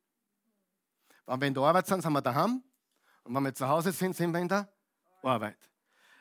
Wenn 1.31 1.41
wir 1.43 1.47
in 1.47 1.55
der 1.55 1.63
Arbeit 1.63 1.87
sind, 1.87 2.03
sind 2.03 2.13
wir 2.13 2.23
daheim. 2.23 2.61
Und 3.23 3.35
wenn 3.37 3.45
wir 3.45 3.55
zu 3.55 3.69
Hause 3.69 3.93
sind, 3.93 4.17
sind 4.17 4.33
wir 4.33 4.41
in 4.41 4.49
der 4.49 4.69
Arbeit. 5.23 5.59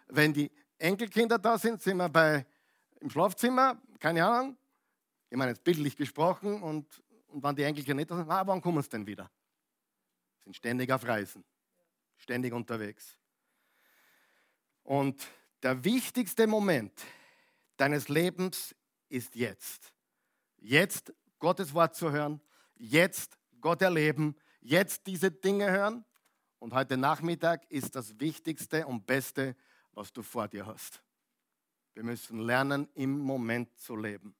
Wenn 0.07 0.32
die 0.32 0.51
Enkelkinder 0.78 1.39
da 1.39 1.57
sind, 1.57 1.82
sind 1.82 1.97
wir 1.97 2.10
bei 2.10 2.45
im 2.99 3.10
Schlafzimmer, 3.10 3.82
keine 3.99 4.24
Ahnung, 4.24 4.55
ich 5.32 5.36
meine 5.36 5.51
jetzt 5.51 5.64
bildlich 5.64 5.95
gesprochen, 5.95 6.62
und, 6.62 6.86
und 7.28 7.41
wenn 7.41 7.55
die 7.55 7.64
Enkelkinder 7.64 7.95
nicht 7.95 8.12
da 8.12 8.18
sind, 8.18 8.30
ah, 8.30 8.45
wann 8.45 8.62
kommen 8.62 8.84
sie 8.84 8.89
denn 8.89 9.07
wieder? 9.07 9.32
Sind 10.43 10.55
ständig 10.55 10.91
auf 10.91 11.03
Reisen, 11.07 11.43
ständig 12.16 12.53
unterwegs. 12.53 13.18
Und 14.84 15.28
der 15.64 15.84
wichtigste 15.84 16.45
Moment 16.45 16.93
deines 17.78 18.10
Lebens 18.10 18.76
ist 19.07 19.36
jetzt. 19.36 19.91
Jetzt 20.57 21.12
Gottes 21.39 21.74
Wort 21.74 21.95
zu 21.95 22.12
hören, 22.12 22.41
jetzt 22.76 23.39
Gott 23.60 23.82
erleben, 23.82 24.36
jetzt 24.70 25.07
diese 25.07 25.32
Dinge 25.32 25.72
hören. 25.72 26.05
Und 26.59 26.74
heute 26.74 26.97
Nachmittag 26.97 27.70
ist 27.70 27.95
das 27.95 28.20
Wichtigste 28.20 28.86
und 28.86 29.05
Beste, 29.05 29.55
was 29.93 30.13
du 30.13 30.22
vor 30.22 30.47
dir 30.47 30.65
hast. 30.65 31.01
Wir 31.93 32.03
müssen 32.03 32.39
lernen, 32.39 32.88
im 32.93 33.17
Moment 33.17 33.76
zu 33.80 33.95
leben. 33.95 34.36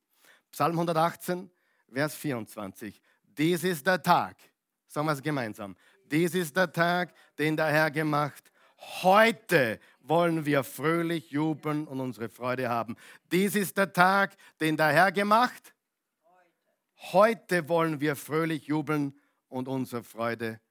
Psalm 0.52 0.74
118, 0.74 1.50
Vers 1.92 2.16
24. 2.16 3.02
Dies 3.24 3.64
ist 3.64 3.86
der 3.88 4.02
Tag, 4.02 4.38
sagen 4.88 5.08
wir 5.08 5.14
es 5.14 5.22
gemeinsam. 5.22 5.76
Dies 6.06 6.36
ist 6.36 6.56
der 6.56 6.72
Tag, 6.72 7.14
den 7.38 7.58
der 7.58 7.68
Herr 7.68 7.92
gemacht. 7.92 8.52
Heute 9.02 9.80
wollen 10.02 10.46
wir 10.46 10.64
fröhlich 10.64 11.32
jubeln 11.32 11.88
und 11.88 12.00
unsere 12.00 12.30
Freude 12.30 12.70
haben. 12.70 12.96
Dies 13.32 13.56
ist 13.56 13.78
der 13.78 13.92
Tag, 13.92 14.36
den 14.60 14.78
der 14.78 14.88
Herr 14.88 15.12
gemacht. 15.12 15.74
Heute 17.12 17.68
wollen 17.70 18.00
wir 18.00 18.16
fröhlich 18.16 18.68
jubeln 18.68 19.19
und 19.50 19.68
unsere 19.68 20.04
Freude 20.04 20.62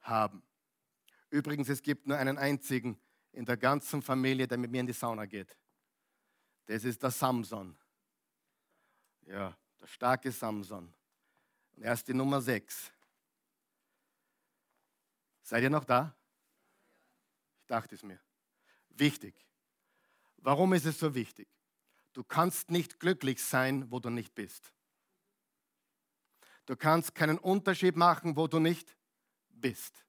haben. 0.00 0.42
Übrigens, 1.30 1.68
es 1.68 1.82
gibt 1.82 2.06
nur 2.06 2.16
einen 2.16 2.38
einzigen 2.38 2.98
in 3.32 3.44
der 3.44 3.56
ganzen 3.56 4.00
Familie, 4.00 4.48
der 4.48 4.56
mit 4.58 4.70
mir 4.70 4.80
in 4.80 4.86
die 4.86 4.92
Sauna 4.92 5.26
geht. 5.26 5.56
Das 6.66 6.84
ist 6.84 7.02
der 7.02 7.10
Samson. 7.10 7.76
Ja, 9.26 9.56
der 9.80 9.86
starke 9.86 10.32
Samson. 10.32 10.92
Und 11.76 11.82
er 11.82 11.92
ist 11.92 12.08
die 12.08 12.14
Nummer 12.14 12.40
6. 12.40 12.90
Seid 15.42 15.62
ihr 15.62 15.70
noch 15.70 15.84
da? 15.84 16.14
Ich 17.60 17.66
dachte 17.66 17.94
es 17.94 18.02
mir. 18.02 18.20
Wichtig. 18.90 19.46
Warum 20.38 20.72
ist 20.72 20.86
es 20.86 20.98
so 20.98 21.14
wichtig? 21.14 21.48
Du 22.12 22.24
kannst 22.24 22.70
nicht 22.70 22.98
glücklich 23.00 23.42
sein, 23.42 23.90
wo 23.90 24.00
du 24.00 24.10
nicht 24.10 24.34
bist. 24.34 24.72
Du 26.68 26.76
kannst 26.76 27.14
keinen 27.14 27.38
Unterschied 27.38 27.96
machen, 27.96 28.36
wo 28.36 28.46
du 28.46 28.58
nicht 28.58 28.94
bist. 29.48 30.04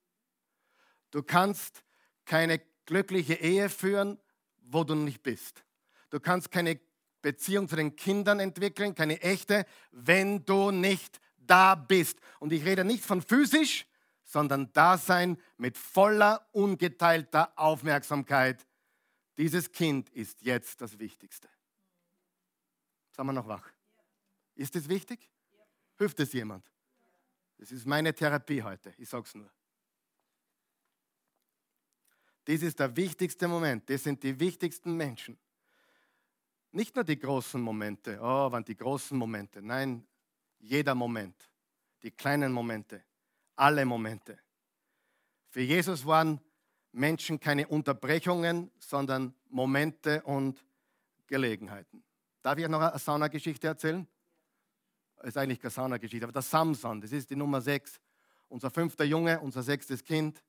Du 1.09 1.23
kannst 1.23 1.85
keine 2.25 2.59
glückliche 2.85 3.35
Ehe 3.35 3.69
führen, 3.69 4.19
wo 4.57 4.83
du 4.83 4.93
nicht 4.93 5.23
bist. 5.23 5.63
Du 6.09 6.19
kannst 6.19 6.51
keine 6.51 6.77
Beziehung 7.21 7.69
zu 7.69 7.77
den 7.77 7.95
Kindern 7.95 8.41
entwickeln, 8.41 8.93
keine 8.93 9.21
echte, 9.21 9.65
wenn 9.91 10.43
du 10.43 10.71
nicht 10.71 11.21
da 11.37 11.75
bist. 11.75 12.19
Und 12.39 12.51
ich 12.51 12.65
rede 12.65 12.83
nicht 12.83 13.05
von 13.05 13.21
physisch, 13.21 13.87
sondern 14.25 14.73
Dasein 14.73 15.37
mit 15.55 15.77
voller, 15.77 16.45
ungeteilter 16.51 17.57
Aufmerksamkeit. 17.57 18.67
Dieses 19.37 19.71
Kind 19.71 20.09
ist 20.09 20.41
jetzt 20.41 20.81
das 20.81 20.99
Wichtigste. 20.99 21.47
Sagen 23.11 23.29
wir 23.29 23.33
noch 23.33 23.47
wach? 23.47 23.71
Ist 24.55 24.75
es 24.75 24.89
wichtig? 24.89 25.29
Hilft 25.99 26.19
es 26.21 26.31
jemand? 26.33 26.65
Das 27.57 27.71
ist 27.73 27.85
meine 27.85 28.15
Therapie 28.15 28.63
heute, 28.63 28.93
ich 28.97 29.07
sage 29.07 29.25
es 29.25 29.35
nur. 29.35 29.51
Dies 32.47 32.63
ist 32.63 32.79
der 32.79 32.95
wichtigste 32.95 33.47
Moment, 33.47 33.87
das 33.89 34.03
sind 34.03 34.23
die 34.23 34.39
wichtigsten 34.39 34.95
Menschen. 34.95 35.37
Nicht 36.71 36.95
nur 36.95 37.03
die 37.03 37.19
großen 37.19 37.61
Momente, 37.61 38.17
oh, 38.21 38.49
wann 38.49 38.63
die 38.63 38.77
großen 38.77 39.17
Momente, 39.17 39.61
nein, 39.61 40.07
jeder 40.59 40.95
Moment. 40.95 41.35
die 42.01 42.11
kleinen 42.11 42.53
Momente, 42.53 43.03
alle 43.57 43.85
Momente. 43.85 44.39
Für 45.49 45.61
Jesus 45.61 46.05
waren 46.05 46.39
Menschen 46.93 47.37
keine 47.41 47.67
Unterbrechungen, 47.67 48.71
sondern 48.79 49.33
Momente 49.49 50.21
und 50.23 50.63
Gelegenheiten. 51.27 52.01
Darf 52.41 52.57
ich 52.57 52.69
noch 52.69 52.79
eine 52.79 52.97
Sauna-Geschichte 52.97 53.67
erzählen? 53.67 54.07
Das 55.19 55.29
ist 55.29 55.37
eigentlich 55.37 55.59
keine 55.59 55.71
Sauna-Geschichte, 55.71 56.25
aber 56.25 56.31
der 56.31 56.41
Samson, 56.41 57.01
das 57.01 57.11
ist 57.11 57.29
die 57.29 57.35
Nummer 57.35 57.59
6. 57.61 57.99
Unser 58.47 58.71
fünfter 58.71 59.03
Junge, 59.03 59.39
unser 59.41 59.61
sechstes 59.61 60.03
Kind. 60.03 60.41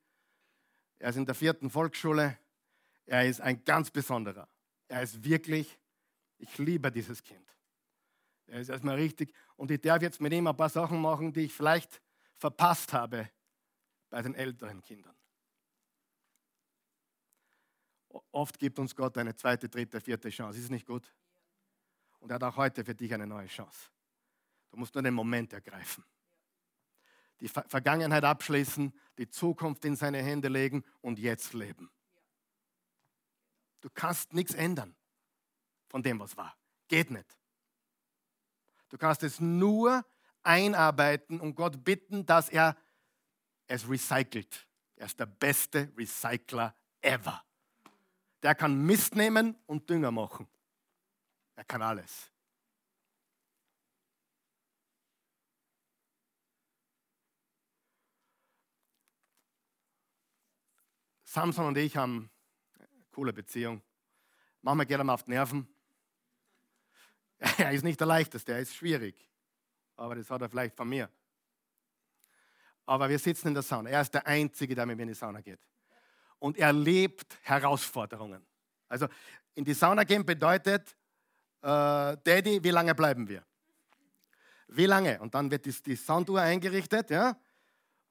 Er 0.98 1.10
ist 1.10 1.16
in 1.16 1.26
der 1.26 1.34
vierten 1.34 1.68
Volksschule. 1.68 2.38
Er 3.04 3.26
ist 3.26 3.40
ein 3.40 3.64
ganz 3.64 3.90
besonderer. 3.90 4.48
Er 4.86 5.02
ist 5.02 5.22
wirklich, 5.24 5.76
ich 6.38 6.56
liebe 6.58 6.90
dieses 6.90 7.22
Kind. 7.22 7.46
Er 8.46 8.60
ist 8.60 8.68
erstmal 8.68 8.94
richtig. 8.94 9.34
Und 9.56 9.70
ich 9.70 9.80
darf 9.80 10.02
jetzt 10.02 10.20
mit 10.20 10.32
ihm 10.32 10.46
ein 10.46 10.56
paar 10.56 10.68
Sachen 10.68 11.00
machen, 11.00 11.32
die 11.32 11.42
ich 11.42 11.52
vielleicht 11.52 12.00
verpasst 12.36 12.92
habe 12.92 13.28
bei 14.08 14.22
den 14.22 14.34
älteren 14.34 14.80
Kindern. 14.82 15.14
Oft 18.32 18.58
gibt 18.58 18.78
uns 18.78 18.94
Gott 18.94 19.18
eine 19.18 19.34
zweite, 19.34 19.68
dritte, 19.68 20.00
vierte 20.00 20.30
Chance. 20.30 20.58
Ist 20.58 20.64
es 20.64 20.70
nicht 20.70 20.86
gut? 20.86 21.12
Und 22.20 22.30
er 22.30 22.36
hat 22.36 22.44
auch 22.44 22.56
heute 22.56 22.84
für 22.84 22.94
dich 22.94 23.12
eine 23.12 23.26
neue 23.26 23.46
Chance. 23.46 23.90
Du 24.70 24.76
musst 24.76 24.94
nur 24.94 25.02
den 25.02 25.14
Moment 25.14 25.52
ergreifen. 25.52 26.04
Die 27.40 27.48
Vergangenheit 27.48 28.24
abschließen, 28.24 28.92
die 29.18 29.28
Zukunft 29.28 29.84
in 29.84 29.96
seine 29.96 30.22
Hände 30.22 30.48
legen 30.48 30.84
und 31.00 31.18
jetzt 31.18 31.54
leben. 31.54 31.90
Du 33.80 33.88
kannst 33.92 34.34
nichts 34.34 34.54
ändern 34.54 34.94
von 35.88 36.02
dem, 36.02 36.20
was 36.20 36.36
war. 36.36 36.56
Geht 36.88 37.10
nicht. 37.10 37.38
Du 38.90 38.98
kannst 38.98 39.22
es 39.22 39.40
nur 39.40 40.04
einarbeiten 40.42 41.40
und 41.40 41.54
Gott 41.54 41.82
bitten, 41.82 42.26
dass 42.26 42.48
er 42.48 42.76
es 43.66 43.88
recycelt. 43.88 44.66
Er 44.96 45.06
ist 45.06 45.18
der 45.18 45.26
beste 45.26 45.90
Recycler 45.96 46.74
ever. 47.00 47.42
Der 48.42 48.54
kann 48.54 48.84
Mist 48.84 49.14
nehmen 49.14 49.56
und 49.66 49.88
Dünger 49.88 50.10
machen. 50.10 50.46
Er 51.56 51.64
kann 51.64 51.82
alles. 51.82 52.29
Samson 61.30 61.66
und 61.66 61.78
ich 61.78 61.96
haben 61.96 62.28
eine 62.76 62.88
coole 63.12 63.32
Beziehung. 63.32 63.80
Manchmal 64.62 64.84
geht 64.84 64.98
mir 64.98 65.12
auf 65.12 65.22
die 65.22 65.30
Nerven. 65.30 65.68
Er 67.56 67.70
ist 67.70 67.84
nicht 67.84 68.00
der 68.00 68.08
Leichteste, 68.08 68.52
er 68.52 68.58
ist 68.58 68.74
schwierig. 68.74 69.14
Aber 69.96 70.16
das 70.16 70.28
hat 70.28 70.42
er 70.42 70.50
vielleicht 70.50 70.76
von 70.76 70.88
mir. 70.88 71.08
Aber 72.84 73.08
wir 73.08 73.18
sitzen 73.18 73.48
in 73.48 73.54
der 73.54 73.62
Sauna. 73.62 73.88
Er 73.88 74.02
ist 74.02 74.12
der 74.12 74.26
Einzige, 74.26 74.74
der 74.74 74.84
mit 74.84 74.96
mir 74.96 75.04
in 75.04 75.08
die 75.10 75.14
Sauna 75.14 75.40
geht. 75.40 75.60
Und 76.40 76.58
er 76.58 76.72
lebt 76.72 77.38
Herausforderungen. 77.42 78.44
Also 78.88 79.06
in 79.54 79.64
die 79.64 79.72
Sauna 79.72 80.02
gehen 80.02 80.26
bedeutet, 80.26 80.96
äh, 81.62 82.16
Daddy, 82.24 82.62
wie 82.62 82.70
lange 82.70 82.94
bleiben 82.94 83.28
wir? 83.28 83.46
Wie 84.66 84.86
lange? 84.86 85.20
Und 85.20 85.32
dann 85.34 85.50
wird 85.50 85.64
die, 85.64 85.82
die 85.82 85.96
Sounduhr 85.96 86.40
eingerichtet, 86.40 87.10
ja? 87.10 87.40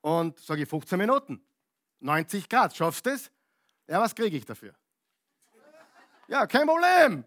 Und 0.01 0.39
sage 0.39 0.63
ich 0.63 0.69
15 0.69 0.97
Minuten. 0.97 1.45
90 1.99 2.47
Grad, 2.49 2.75
schaffst 2.75 3.05
du 3.05 3.11
es? 3.11 3.31
Ja, 3.87 3.99
was 3.99 4.13
kriege 4.13 4.37
ich 4.37 4.45
dafür? 4.45 4.73
Ja, 6.27 6.45
kein 6.45 6.67
Problem. 6.67 7.23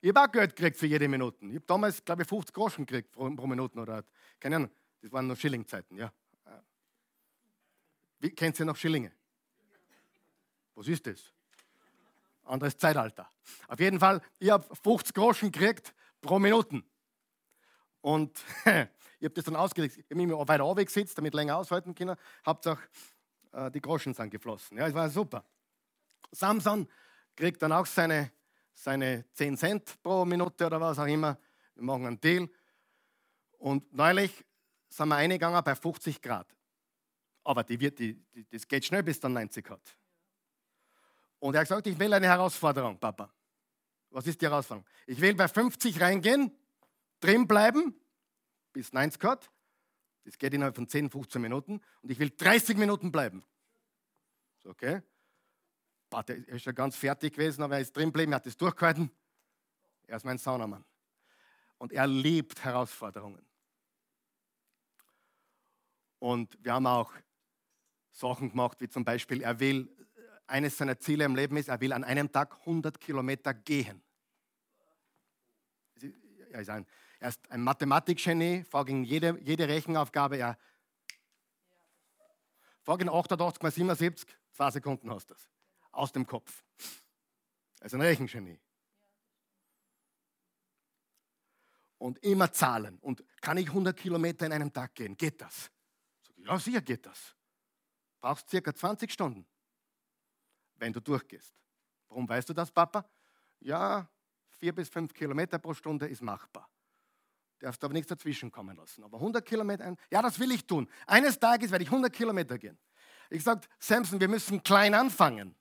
Ich 0.00 0.08
habe 0.08 0.20
auch 0.20 0.32
Geld 0.32 0.54
gekriegt 0.54 0.76
für 0.76 0.86
jede 0.86 1.08
Minute. 1.08 1.44
Ich 1.46 1.54
habe 1.54 1.66
damals, 1.66 2.04
glaube 2.04 2.22
ich, 2.22 2.28
50 2.28 2.54
Groschen 2.54 2.86
gekriegt 2.86 3.12
pro, 3.12 3.30
pro 3.30 3.46
Minute. 3.46 3.78
Oder, 3.78 4.04
keine 4.38 4.56
Ahnung, 4.56 4.70
das 5.00 5.12
waren 5.12 5.26
noch 5.26 5.36
Schillingzeiten, 5.36 5.96
ja. 5.96 6.12
Wie, 8.18 8.30
kennt 8.30 8.58
ihr 8.58 8.66
noch 8.66 8.76
Schillinge? 8.76 9.12
Was 10.74 10.88
ist 10.88 11.06
das? 11.06 11.32
Anderes 12.44 12.76
Zeitalter. 12.76 13.30
Auf 13.68 13.80
jeden 13.80 13.98
Fall, 13.98 14.20
ich 14.38 14.50
habe 14.50 14.66
50 14.82 15.14
Groschen 15.14 15.50
gekriegt 15.50 15.94
pro 16.20 16.38
Minute. 16.38 16.82
Und 18.00 18.38
ich 18.64 19.24
habe 19.24 19.34
das 19.34 19.44
dann 19.44 19.56
ausgelegt. 19.56 19.96
Ich 19.98 20.04
habe 20.10 20.26
mich 20.26 20.48
weiter 20.48 20.64
aufgesetzt, 20.64 21.18
damit 21.18 21.34
länger 21.34 21.56
aushalten 21.56 21.94
können. 21.94 22.16
Hauptsache, 22.44 22.82
äh, 23.56 23.70
die 23.70 23.80
Groschen 23.80 24.14
sind 24.14 24.30
geflossen. 24.30 24.76
Ja, 24.76 24.86
es 24.86 24.94
war 24.94 25.08
super. 25.08 25.44
Samson 26.30 26.88
kriegt 27.34 27.62
dann 27.62 27.72
auch 27.72 27.86
seine, 27.86 28.30
seine 28.74 29.24
10 29.32 29.56
Cent 29.56 30.02
pro 30.02 30.24
Minute 30.24 30.66
oder 30.66 30.80
was 30.80 30.98
auch 30.98 31.06
immer. 31.06 31.38
Wir 31.74 31.82
machen 31.82 32.06
einen 32.06 32.20
Deal. 32.20 32.48
Und 33.58 33.92
neulich 33.92 34.44
sind 34.88 35.08
wir 35.08 35.16
eingegangen 35.16 35.62
bei 35.64 35.74
50 35.74 36.20
Grad. 36.20 36.46
Aber 37.44 37.64
die 37.64 37.80
wird, 37.80 37.98
die, 37.98 38.14
die, 38.14 38.46
das 38.48 38.66
geht 38.66 38.84
schnell, 38.84 39.02
bis 39.02 39.20
dann 39.20 39.32
90 39.32 39.70
hat. 39.70 39.96
Und 41.38 41.54
er 41.54 41.60
hat 41.60 41.68
gesagt, 41.68 41.86
ich 41.86 41.98
will 41.98 42.12
eine 42.12 42.26
Herausforderung, 42.26 42.98
Papa. 42.98 43.32
Was 44.10 44.26
ist 44.26 44.40
die 44.40 44.46
Herausforderung? 44.46 44.88
Ich 45.06 45.20
will 45.20 45.34
bei 45.34 45.46
50 45.46 46.00
reingehen, 46.00 46.50
drin 47.20 47.46
bleiben, 47.46 47.94
bis 48.72 48.92
90 48.92 49.22
hat. 49.24 49.50
Das 50.26 50.38
geht 50.38 50.52
innerhalb 50.52 50.74
von 50.74 50.88
10, 50.88 51.08
15 51.08 51.40
Minuten. 51.40 51.80
Und 52.02 52.10
ich 52.10 52.18
will 52.18 52.30
30 52.30 52.76
Minuten 52.76 53.12
bleiben. 53.12 53.44
So, 54.58 54.70
okay. 54.70 55.00
Er 56.10 56.48
ist 56.48 56.66
ja 56.66 56.72
ganz 56.72 56.96
fertig 56.96 57.34
gewesen, 57.34 57.62
aber 57.62 57.76
er 57.76 57.80
ist 57.80 57.96
drin 57.96 58.06
geblieben, 58.06 58.32
er 58.32 58.36
hat 58.36 58.46
es 58.46 58.56
durchgehalten. 58.56 59.10
Er 60.08 60.16
ist 60.16 60.24
mein 60.24 60.38
Saunamann. 60.38 60.84
Und 61.78 61.92
er 61.92 62.08
liebt 62.08 62.64
Herausforderungen. 62.64 63.44
Und 66.18 66.58
wir 66.64 66.72
haben 66.72 66.86
auch 66.86 67.12
Sachen 68.10 68.50
gemacht, 68.50 68.80
wie 68.80 68.88
zum 68.88 69.04
Beispiel, 69.04 69.42
er 69.42 69.60
will, 69.60 69.88
eines 70.48 70.76
seiner 70.76 70.98
Ziele 70.98 71.24
im 71.24 71.36
Leben 71.36 71.56
ist, 71.56 71.68
er 71.68 71.80
will 71.80 71.92
an 71.92 72.02
einem 72.02 72.32
Tag 72.32 72.56
100 72.60 72.98
Kilometer 72.98 73.54
gehen. 73.54 74.02
Er 76.50 76.60
ist 76.60 76.70
ein, 76.70 76.86
er 77.18 77.28
ist 77.30 77.50
ein 77.50 77.62
Mathematikgenie, 77.62 78.64
vorging 78.64 79.04
jede, 79.04 79.38
jede 79.42 79.68
Rechenaufgabe, 79.68 80.36
er 80.36 80.58
vorging 82.82 83.08
88 83.08 83.62
mal 83.62 83.70
77, 83.70 84.36
zwei 84.52 84.70
Sekunden 84.70 85.10
hast 85.10 85.30
du 85.30 85.34
das. 85.34 85.48
Aus 85.92 86.12
dem 86.12 86.26
Kopf. 86.26 86.62
Er 87.80 87.86
ist 87.86 87.94
ein 87.94 88.02
Rechengenie. 88.02 88.60
Und 91.98 92.18
immer 92.18 92.52
zahlen. 92.52 92.98
Und 93.00 93.24
kann 93.40 93.56
ich 93.56 93.68
100 93.68 93.96
Kilometer 93.96 94.44
in 94.44 94.52
einem 94.52 94.72
Tag 94.72 94.94
gehen? 94.94 95.16
Geht 95.16 95.40
das? 95.40 95.70
Ja, 96.36 96.58
sicher 96.58 96.82
geht 96.82 97.06
das 97.06 97.36
brauchst 98.26 98.50
circa 98.50 98.74
20 98.74 99.12
Stunden, 99.12 99.46
wenn 100.74 100.92
du 100.92 100.98
durchgehst. 100.98 101.54
Warum 102.08 102.28
weißt 102.28 102.48
du 102.48 102.54
das, 102.54 102.72
Papa? 102.72 103.08
Ja, 103.60 104.10
vier 104.50 104.74
bis 104.74 104.88
fünf 104.88 105.14
Kilometer 105.14 105.58
pro 105.60 105.74
Stunde 105.74 106.08
ist 106.08 106.22
machbar. 106.22 106.68
Darfst 107.58 107.82
aber 107.82 107.94
nichts 107.94 108.08
dazwischen 108.08 108.50
kommen 108.50 108.76
lassen. 108.76 109.02
Aber 109.02 109.16
100 109.18 109.44
Kilometer, 109.44 109.96
ja, 110.10 110.22
das 110.22 110.38
will 110.38 110.52
ich 110.52 110.66
tun. 110.66 110.88
Eines 111.06 111.38
Tages 111.38 111.70
werde 111.70 111.84
ich 111.84 111.90
100 111.90 112.12
Kilometer 112.12 112.58
gehen. 112.58 112.78
Ich 113.30 113.42
sage, 113.42 113.66
Samson, 113.78 114.20
wir 114.20 114.28
müssen 114.28 114.62
klein 114.62 114.94
anfangen. 114.94 115.54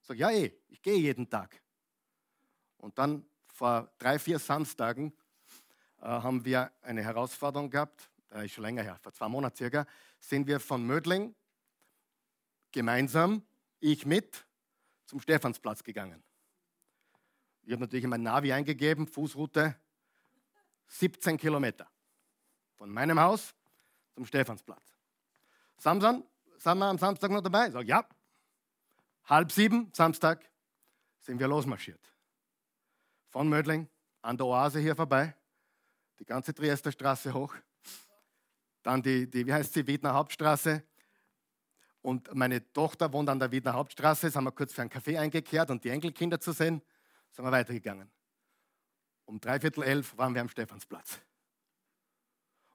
Ich 0.00 0.06
sage, 0.06 0.20
ja, 0.20 0.30
eh, 0.30 0.52
ich 0.68 0.80
gehe 0.80 0.96
jeden 0.96 1.28
Tag. 1.28 1.60
Und 2.78 2.98
dann 2.98 3.26
vor 3.46 3.92
drei, 3.98 4.18
vier 4.18 4.38
Samstagen 4.38 5.12
äh, 6.00 6.06
haben 6.06 6.44
wir 6.44 6.72
eine 6.82 7.02
Herausforderung 7.02 7.70
gehabt, 7.70 8.10
äh, 8.30 8.44
ist 8.46 8.52
schon 8.52 8.62
länger 8.62 8.82
her, 8.82 8.98
vor 9.02 9.12
zwei 9.12 9.28
Monaten 9.28 9.56
circa, 9.56 9.86
sind 10.18 10.46
wir 10.46 10.60
von 10.60 10.84
Mödling 10.86 11.34
gemeinsam, 12.72 13.42
ich 13.80 14.06
mit, 14.06 14.46
zum 15.06 15.20
Stephansplatz 15.20 15.82
gegangen. 15.82 16.22
Ich 17.62 17.72
habe 17.72 17.80
natürlich 17.80 18.04
in 18.04 18.10
mein 18.10 18.22
Navi 18.22 18.52
eingegeben, 18.52 19.06
Fußroute 19.06 19.76
17 20.88 21.36
Kilometer. 21.36 21.88
Von 22.76 22.90
meinem 22.90 23.18
Haus 23.20 23.54
zum 24.14 24.26
Stephansplatz. 24.26 24.84
Samson, 25.78 26.24
sind 26.58 26.78
wir 26.78 26.86
am 26.86 26.98
Samstag 26.98 27.30
noch 27.30 27.42
dabei? 27.42 27.66
Ich 27.66 27.72
sage, 27.72 27.86
ja. 27.86 28.08
Halb 29.24 29.52
sieben, 29.52 29.90
Samstag, 29.92 30.48
sind 31.20 31.38
wir 31.38 31.48
losmarschiert. 31.48 32.00
Von 33.28 33.48
Mödling 33.48 33.88
an 34.22 34.36
der 34.36 34.46
Oase 34.46 34.80
hier 34.80 34.96
vorbei, 34.96 35.34
die 36.18 36.24
ganze 36.24 36.54
Triester 36.54 36.92
Straße 36.92 37.34
hoch, 37.34 37.54
dann 38.82 39.02
die, 39.02 39.28
die 39.28 39.46
wie 39.46 39.52
heißt 39.52 39.72
sie, 39.72 39.86
Wiedner 39.86 40.14
Hauptstraße, 40.14 40.82
und 42.06 42.32
meine 42.36 42.72
Tochter 42.72 43.12
wohnt 43.12 43.28
an 43.28 43.40
der 43.40 43.50
Wiener 43.50 43.72
Hauptstraße, 43.72 44.30
sind 44.30 44.44
wir 44.44 44.52
kurz 44.52 44.72
für 44.72 44.82
einen 44.82 44.90
Kaffee 44.90 45.18
eingekehrt 45.18 45.72
und 45.72 45.82
die 45.82 45.88
Enkelkinder 45.88 46.38
zu 46.38 46.52
sehen, 46.52 46.80
sind 47.32 47.44
wir 47.44 47.50
weitergegangen. 47.50 48.08
Um 49.26 49.40
dreiviertel 49.40 49.82
elf 49.82 50.16
waren 50.16 50.34
wir 50.34 50.40
am 50.40 50.48
Stephansplatz. 50.48 51.20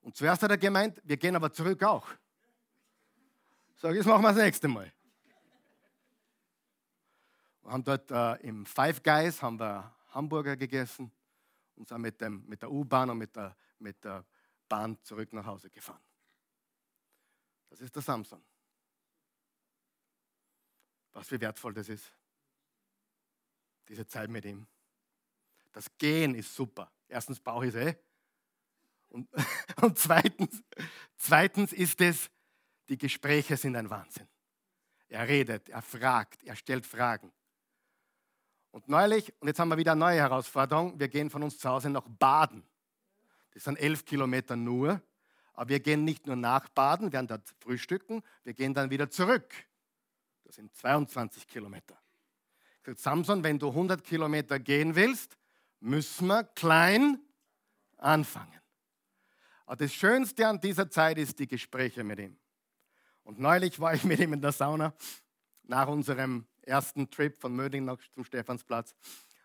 Und 0.01 0.15
zuerst 0.15 0.43
hat 0.43 0.51
er 0.51 0.57
gemeint, 0.57 1.01
wir 1.03 1.17
gehen 1.17 1.35
aber 1.35 1.51
zurück 1.51 1.81
auch. 1.83 2.07
Sag, 3.77 3.95
jetzt 3.95 4.05
machen 4.05 4.21
wir 4.21 4.29
das 4.29 4.43
nächste 4.43 4.67
Mal. 4.67 4.91
Wir 7.63 7.71
haben 7.71 7.83
dort 7.83 8.11
äh, 8.11 8.35
im 8.47 8.65
Five 8.65 9.01
Guys 9.01 9.41
haben 9.41 9.59
wir 9.59 9.95
Hamburger 10.09 10.57
gegessen 10.57 11.11
und 11.75 11.87
sind 11.87 12.01
mit, 12.01 12.19
dem, 12.19 12.45
mit 12.47 12.61
der 12.61 12.71
U-Bahn 12.71 13.09
und 13.09 13.17
mit 13.17 13.35
der, 13.35 13.55
mit 13.79 14.03
der 14.03 14.25
Bahn 14.67 15.01
zurück 15.03 15.31
nach 15.33 15.45
Hause 15.45 15.69
gefahren. 15.69 16.01
Das 17.69 17.79
ist 17.79 17.95
der 17.95 18.01
Samson. 18.01 18.43
Was 21.13 21.31
wie 21.31 21.39
wertvoll 21.39 21.73
das 21.73 21.89
ist. 21.89 22.11
Diese 23.87 24.05
Zeit 24.05 24.29
mit 24.29 24.45
ihm. 24.45 24.67
Das 25.71 25.85
Gehen 25.97 26.35
ist 26.35 26.55
super. 26.55 26.91
Erstens 27.07 27.39
brauche 27.39 27.67
ich 27.67 27.75
es 27.75 27.81
eh. 27.81 27.95
Und, 29.09 29.29
und 29.81 29.97
zweitens, 29.97 30.63
zweitens 31.17 31.73
ist 31.73 32.01
es, 32.01 32.29
die 32.89 32.97
Gespräche 32.97 33.57
sind 33.57 33.75
ein 33.75 33.89
Wahnsinn. 33.89 34.27
Er 35.07 35.27
redet, 35.27 35.69
er 35.69 35.81
fragt, 35.81 36.43
er 36.43 36.55
stellt 36.55 36.85
Fragen. 36.85 37.31
Und 38.71 38.87
neulich, 38.87 39.33
und 39.41 39.47
jetzt 39.49 39.59
haben 39.59 39.67
wir 39.67 39.77
wieder 39.77 39.91
eine 39.91 39.99
neue 39.99 40.19
Herausforderung, 40.19 40.97
wir 40.97 41.09
gehen 41.09 41.29
von 41.29 41.43
uns 41.43 41.57
zu 41.59 41.69
Hause 41.69 41.89
nach 41.89 42.07
Baden. 42.07 42.63
Das 43.53 43.65
sind 43.65 43.77
elf 43.77 44.05
Kilometer 44.05 44.55
nur, 44.55 45.01
aber 45.53 45.69
wir 45.69 45.79
gehen 45.81 46.05
nicht 46.05 46.25
nur 46.25 46.37
nach 46.37 46.69
Baden, 46.69 47.11
werden 47.11 47.27
dort 47.27 47.53
frühstücken, 47.59 48.23
wir 48.43 48.53
gehen 48.53 48.73
dann 48.73 48.89
wieder 48.89 49.09
zurück. 49.09 49.53
Das 50.45 50.55
sind 50.55 50.73
22 50.73 51.45
Kilometer. 51.47 52.01
Ich 52.79 52.85
sage, 52.85 52.97
Samson, 52.97 53.43
wenn 53.43 53.59
du 53.59 53.67
100 53.67 54.03
Kilometer 54.03 54.57
gehen 54.59 54.95
willst, 54.95 55.37
müssen 55.81 56.27
wir 56.27 56.43
klein 56.43 57.19
anfangen. 57.97 58.61
Aber 59.65 59.77
das 59.77 59.93
Schönste 59.93 60.47
an 60.47 60.59
dieser 60.59 60.89
Zeit 60.89 61.17
ist 61.17 61.39
die 61.39 61.47
Gespräche 61.47 62.03
mit 62.03 62.19
ihm. 62.19 62.37
Und 63.23 63.39
neulich 63.39 63.79
war 63.79 63.93
ich 63.93 64.03
mit 64.03 64.19
ihm 64.19 64.33
in 64.33 64.41
der 64.41 64.51
Sauna 64.51 64.93
nach 65.63 65.87
unserem 65.87 66.45
ersten 66.61 67.09
Trip 67.09 67.39
von 67.39 67.55
Möding 67.55 67.85
nach 67.85 67.97
zum 68.13 68.23
Stephansplatz. 68.23 68.95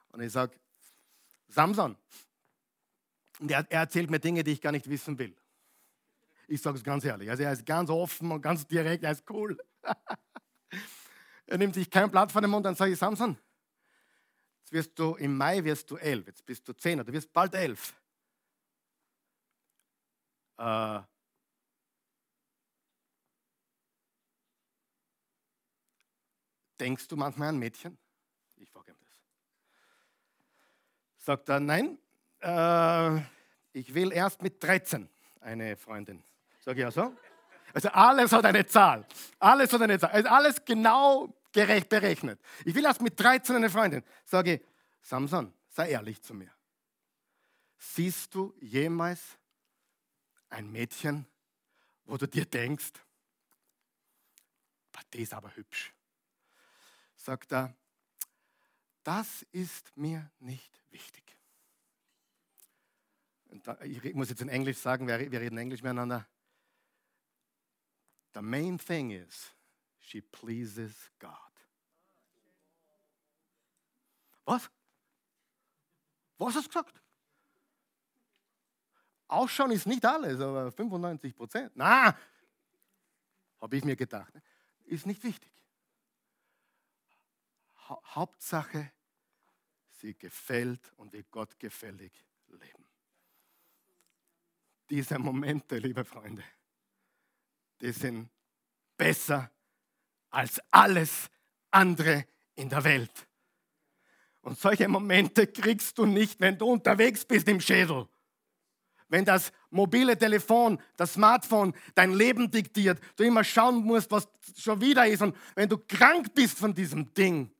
Und 0.08 0.20
ich 0.20 0.32
sage, 0.32 0.58
Samson, 1.48 1.96
er, 3.40 3.66
er, 3.70 3.80
erzählt 3.80 4.10
mir 4.10 4.18
Dinge, 4.18 4.42
die 4.42 4.52
ich 4.52 4.60
gar 4.60 4.72
nicht 4.72 4.88
wissen 4.88 5.18
will. 5.18 5.36
Ich 6.48 6.62
sage 6.62 6.78
es 6.78 6.84
ganz 6.84 7.04
ehrlich. 7.04 7.28
Also 7.30 7.42
er 7.42 7.52
ist 7.52 7.66
ganz 7.66 7.90
offen 7.90 8.30
und 8.30 8.42
ganz 8.42 8.66
direkt, 8.66 9.04
er 9.04 9.12
ist 9.12 9.28
cool. 9.30 9.58
er 11.46 11.58
nimmt 11.58 11.74
sich 11.74 11.90
kein 11.90 12.10
Blatt 12.10 12.32
von 12.32 12.42
dem 12.42 12.50
Mund, 12.50 12.66
dann 12.66 12.74
sage 12.74 12.92
ich, 12.92 12.98
Samson, 12.98 13.38
jetzt 14.66 14.72
wirst 14.72 14.98
du 14.98 15.14
im 15.14 15.36
Mai 15.36 15.62
wirst 15.62 15.88
du 15.92 15.96
elf, 15.96 16.26
jetzt 16.26 16.44
bist 16.44 16.66
du 16.66 16.72
zehn, 16.72 16.98
oder 16.98 17.04
du 17.04 17.12
wirst 17.12 17.32
bald 17.32 17.54
elf. 17.54 17.94
Äh, 20.58 21.00
denkst 26.80 27.06
du 27.06 27.16
manchmal 27.16 27.50
an 27.50 27.58
Mädchen? 27.58 27.96
Ich 28.56 28.68
frage 28.70 28.90
ihm 28.90 28.96
das. 28.98 29.22
Sagt 31.18 31.48
er, 31.48 31.60
nein, 31.60 31.98
äh, 32.40 33.20
ich 33.72 33.94
will 33.94 34.10
erst 34.10 34.42
mit 34.42 34.60
13 34.60 35.08
eine 35.42 35.76
Freundin. 35.76 36.24
Sag 36.58 36.76
ich 36.76 36.82
ja 36.82 36.90
so. 36.90 37.14
Also 37.72 37.88
alles 37.90 38.32
hat 38.32 38.44
eine 38.44 38.66
Zahl. 38.66 39.06
Alles 39.38 39.72
hat 39.72 39.80
eine 39.82 39.96
Zahl. 39.98 40.10
Also 40.10 40.28
alles 40.28 40.64
genau 40.64 41.35
gerecht 41.56 41.88
berechnet. 41.88 42.38
Ich 42.66 42.74
will 42.74 42.84
erst 42.84 43.00
mit 43.00 43.18
13 43.18 43.56
eine 43.56 43.70
Freundin. 43.70 44.04
Sage 44.26 44.60
Samson, 45.00 45.54
sei 45.70 45.88
ehrlich 45.88 46.20
zu 46.20 46.34
mir. 46.34 46.52
Siehst 47.78 48.34
du 48.34 48.54
jemals 48.60 49.38
ein 50.50 50.70
Mädchen, 50.70 51.26
wo 52.04 52.18
du 52.18 52.28
dir 52.28 52.44
denkst, 52.44 52.92
die 55.14 55.22
ist 55.22 55.32
aber 55.32 55.54
hübsch. 55.56 55.94
Sagt 57.16 57.52
er, 57.52 57.74
das 59.02 59.46
ist 59.52 59.96
mir 59.96 60.30
nicht 60.40 60.78
wichtig. 60.90 61.24
Da, 63.62 63.80
ich 63.80 64.14
muss 64.14 64.28
jetzt 64.28 64.42
in 64.42 64.50
Englisch 64.50 64.78
sagen, 64.78 65.06
wir, 65.06 65.30
wir 65.30 65.40
reden 65.40 65.56
Englisch 65.56 65.82
miteinander. 65.82 66.28
The 68.34 68.42
main 68.42 68.76
thing 68.78 69.12
is, 69.12 69.54
she 70.00 70.20
pleases 70.20 70.92
God. 71.18 71.45
Was? 74.46 74.70
Was 76.38 76.54
hast 76.54 76.64
du 76.64 76.68
gesagt? 76.68 77.02
Ausschauen 79.28 79.72
ist 79.72 79.86
nicht 79.86 80.04
alles, 80.04 80.40
aber 80.40 80.70
95 80.70 81.34
Prozent. 81.34 81.72
Na, 81.74 82.16
habe 83.60 83.76
ich 83.76 83.84
mir 83.84 83.96
gedacht. 83.96 84.32
Ist 84.84 85.06
nicht 85.06 85.22
wichtig. 85.24 85.52
Ha 87.88 88.00
Hauptsache, 88.14 88.92
sie 89.90 90.16
gefällt 90.16 90.92
und 90.96 91.12
wird 91.12 91.30
Gott 91.30 91.58
gefällig 91.58 92.12
leben. 92.46 92.86
Diese 94.88 95.18
Momente, 95.18 95.78
liebe 95.78 96.04
Freunde, 96.04 96.44
die 97.80 97.90
sind 97.90 98.30
besser 98.96 99.50
als 100.30 100.60
alles 100.70 101.28
andere 101.72 102.26
in 102.54 102.68
der 102.68 102.84
Welt. 102.84 103.26
Und 104.46 104.58
solche 104.58 104.86
Momente 104.86 105.46
kriegst 105.48 105.98
du 105.98 106.06
nicht, 106.06 106.40
wenn 106.40 106.56
du 106.56 106.66
unterwegs 106.66 107.24
bist 107.24 107.48
im 107.48 107.60
Schädel 107.60 108.06
wenn 109.08 109.24
das 109.24 109.52
mobile 109.70 110.16
Telefon, 110.16 110.80
das 110.96 111.14
Smartphone 111.14 111.74
dein 111.94 112.12
Leben 112.12 112.50
diktiert, 112.50 113.00
du 113.16 113.24
immer 113.24 113.44
schauen 113.44 113.84
musst, 113.84 114.10
was 114.10 114.28
schon 114.56 114.80
wieder 114.80 115.06
ist 115.06 115.22
und 115.22 115.36
wenn 115.54 115.68
du 115.68 115.78
krank 115.78 116.34
bist 116.34 116.58
von 116.58 116.74
diesem 116.74 117.12
Ding 117.14 117.50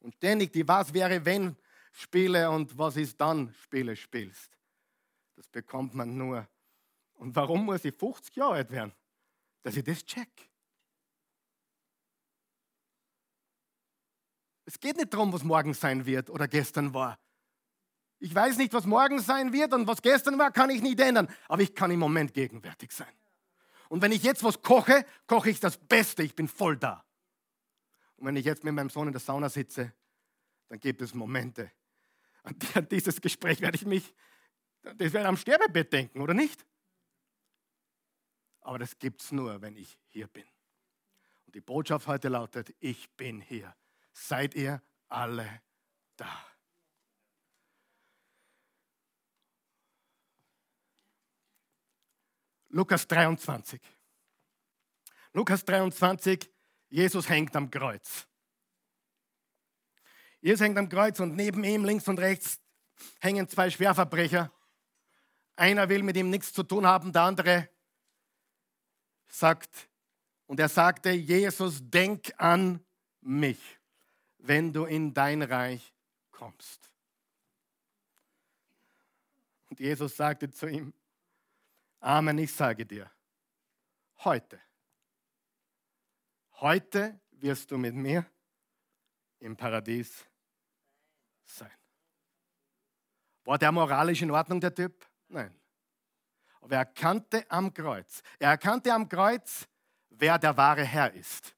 und 0.00 0.14
ständig 0.14 0.52
die 0.52 0.66
Was 0.66 0.92
wäre, 0.92 1.24
wenn 1.24 1.56
Spiele 1.92 2.50
und 2.50 2.76
was 2.76 2.96
ist 2.96 3.20
dann 3.20 3.54
Spiele 3.62 3.94
spielst, 3.94 4.50
das 5.36 5.46
bekommt 5.48 5.94
man 5.94 6.16
nur. 6.16 6.48
Und 7.14 7.36
warum 7.36 7.64
muss 7.66 7.84
ich 7.84 7.94
50 7.94 8.34
Jahre 8.34 8.54
alt 8.54 8.70
werden, 8.70 8.92
dass 9.62 9.76
ich 9.76 9.84
das 9.84 10.04
check? 10.04 10.51
Es 14.64 14.78
geht 14.78 14.96
nicht 14.96 15.12
darum, 15.12 15.32
was 15.32 15.42
morgen 15.42 15.74
sein 15.74 16.06
wird 16.06 16.30
oder 16.30 16.48
gestern 16.48 16.94
war. 16.94 17.18
Ich 18.18 18.34
weiß 18.34 18.56
nicht, 18.58 18.72
was 18.72 18.86
morgen 18.86 19.20
sein 19.20 19.52
wird 19.52 19.72
und 19.74 19.86
was 19.88 20.00
gestern 20.00 20.38
war, 20.38 20.52
kann 20.52 20.70
ich 20.70 20.80
nicht 20.80 21.00
ändern. 21.00 21.28
Aber 21.48 21.62
ich 21.62 21.74
kann 21.74 21.90
im 21.90 21.98
Moment 21.98 22.32
gegenwärtig 22.32 22.92
sein. 22.92 23.12
Und 23.88 24.00
wenn 24.00 24.12
ich 24.12 24.22
jetzt 24.22 24.44
was 24.44 24.62
koche, 24.62 25.04
koche 25.26 25.50
ich 25.50 25.58
das 25.58 25.76
Beste. 25.76 26.22
Ich 26.22 26.34
bin 26.34 26.46
voll 26.46 26.76
da. 26.76 27.04
Und 28.16 28.26
wenn 28.26 28.36
ich 28.36 28.44
jetzt 28.44 28.62
mit 28.62 28.72
meinem 28.72 28.90
Sohn 28.90 29.08
in 29.08 29.12
der 29.12 29.20
Sauna 29.20 29.48
sitze, 29.48 29.92
dann 30.68 30.78
gibt 30.78 31.02
es 31.02 31.12
Momente. 31.14 31.72
An 32.44 32.56
dieses 32.88 33.20
Gespräch 33.20 33.60
werde 33.60 33.76
ich 33.76 33.84
mich, 33.84 34.14
das 34.82 35.12
werde 35.12 35.28
am 35.28 35.36
Sterbebett 35.36 35.92
denken, 35.92 36.20
oder 36.20 36.34
nicht? 36.34 36.64
Aber 38.60 38.78
das 38.78 38.98
gibt 38.98 39.20
es 39.22 39.32
nur, 39.32 39.60
wenn 39.60 39.76
ich 39.76 39.98
hier 40.08 40.28
bin. 40.28 40.46
Und 41.46 41.54
die 41.54 41.60
Botschaft 41.60 42.06
heute 42.06 42.28
lautet, 42.28 42.72
ich 42.78 43.10
bin 43.16 43.40
hier. 43.40 43.74
Seid 44.12 44.54
ihr 44.54 44.82
alle 45.08 45.62
da? 46.16 46.46
Lukas 52.68 53.06
23. 53.06 53.80
Lukas 55.34 55.64
23, 55.64 56.50
Jesus 56.88 57.28
hängt 57.28 57.54
am 57.56 57.70
Kreuz. 57.70 58.26
Jesus 60.40 60.60
hängt 60.60 60.78
am 60.78 60.88
Kreuz 60.88 61.20
und 61.20 61.36
neben 61.36 61.64
ihm 61.64 61.84
links 61.84 62.08
und 62.08 62.18
rechts 62.18 62.60
hängen 63.20 63.48
zwei 63.48 63.70
Schwerverbrecher. 63.70 64.50
Einer 65.56 65.88
will 65.88 66.02
mit 66.02 66.16
ihm 66.16 66.30
nichts 66.30 66.52
zu 66.52 66.62
tun 66.62 66.86
haben, 66.86 67.12
der 67.12 67.22
andere 67.22 67.68
sagt, 69.28 69.88
und 70.46 70.60
er 70.60 70.68
sagte, 70.68 71.10
Jesus, 71.10 71.78
denk 71.82 72.32
an 72.36 72.84
mich, 73.20 73.80
wenn 74.42 74.72
du 74.72 74.84
in 74.84 75.14
dein 75.14 75.42
Reich 75.42 75.94
kommst. 76.30 76.90
Und 79.70 79.80
Jesus 79.80 80.16
sagte 80.16 80.50
zu 80.50 80.66
ihm, 80.66 80.92
Amen, 82.00 82.36
ich 82.38 82.52
sage 82.52 82.84
dir, 82.84 83.08
heute, 84.24 84.60
heute 86.54 87.20
wirst 87.30 87.70
du 87.70 87.78
mit 87.78 87.94
mir 87.94 88.26
im 89.38 89.56
Paradies 89.56 90.26
sein. 91.44 91.70
War 93.44 93.56
der 93.56 93.70
moralisch 93.70 94.22
in 94.22 94.32
Ordnung, 94.32 94.60
der 94.60 94.74
Typ? 94.74 95.06
Nein. 95.28 95.56
Aber 96.60 96.74
er 96.74 96.80
erkannte 96.80 97.48
am 97.48 97.72
Kreuz, 97.72 98.22
er 98.40 98.50
erkannte 98.50 98.92
am 98.92 99.08
Kreuz, 99.08 99.68
wer 100.10 100.38
der 100.38 100.56
wahre 100.56 100.84
Herr 100.84 101.12
ist. 101.12 101.54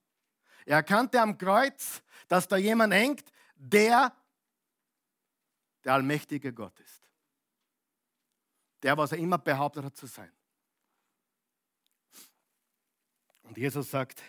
Er 0.64 0.76
erkannte 0.76 1.20
am 1.20 1.36
Kreuz, 1.36 2.02
dass 2.28 2.48
da 2.48 2.56
jemand 2.56 2.92
hängt, 2.94 3.24
der 3.56 4.14
der 5.84 5.92
allmächtige 5.92 6.52
Gott 6.52 6.80
ist 6.80 7.04
der, 8.84 8.98
was 8.98 9.12
er 9.12 9.18
immer 9.18 9.38
behauptet 9.38 9.82
hat 9.82 9.96
zu 9.96 10.06
sein. 10.06 10.30
Und 13.42 13.56
Jesus 13.56 13.90
sagt, 13.90 14.22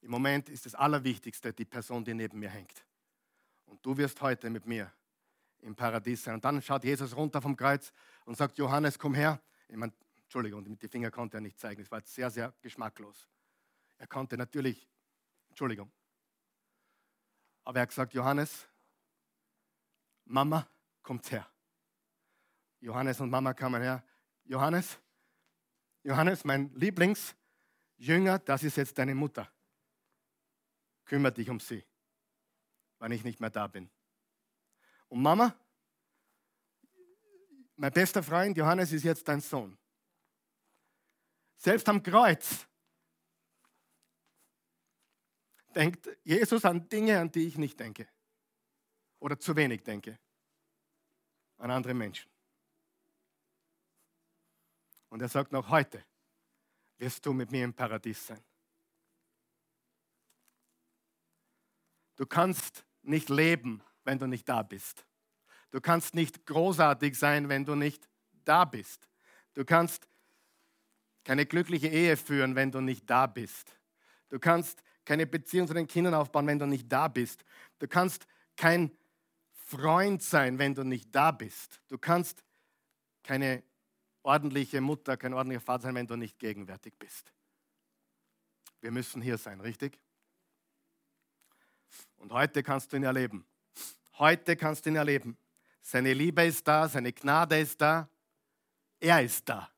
im 0.00 0.12
Moment 0.12 0.48
ist 0.48 0.64
das 0.64 0.76
Allerwichtigste 0.76 1.52
die 1.52 1.64
Person, 1.64 2.04
die 2.04 2.14
neben 2.14 2.38
mir 2.38 2.50
hängt. 2.50 2.84
Und 3.66 3.84
du 3.84 3.96
wirst 3.96 4.20
heute 4.20 4.48
mit 4.48 4.64
mir 4.64 4.92
im 5.60 5.74
Paradies 5.74 6.22
sein. 6.22 6.34
Und 6.34 6.44
dann 6.44 6.62
schaut 6.62 6.84
Jesus 6.84 7.16
runter 7.16 7.42
vom 7.42 7.56
Kreuz 7.56 7.92
und 8.24 8.36
sagt, 8.36 8.58
Johannes, 8.58 8.96
komm 8.96 9.14
her. 9.14 9.40
Ich 9.66 9.76
meine, 9.76 9.92
Entschuldigung, 10.22 10.62
mit 10.62 10.80
den 10.80 10.88
Finger 10.88 11.10
konnte 11.10 11.38
er 11.38 11.40
nicht 11.40 11.58
zeigen. 11.58 11.82
Es 11.82 11.90
war 11.90 12.00
sehr, 12.04 12.30
sehr 12.30 12.54
geschmacklos. 12.62 13.26
Er 13.98 14.06
konnte 14.06 14.36
natürlich, 14.36 14.88
Entschuldigung, 15.58 15.90
aber 17.64 17.80
er 17.80 17.82
hat 17.82 17.88
gesagt, 17.88 18.14
Johannes, 18.14 18.68
Mama, 20.24 20.70
kommt 21.02 21.28
her. 21.32 21.50
Johannes 22.78 23.20
und 23.20 23.28
Mama 23.28 23.52
kamen 23.54 23.82
her. 23.82 24.04
Johannes, 24.44 25.00
Johannes, 26.04 26.44
mein 26.44 26.72
Lieblingsjünger, 26.74 28.38
das 28.38 28.62
ist 28.62 28.76
jetzt 28.76 28.96
deine 28.98 29.16
Mutter. 29.16 29.50
Kümmere 31.04 31.32
dich 31.32 31.50
um 31.50 31.58
sie, 31.58 31.84
wenn 33.00 33.10
ich 33.10 33.24
nicht 33.24 33.40
mehr 33.40 33.50
da 33.50 33.66
bin. 33.66 33.90
Und 35.08 35.20
Mama, 35.20 35.58
mein 37.74 37.90
bester 37.90 38.22
Freund 38.22 38.56
Johannes 38.56 38.92
ist 38.92 39.02
jetzt 39.02 39.26
dein 39.26 39.40
Sohn. 39.40 39.76
Selbst 41.56 41.88
am 41.88 42.00
Kreuz 42.00 42.68
denkt 45.74 46.08
Jesus 46.24 46.64
an 46.64 46.88
Dinge, 46.88 47.18
an 47.18 47.30
die 47.30 47.46
ich 47.46 47.58
nicht 47.58 47.78
denke 47.78 48.08
oder 49.20 49.38
zu 49.38 49.56
wenig 49.56 49.82
denke, 49.82 50.18
an 51.58 51.70
andere 51.70 51.94
Menschen. 51.94 52.30
Und 55.08 55.22
er 55.22 55.28
sagt 55.28 55.52
noch 55.52 55.68
heute, 55.70 56.04
wirst 56.98 57.24
du 57.24 57.32
mit 57.32 57.50
mir 57.50 57.64
im 57.64 57.74
Paradies 57.74 58.26
sein. 58.26 58.44
Du 62.16 62.26
kannst 62.26 62.84
nicht 63.02 63.28
leben, 63.28 63.82
wenn 64.04 64.18
du 64.18 64.26
nicht 64.26 64.48
da 64.48 64.62
bist. 64.62 65.06
Du 65.70 65.80
kannst 65.80 66.14
nicht 66.14 66.46
großartig 66.46 67.16
sein, 67.16 67.48
wenn 67.48 67.64
du 67.64 67.74
nicht 67.74 68.08
da 68.44 68.64
bist. 68.64 69.08
Du 69.54 69.64
kannst 69.64 70.08
keine 71.24 71.46
glückliche 71.46 71.88
Ehe 71.88 72.16
führen, 72.16 72.54
wenn 72.54 72.72
du 72.72 72.80
nicht 72.80 73.08
da 73.08 73.26
bist. 73.26 73.76
Du 74.30 74.38
kannst 74.38 74.82
keine 75.08 75.26
Beziehung 75.26 75.66
zu 75.66 75.72
den 75.72 75.86
Kindern 75.86 76.12
aufbauen, 76.12 76.46
wenn 76.46 76.58
du 76.58 76.66
nicht 76.66 76.92
da 76.92 77.08
bist. 77.08 77.42
Du 77.78 77.88
kannst 77.88 78.26
kein 78.56 78.94
Freund 79.54 80.22
sein, 80.22 80.58
wenn 80.58 80.74
du 80.74 80.84
nicht 80.84 81.14
da 81.14 81.30
bist. 81.30 81.80
Du 81.88 81.96
kannst 81.96 82.44
keine 83.22 83.62
ordentliche 84.22 84.82
Mutter, 84.82 85.16
kein 85.16 85.32
ordentlicher 85.32 85.62
Vater 85.62 85.84
sein, 85.84 85.94
wenn 85.94 86.06
du 86.06 86.16
nicht 86.16 86.38
gegenwärtig 86.38 86.92
bist. 86.98 87.32
Wir 88.82 88.90
müssen 88.90 89.22
hier 89.22 89.38
sein, 89.38 89.62
richtig? 89.62 89.98
Und 92.18 92.30
heute 92.30 92.62
kannst 92.62 92.92
du 92.92 92.98
ihn 92.98 93.04
erleben. 93.04 93.46
Heute 94.18 94.56
kannst 94.56 94.84
du 94.84 94.90
ihn 94.90 94.96
erleben. 94.96 95.38
Seine 95.80 96.12
Liebe 96.12 96.44
ist 96.44 96.68
da, 96.68 96.86
seine 96.86 97.14
Gnade 97.14 97.58
ist 97.58 97.80
da. 97.80 98.10
Er 99.00 99.22
ist 99.22 99.48
da. 99.48 99.72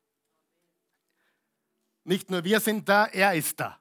Nicht 2.03 2.29
nur 2.29 2.43
wir 2.43 2.59
sind 2.59 2.89
da, 2.89 3.05
er 3.05 3.33
ist 3.33 3.57
da. 3.57 3.80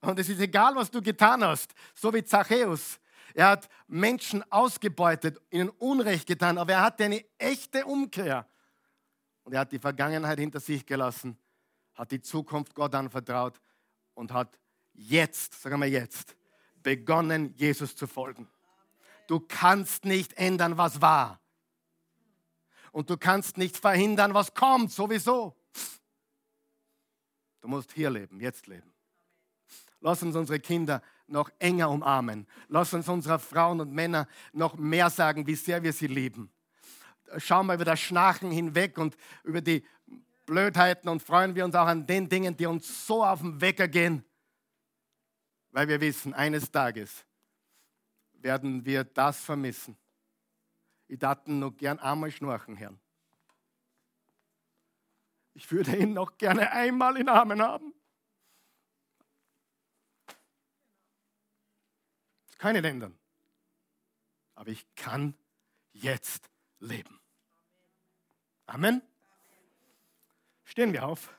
Und 0.00 0.18
es 0.18 0.28
ist 0.28 0.40
egal, 0.40 0.74
was 0.74 0.90
du 0.90 1.02
getan 1.02 1.44
hast, 1.44 1.72
so 1.94 2.12
wie 2.12 2.24
Zachäus. 2.24 2.98
Er 3.34 3.48
hat 3.48 3.68
Menschen 3.86 4.42
ausgebeutet, 4.50 5.40
ihnen 5.50 5.68
Unrecht 5.68 6.26
getan, 6.26 6.58
aber 6.58 6.72
er 6.72 6.82
hatte 6.82 7.04
eine 7.04 7.24
echte 7.38 7.84
Umkehr. 7.84 8.46
Und 9.44 9.52
er 9.52 9.60
hat 9.60 9.72
die 9.72 9.78
Vergangenheit 9.78 10.38
hinter 10.38 10.60
sich 10.60 10.84
gelassen, 10.86 11.38
hat 11.94 12.10
die 12.10 12.20
Zukunft 12.20 12.74
Gott 12.74 12.94
anvertraut 12.94 13.60
und 14.14 14.32
hat 14.32 14.58
jetzt, 14.94 15.60
sagen 15.60 15.80
wir 15.80 15.88
jetzt, 15.88 16.34
begonnen, 16.82 17.54
Jesus 17.56 17.94
zu 17.94 18.06
folgen. 18.06 18.48
Du 19.26 19.38
kannst 19.40 20.04
nicht 20.04 20.32
ändern, 20.34 20.76
was 20.76 21.00
war. 21.00 21.40
Und 22.90 23.10
du 23.10 23.16
kannst 23.16 23.58
nicht 23.58 23.76
verhindern, 23.76 24.34
was 24.34 24.54
kommt, 24.54 24.90
sowieso. 24.90 25.56
Du 27.60 27.68
musst 27.68 27.92
hier 27.92 28.10
leben, 28.10 28.40
jetzt 28.40 28.66
leben. 28.66 28.92
Lass 30.00 30.22
uns 30.22 30.34
unsere 30.34 30.60
Kinder 30.60 31.02
noch 31.26 31.50
enger 31.58 31.90
umarmen. 31.90 32.46
Lass 32.68 32.92
uns 32.94 33.08
unsere 33.08 33.38
Frauen 33.38 33.80
und 33.80 33.92
Männer 33.92 34.26
noch 34.52 34.76
mehr 34.76 35.10
sagen, 35.10 35.46
wie 35.46 35.54
sehr 35.54 35.82
wir 35.82 35.92
sie 35.92 36.06
lieben. 36.06 36.50
Schauen 37.36 37.66
wir 37.66 37.74
über 37.74 37.84
das 37.84 38.00
Schnarchen 38.00 38.50
hinweg 38.50 38.98
und 38.98 39.16
über 39.44 39.60
die 39.60 39.84
Blödheiten 40.46 41.08
und 41.08 41.22
freuen 41.22 41.54
wir 41.54 41.64
uns 41.64 41.74
auch 41.76 41.86
an 41.86 42.06
den 42.06 42.28
Dingen, 42.28 42.56
die 42.56 42.66
uns 42.66 43.06
so 43.06 43.24
auf 43.24 43.40
den 43.40 43.60
Wecker 43.60 43.86
gehen, 43.86 44.24
weil 45.70 45.86
wir 45.86 46.00
wissen, 46.00 46.34
eines 46.34 46.70
Tages 46.72 47.24
werden 48.32 48.84
wir 48.84 49.04
das 49.04 49.40
vermissen. 49.40 49.96
Ich 51.06 51.18
dachte 51.18 51.52
nur 51.52 51.76
gern 51.76 51.98
einmal 52.00 52.30
schnarchen, 52.30 52.76
Herrn. 52.76 52.98
Ich 55.54 55.70
würde 55.70 55.96
ihn 55.96 56.14
noch 56.14 56.38
gerne 56.38 56.72
einmal 56.72 57.16
in 57.16 57.28
Armen 57.28 57.62
haben. 57.62 57.92
Ich 62.60 62.66
ändern. 62.66 63.18
Aber 64.54 64.70
ich 64.70 64.86
kann 64.94 65.34
jetzt 65.92 66.50
leben. 66.78 67.18
Amen. 68.66 69.00
Stehen 70.64 70.92
wir 70.92 71.06
auf. 71.06 71.34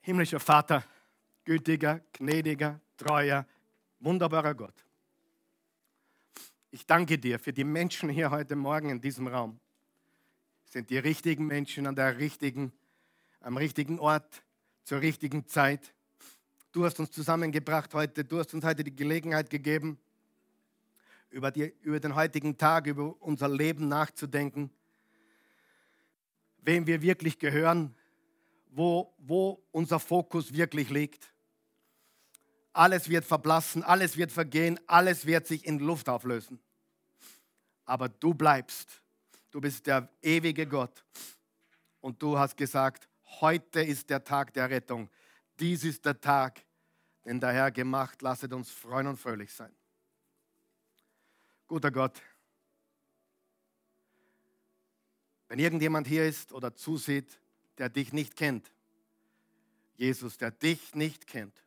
Himmlischer 0.00 0.40
Vater, 0.40 0.84
gütiger, 1.44 2.00
gnädiger, 2.14 2.80
treuer, 2.96 3.46
wunderbarer 4.00 4.54
Gott. 4.54 4.84
Ich 6.72 6.84
danke 6.86 7.18
dir 7.18 7.38
für 7.38 7.52
die 7.52 7.62
Menschen 7.62 8.08
hier 8.08 8.32
heute 8.32 8.56
Morgen 8.56 8.90
in 8.90 9.00
diesem 9.00 9.28
Raum. 9.28 9.60
sind 10.64 10.90
die 10.90 10.98
richtigen 10.98 11.46
Menschen 11.46 11.86
an 11.86 11.94
der 11.94 12.18
richtigen, 12.18 12.72
am 13.40 13.56
richtigen 13.56 14.00
Ort, 14.00 14.42
zur 14.84 15.00
richtigen 15.00 15.46
Zeit. 15.46 15.94
Du 16.72 16.84
hast 16.84 16.98
uns 16.98 17.10
zusammengebracht 17.10 17.92
heute. 17.94 18.24
Du 18.24 18.38
hast 18.38 18.54
uns 18.54 18.64
heute 18.64 18.82
die 18.82 18.94
Gelegenheit 18.94 19.50
gegeben, 19.50 19.98
über, 21.30 21.50
die, 21.50 21.74
über 21.82 22.00
den 22.00 22.14
heutigen 22.14 22.56
Tag, 22.56 22.86
über 22.86 23.14
unser 23.20 23.48
Leben 23.48 23.88
nachzudenken, 23.88 24.70
wem 26.58 26.86
wir 26.86 27.02
wirklich 27.02 27.38
gehören, 27.38 27.94
wo, 28.70 29.14
wo 29.18 29.62
unser 29.70 30.00
Fokus 30.00 30.52
wirklich 30.52 30.90
liegt. 30.90 31.32
Alles 32.72 33.08
wird 33.08 33.24
verblassen, 33.26 33.82
alles 33.82 34.16
wird 34.16 34.32
vergehen, 34.32 34.80
alles 34.86 35.26
wird 35.26 35.46
sich 35.46 35.66
in 35.66 35.78
Luft 35.78 36.08
auflösen. 36.08 36.58
Aber 37.84 38.08
du 38.08 38.32
bleibst. 38.32 39.02
Du 39.50 39.60
bist 39.60 39.86
der 39.86 40.08
ewige 40.22 40.66
Gott. 40.66 41.04
Und 42.00 42.22
du 42.22 42.38
hast 42.38 42.56
gesagt, 42.56 43.08
heute 43.40 43.82
ist 43.82 44.10
der 44.10 44.22
Tag 44.24 44.52
der 44.54 44.70
Rettung. 44.70 45.10
Dies 45.58 45.84
ist 45.84 46.04
der 46.04 46.20
Tag, 46.20 46.64
den 47.24 47.40
der 47.40 47.52
Herr 47.52 47.70
gemacht. 47.70 48.22
Lasset 48.22 48.52
uns 48.52 48.70
freuen 48.70 49.06
und 49.06 49.16
fröhlich 49.16 49.52
sein. 49.52 49.74
Guter 51.66 51.90
Gott, 51.90 52.20
wenn 55.48 55.58
irgendjemand 55.58 56.06
hier 56.06 56.26
ist 56.26 56.52
oder 56.52 56.74
zusieht, 56.74 57.38
der 57.78 57.88
dich 57.88 58.12
nicht 58.12 58.36
kennt, 58.36 58.70
Jesus, 59.96 60.36
der 60.36 60.50
dich 60.50 60.94
nicht 60.94 61.26
kennt, 61.26 61.62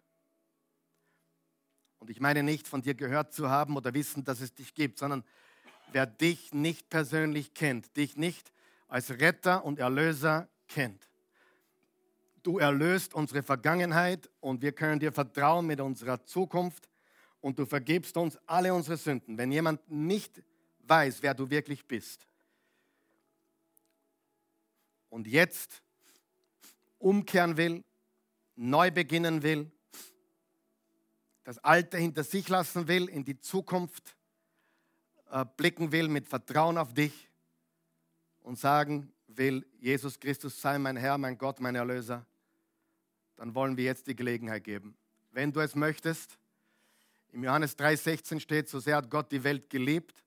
und 2.05 2.11
ich 2.11 2.20
meine 2.20 2.43
nicht 2.43 2.68
von 2.68 2.84
dir 2.84 2.93
gehört 2.93 3.34
zu 3.34 3.49
haben 3.49 3.76
oder 3.76 3.91
wissen, 3.95 4.24
dass 4.24 4.39
es 4.39 4.53
dich 4.53 4.76
gibt, 4.76 4.99
sondern 4.99 5.24
wer 5.91 6.05
dich 6.05 6.53
nicht 6.53 6.88
persönlich 6.91 7.55
kennt, 7.55 7.97
dich 7.97 8.16
nicht 8.16 8.51
als 8.88 9.09
Retter 9.09 9.66
und 9.66 9.80
Erlöser 9.80 10.47
kennt. 10.68 11.09
Du 12.45 12.59
erlöst 12.59 13.15
unsere 13.15 13.41
Vergangenheit 13.41 14.29
und 14.39 14.61
wir 14.61 14.71
können 14.71 14.99
dir 14.99 15.11
vertrauen 15.11 15.65
mit 15.65 15.81
unserer 15.81 16.23
Zukunft 16.25 16.87
und 17.41 17.57
du 17.57 17.65
vergibst 17.65 18.15
uns 18.17 18.37
alle 18.45 18.71
unsere 18.71 18.97
Sünden. 18.97 19.35
Wenn 19.35 19.51
jemand 19.51 19.89
nicht 19.89 20.43
weiß, 20.81 21.23
wer 21.23 21.33
du 21.33 21.49
wirklich 21.49 21.87
bist 21.87 22.27
und 25.09 25.25
jetzt 25.25 25.81
umkehren 26.99 27.57
will, 27.57 27.83
neu 28.55 28.91
beginnen 28.91 29.41
will, 29.41 29.71
das 31.45 31.57
Alte 31.63 31.97
hinter 31.97 32.23
sich 32.23 32.47
lassen 32.47 32.87
will, 32.87 33.09
in 33.09 33.25
die 33.25 33.39
Zukunft 33.39 34.15
äh, 35.31 35.43
blicken 35.57 35.91
will 35.91 36.09
mit 36.09 36.27
Vertrauen 36.27 36.77
auf 36.77 36.93
dich 36.93 37.27
und 38.43 38.59
sagen 38.59 39.11
will, 39.25 39.65
Jesus 39.79 40.19
Christus 40.19 40.61
sei 40.61 40.77
mein 40.77 40.95
Herr, 40.95 41.17
mein 41.17 41.39
Gott, 41.39 41.59
mein 41.59 41.73
Erlöser, 41.73 42.23
dann 43.38 43.55
wollen 43.55 43.77
wir 43.77 43.83
jetzt 43.83 44.07
die 44.07 44.15
Gelegenheit 44.15 44.63
geben. 44.63 44.95
Wenn 45.31 45.51
du 45.51 45.59
es 45.59 45.75
möchtest, 45.75 46.38
im 47.31 47.43
Johannes 47.43 47.77
3,16 47.77 48.39
steht, 48.39 48.69
so 48.69 48.79
sehr 48.79 48.95
hat 48.95 49.09
Gott 49.09 49.31
die 49.31 49.43
Welt 49.43 49.69
geliebt, 49.69 50.23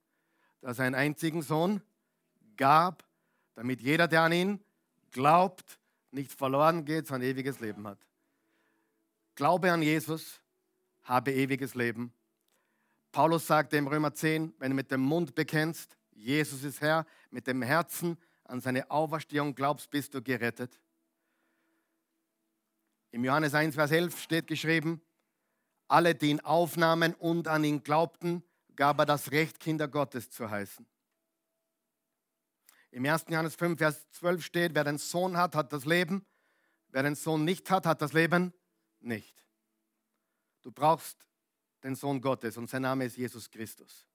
dass 0.60 0.78
er 0.78 0.86
einen 0.86 0.94
einzigen 0.94 1.42
Sohn 1.42 1.80
gab, 2.56 3.04
damit 3.54 3.80
jeder, 3.80 4.08
der 4.08 4.22
an 4.22 4.32
ihn 4.32 4.60
glaubt, 5.10 5.78
nicht 6.10 6.32
verloren 6.32 6.84
geht, 6.84 7.06
sondern 7.06 7.30
ewiges 7.30 7.60
Leben 7.60 7.86
hat. 7.86 7.98
Glaube 9.34 9.72
an 9.72 9.82
Jesus, 9.82 10.40
habe 11.04 11.32
ewiges 11.32 11.74
Leben. 11.74 12.12
Paulus 13.12 13.46
sagte 13.46 13.76
im 13.76 13.86
Römer 13.86 14.12
10, 14.12 14.52
wenn 14.58 14.70
du 14.70 14.76
mit 14.76 14.90
dem 14.90 15.00
Mund 15.00 15.34
bekennst, 15.34 15.96
Jesus 16.12 16.62
ist 16.64 16.80
Herr, 16.80 17.06
mit 17.30 17.46
dem 17.46 17.62
Herzen 17.62 18.18
an 18.44 18.60
seine 18.60 18.90
Auferstehung 18.90 19.54
glaubst, 19.54 19.90
bist 19.90 20.14
du 20.14 20.22
gerettet. 20.22 20.78
Im 23.18 23.24
Johannes 23.24 23.52
1, 23.52 23.74
Vers 23.74 23.90
11 23.90 24.22
steht 24.22 24.46
geschrieben, 24.46 25.02
alle, 25.88 26.14
die 26.14 26.30
ihn 26.30 26.38
aufnahmen 26.38 27.14
und 27.14 27.48
an 27.48 27.64
ihn 27.64 27.82
glaubten, 27.82 28.44
gab 28.76 29.00
er 29.00 29.06
das 29.06 29.32
Recht, 29.32 29.58
Kinder 29.58 29.88
Gottes 29.88 30.30
zu 30.30 30.48
heißen. 30.48 30.86
Im 32.92 33.04
1. 33.04 33.24
Johannes 33.28 33.56
5, 33.56 33.76
Vers 33.76 34.08
12 34.12 34.44
steht, 34.44 34.74
wer 34.76 34.84
den 34.84 34.98
Sohn 34.98 35.36
hat, 35.36 35.56
hat 35.56 35.72
das 35.72 35.84
Leben. 35.84 36.24
Wer 36.90 37.02
den 37.02 37.16
Sohn 37.16 37.44
nicht 37.44 37.68
hat, 37.72 37.86
hat 37.86 38.00
das 38.02 38.12
Leben 38.12 38.54
nicht. 39.00 39.44
Du 40.62 40.70
brauchst 40.70 41.26
den 41.82 41.96
Sohn 41.96 42.20
Gottes 42.20 42.56
und 42.56 42.70
sein 42.70 42.82
Name 42.82 43.04
ist 43.06 43.16
Jesus 43.16 43.50
Christus. 43.50 44.06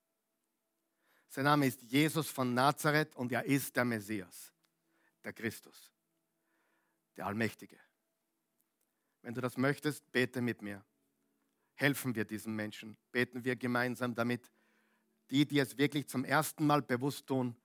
Sein 1.28 1.44
Name 1.44 1.68
ist 1.68 1.82
Jesus 1.82 2.30
von 2.30 2.54
Nazareth 2.54 3.14
und 3.18 3.34
er 3.34 3.44
ist 3.44 3.76
der 3.76 3.84
Messias, 3.84 4.54
der 5.26 5.34
Christus, 5.34 5.92
der 7.18 7.26
Allmächtige. 7.26 7.78
Wenn 9.24 9.34
du 9.34 9.42
das 9.42 9.58
möchtest, 9.58 10.12
bete 10.12 10.42
mit 10.42 10.62
mir. 10.62 10.84
Helfen 11.76 12.14
wir 12.14 12.26
diesen 12.26 12.56
Menschen. 12.56 12.98
Beten 13.12 13.44
wir 13.44 13.56
gemeinsam, 13.56 14.14
damit 14.14 14.52
die, 15.32 15.46
die 15.46 15.60
es 15.60 15.78
wirklich 15.78 16.08
zum 16.08 16.26
ersten 16.26 16.68
Mal 16.68 16.82
bewusst 16.82 17.26
tun, 17.26 17.56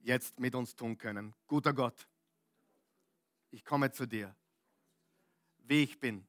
jetzt 0.00 0.40
mit 0.40 0.54
uns 0.54 0.74
tun 0.74 0.98
können. 0.98 1.34
Guter 1.46 1.72
Gott, 1.72 2.08
ich 3.50 3.64
komme 3.64 3.92
zu 3.92 4.06
dir, 4.06 4.34
wie 5.58 5.84
ich 5.84 6.00
bin. 6.00 6.26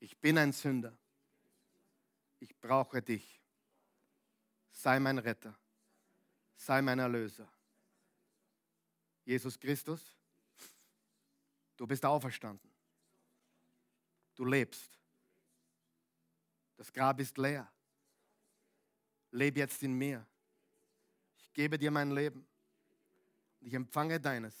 Ich 0.00 0.16
bin 0.18 0.38
ein 0.38 0.52
Sünder. 0.52 0.96
Ich 2.40 2.56
brauche 2.56 3.02
dich. 3.02 3.40
Sei 4.72 4.98
mein 4.98 5.18
Retter. 5.18 5.54
Sei 6.56 6.80
mein 6.82 6.98
Erlöser. 6.98 7.48
Jesus 9.24 9.58
Christus, 9.58 10.16
du 11.76 11.86
bist 11.86 12.04
auferstanden. 12.04 12.75
Du 14.36 14.44
lebst. 14.44 14.96
Das 16.76 16.92
Grab 16.92 17.18
ist 17.20 17.36
leer. 17.38 17.70
Lebe 19.30 19.58
jetzt 19.58 19.82
in 19.82 19.92
mir. 19.94 20.24
Ich 21.38 21.52
gebe 21.52 21.78
dir 21.78 21.90
mein 21.90 22.10
Leben. 22.10 22.46
Und 23.60 23.66
ich 23.66 23.74
empfange 23.74 24.20
deines. 24.20 24.54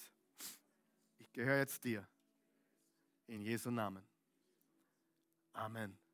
Ich 1.18 1.30
gehöre 1.32 1.58
jetzt 1.58 1.84
dir. 1.84 2.06
In 3.26 3.42
Jesu 3.42 3.70
Namen. 3.70 4.02
Amen. 5.52 6.05